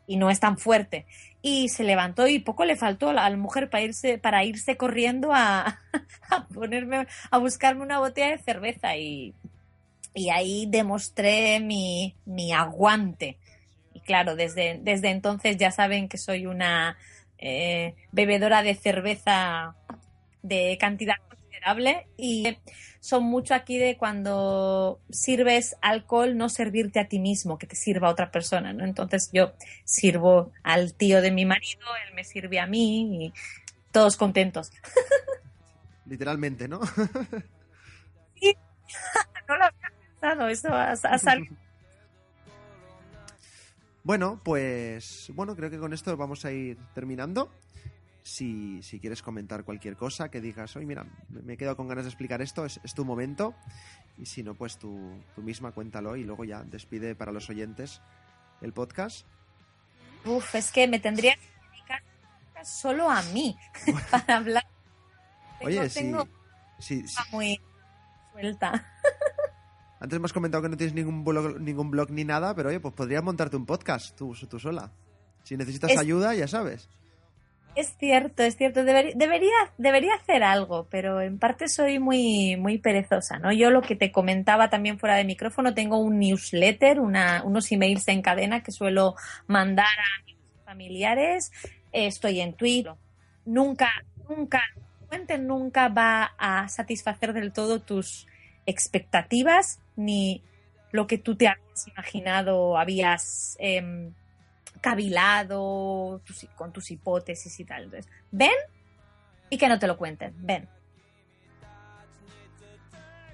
y 0.06 0.16
no 0.16 0.30
es 0.30 0.40
tan 0.40 0.58
fuerte. 0.58 1.06
Y 1.42 1.68
se 1.68 1.84
levantó 1.84 2.26
y 2.26 2.38
poco 2.38 2.64
le 2.64 2.76
faltó 2.76 3.10
a 3.10 3.12
la, 3.12 3.36
mujer 3.36 3.70
para 3.70 3.84
irse, 3.84 4.18
para 4.18 4.44
irse 4.44 4.76
corriendo 4.76 5.32
a, 5.32 5.80
a 6.30 6.46
ponerme, 6.48 7.06
a 7.30 7.38
buscarme 7.38 7.82
una 7.82 7.98
botella 7.98 8.30
de 8.30 8.38
cerveza 8.38 8.96
y, 8.96 9.34
y 10.14 10.30
ahí 10.30 10.66
demostré 10.68 11.60
mi, 11.60 12.14
mi 12.24 12.52
aguante. 12.52 13.38
Y 13.94 14.00
claro, 14.00 14.36
desde, 14.36 14.78
desde 14.82 15.10
entonces 15.10 15.56
ya 15.56 15.70
saben 15.70 16.08
que 16.08 16.18
soy 16.18 16.46
una 16.46 16.96
eh, 17.38 17.94
bebedora 18.12 18.62
de 18.62 18.74
cerveza 18.74 19.74
de 20.42 20.76
cantidad 20.80 21.16
y 22.16 22.58
son 23.00 23.24
mucho 23.24 23.54
aquí 23.54 23.78
de 23.78 23.96
cuando 23.96 25.00
sirves 25.10 25.76
alcohol 25.82 26.36
no 26.36 26.48
servirte 26.48 27.00
a 27.00 27.08
ti 27.08 27.18
mismo, 27.18 27.58
que 27.58 27.66
te 27.66 27.76
sirva 27.76 28.08
a 28.08 28.12
otra 28.12 28.30
persona, 28.30 28.72
¿no? 28.72 28.84
Entonces 28.84 29.30
yo 29.32 29.52
sirvo 29.84 30.52
al 30.62 30.94
tío 30.94 31.20
de 31.20 31.30
mi 31.30 31.44
marido, 31.44 31.80
él 32.06 32.14
me 32.14 32.24
sirve 32.24 32.60
a 32.60 32.66
mí 32.66 33.26
y 33.26 33.32
todos 33.90 34.16
contentos. 34.16 34.70
Literalmente, 36.06 36.68
¿no? 36.68 36.80
no 39.48 39.56
lo 39.56 39.64
había 39.64 39.92
pensado, 40.00 40.48
eso 40.48 40.68
ha, 40.68 40.92
ha 40.92 41.18
salido. 41.18 41.56
Bueno, 44.04 44.40
pues 44.42 45.30
bueno, 45.34 45.54
creo 45.54 45.70
que 45.70 45.78
con 45.78 45.92
esto 45.92 46.16
vamos 46.16 46.44
a 46.44 46.52
ir 46.52 46.76
terminando. 46.94 47.52
Si, 48.24 48.80
si 48.82 49.00
quieres 49.00 49.20
comentar 49.22 49.64
cualquier 49.64 49.96
cosa, 49.96 50.30
que 50.30 50.40
digas, 50.40 50.76
oye, 50.76 50.86
mira, 50.86 51.04
me 51.28 51.54
he 51.54 51.56
quedado 51.56 51.76
con 51.76 51.88
ganas 51.88 52.04
de 52.04 52.10
explicar 52.10 52.40
esto, 52.40 52.64
es, 52.64 52.78
es 52.84 52.94
tu 52.94 53.04
momento. 53.04 53.54
Y 54.16 54.26
si 54.26 54.42
no, 54.44 54.54
pues 54.54 54.78
tú, 54.78 55.20
tú 55.34 55.42
misma 55.42 55.72
cuéntalo 55.72 56.14
y 56.16 56.22
luego 56.24 56.44
ya 56.44 56.62
despide 56.62 57.14
para 57.16 57.32
los 57.32 57.50
oyentes 57.50 58.00
el 58.60 58.72
podcast. 58.72 59.26
Uf, 60.24 60.54
es 60.54 60.70
que 60.70 60.86
me 60.86 61.00
tendría 61.00 61.34
que 61.34 61.48
dedicar 61.72 62.02
solo 62.64 63.10
a 63.10 63.20
mí 63.34 63.56
para 64.10 64.36
hablar. 64.36 64.64
Oye, 65.60 65.88
Tengo- 65.88 66.22
tengo 66.24 66.28
si- 66.78 67.06
si- 67.08 67.16
muy 67.32 67.60
suelta. 68.32 68.86
antes 69.98 70.20
me 70.20 70.26
has 70.26 70.32
comentado 70.32 70.62
que 70.62 70.68
no 70.68 70.76
tienes 70.76 70.94
ningún 70.94 71.24
blog, 71.24 71.60
ningún 71.60 71.90
blog 71.90 72.10
ni 72.10 72.22
nada, 72.24 72.54
pero 72.54 72.68
oye, 72.68 72.78
pues 72.78 72.94
podrías 72.94 73.22
montarte 73.24 73.56
un 73.56 73.66
podcast 73.66 74.16
tú, 74.16 74.32
tú 74.48 74.60
sola. 74.60 74.92
Si 75.42 75.56
necesitas 75.56 75.90
Es- 75.90 75.98
ayuda, 75.98 76.34
ya 76.36 76.46
sabes. 76.46 76.88
Es 77.74 77.96
cierto, 77.98 78.42
es 78.42 78.56
cierto. 78.56 78.80
Deber- 78.84 79.14
debería, 79.14 79.54
debería 79.78 80.14
hacer 80.14 80.42
algo, 80.42 80.86
pero 80.90 81.22
en 81.22 81.38
parte 81.38 81.68
soy 81.68 81.98
muy, 81.98 82.56
muy 82.56 82.76
perezosa, 82.78 83.38
¿no? 83.38 83.50
Yo 83.50 83.70
lo 83.70 83.80
que 83.80 83.96
te 83.96 84.12
comentaba 84.12 84.68
también 84.68 84.98
fuera 84.98 85.16
de 85.16 85.24
micrófono, 85.24 85.72
tengo 85.72 85.96
un 85.98 86.18
newsletter, 86.18 87.00
una, 87.00 87.42
unos 87.44 87.72
emails 87.72 88.06
en 88.08 88.20
cadena 88.20 88.62
que 88.62 88.72
suelo 88.72 89.14
mandar 89.46 89.86
a 89.86 90.24
mis 90.26 90.36
familiares. 90.66 91.50
Estoy 91.92 92.40
en 92.40 92.54
Twitter. 92.54 92.92
Nunca, 93.46 93.90
nunca, 94.28 94.60
Fuente 95.08 95.38
nunca 95.38 95.88
va 95.88 96.34
a 96.38 96.68
satisfacer 96.68 97.32
del 97.32 97.52
todo 97.52 97.80
tus 97.80 98.26
expectativas 98.66 99.80
ni 99.96 100.42
lo 100.90 101.06
que 101.06 101.18
tú 101.18 101.36
te 101.36 101.48
habías 101.48 101.88
imaginado 101.88 102.78
habías 102.78 103.56
em, 103.60 104.12
cavilado 104.82 106.20
con 106.56 106.72
tus 106.72 106.90
hipótesis 106.90 107.58
y 107.58 107.64
tal. 107.64 107.84
Entonces, 107.84 108.12
ven 108.30 108.50
y 109.48 109.56
que 109.56 109.68
no 109.68 109.78
te 109.78 109.86
lo 109.86 109.96
cuenten. 109.96 110.34
Ven. 110.38 110.68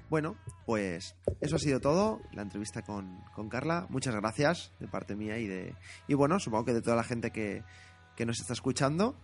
Bueno, 0.09 0.37
pues 0.65 1.15
eso 1.41 1.57
ha 1.57 1.59
sido 1.59 1.79
todo, 1.79 2.21
la 2.31 2.41
entrevista 2.41 2.81
con, 2.81 3.21
con 3.35 3.49
Carla. 3.49 3.85
Muchas 3.89 4.15
gracias 4.15 4.71
de 4.79 4.87
parte 4.87 5.15
mía 5.15 5.37
y 5.37 5.47
de 5.47 5.75
y 6.07 6.13
bueno, 6.15 6.39
supongo 6.39 6.65
que 6.65 6.73
de 6.73 6.81
toda 6.81 6.95
la 6.95 7.03
gente 7.03 7.31
que, 7.31 7.63
que 8.15 8.25
nos 8.25 8.39
está 8.39 8.53
escuchando. 8.53 9.15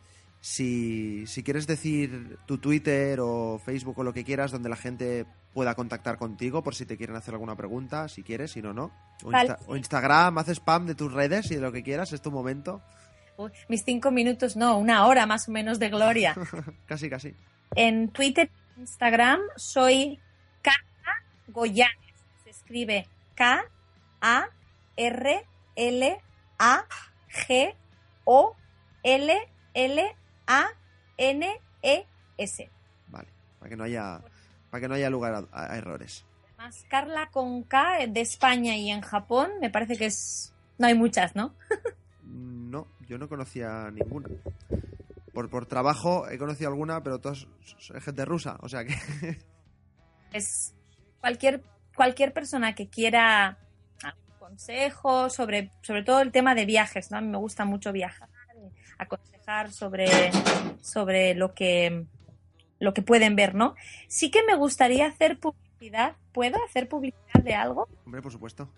Si, 0.42 1.26
si 1.26 1.42
quieres 1.42 1.66
decir 1.66 2.38
tu 2.46 2.60
Twitter 2.60 3.20
o 3.20 3.58
Facebook 3.58 3.98
o 3.98 4.04
lo 4.04 4.14
que 4.14 4.24
quieras, 4.24 4.52
donde 4.52 4.70
la 4.70 4.76
gente 4.76 5.26
pueda 5.56 5.74
contactar 5.74 6.18
contigo 6.18 6.62
por 6.62 6.76
si 6.76 6.86
te 6.86 6.98
quieren 6.98 7.16
hacer 7.16 7.34
alguna 7.34 7.56
pregunta, 7.56 8.10
si 8.10 8.22
quieres, 8.24 8.52
si 8.52 8.62
no, 8.62 8.74
no. 8.74 8.92
O, 9.24 9.32
Vale, 9.32 9.52
Insta- 9.52 9.60
o 9.68 9.76
Instagram, 9.78 10.38
haz 10.38 10.50
spam 10.50 10.86
de 10.86 10.96
tus 10.96 11.12
redes 11.14 11.50
y 11.50 11.56
de 11.56 11.62
lo 11.62 11.72
que 11.72 11.82
quieras, 11.82 12.12
es 12.12 12.22
tu 12.22 12.30
momento. 12.30 12.82
Uy, 13.38 13.52
mis 13.70 13.84
cinco 13.86 14.12
minutos, 14.12 14.58
no, 14.58 14.78
una 14.78 15.06
hora 15.06 15.26
más 15.26 15.48
o 15.48 15.52
menos 15.52 15.80
de 15.80 15.90
gloria. 15.90 16.36
casi, 16.86 17.10
casi. 17.10 17.34
En 17.76 18.10
Twitter 18.10 18.52
e 18.78 18.82
Instagram 18.82 19.40
soy 19.56 20.20
Carla 20.62 21.24
Goyanes. 21.48 21.96
Se 22.44 22.50
escribe 22.50 23.08
K-A-R-L-A-G-O-L-L-A-N-E-S. 31.38 32.70
Vale, 33.08 33.28
para 33.60 33.70
que 33.70 33.76
no 33.78 33.84
haya, 33.84 34.22
para 34.76 34.82
que 34.82 34.88
no 34.90 34.96
haya 34.96 35.10
lugar 35.10 35.48
a- 35.54 35.78
errores. 35.78 36.26
Más 36.58 36.84
Carla 36.90 37.30
con 37.32 37.64
K 37.64 38.08
de 38.10 38.20
España 38.20 38.76
y 38.76 38.92
en 38.92 39.00
Japón, 39.00 39.50
me 39.62 39.70
parece 39.70 39.96
que 39.96 40.08
es. 40.08 40.54
No 40.78 40.88
hay 40.88 40.94
muchas, 40.94 41.34
¿no? 41.34 41.56
No, 42.24 42.86
yo 43.08 43.18
no 43.18 43.30
conocía 43.30 43.90
ninguna. 43.90 44.28
Por, 45.34 45.50
por 45.50 45.66
trabajo 45.66 46.28
he 46.30 46.38
conocido 46.38 46.72
alguna, 46.72 47.02
pero 47.04 47.22
todas 47.22 47.48
son 47.78 48.02
gente 48.02 48.26
rusa, 48.26 48.58
o 48.60 48.68
sea 48.68 48.84
que... 48.84 48.94
es 50.34 50.76
cualquier 51.22 51.64
cualquier 51.96 52.34
persona 52.34 52.76
que 52.76 52.90
quiera 52.90 53.58
algún 54.04 54.38
consejo 54.38 55.30
sobre 55.30 55.72
sobre 55.84 56.04
todo 56.04 56.20
el 56.20 56.34
tema 56.34 56.54
de 56.54 56.66
viajes 56.66 57.10
no 57.10 57.18
a 57.18 57.22
mí 57.22 57.30
me 57.30 57.38
gusta 57.38 57.64
mucho 57.64 57.94
viajar 57.94 58.28
aconsejar 58.98 59.72
sobre 59.72 60.06
sobre 60.82 61.34
lo 61.36 61.54
que 61.54 62.06
lo 62.86 62.94
que 62.94 63.02
pueden 63.02 63.36
ver 63.36 63.56
no 63.56 63.76
sí 64.08 64.32
que 64.32 64.44
me 64.44 64.56
gustaría 64.56 65.08
hacer 65.08 65.38
publicidad. 65.38 66.16
¿Puedo 66.32 66.58
hacer 66.64 66.88
publicidad 66.88 67.44
de 67.44 67.54
algo? 67.54 67.88
Hombre, 68.06 68.22
por 68.22 68.32
supuesto. 68.32 68.70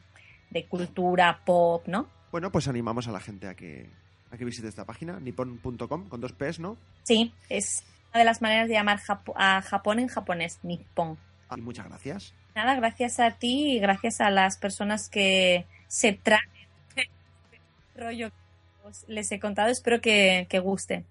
de 0.49 0.65
cultura 0.65 1.39
pop, 1.45 1.87
¿no? 1.87 2.09
Bueno, 2.33 2.51
pues 2.51 2.67
animamos 2.67 3.07
a 3.07 3.13
la 3.13 3.21
gente 3.21 3.47
a 3.47 3.55
que, 3.55 3.89
a 4.29 4.37
que 4.37 4.43
visite 4.43 4.67
esta 4.67 4.83
página, 4.83 5.17
nippon.com, 5.21 6.09
con 6.09 6.19
dos 6.19 6.33
P's, 6.33 6.59
¿no? 6.59 6.75
Sí, 7.03 7.33
es 7.47 7.85
una 8.11 8.19
de 8.19 8.25
las 8.25 8.41
maneras 8.41 8.67
de 8.67 8.73
llamar 8.73 8.99
Japo 8.99 9.33
a 9.37 9.61
Japón 9.61 9.99
en 9.99 10.09
japonés, 10.09 10.59
Nippon. 10.63 11.17
Ah, 11.47 11.55
muchas 11.55 11.87
gracias. 11.87 12.33
Nada, 12.55 12.75
gracias 12.75 13.21
a 13.21 13.31
ti 13.31 13.77
y 13.77 13.79
gracias 13.79 14.19
a 14.19 14.29
las 14.29 14.57
personas 14.57 15.07
que 15.07 15.65
se 15.87 16.11
traen 16.11 16.60
rollo 17.95 18.29
que 18.29 18.91
les 19.07 19.31
he 19.31 19.39
contado. 19.39 19.69
Espero 19.69 20.01
que, 20.01 20.47
que 20.49 20.59
guste. 20.59 21.05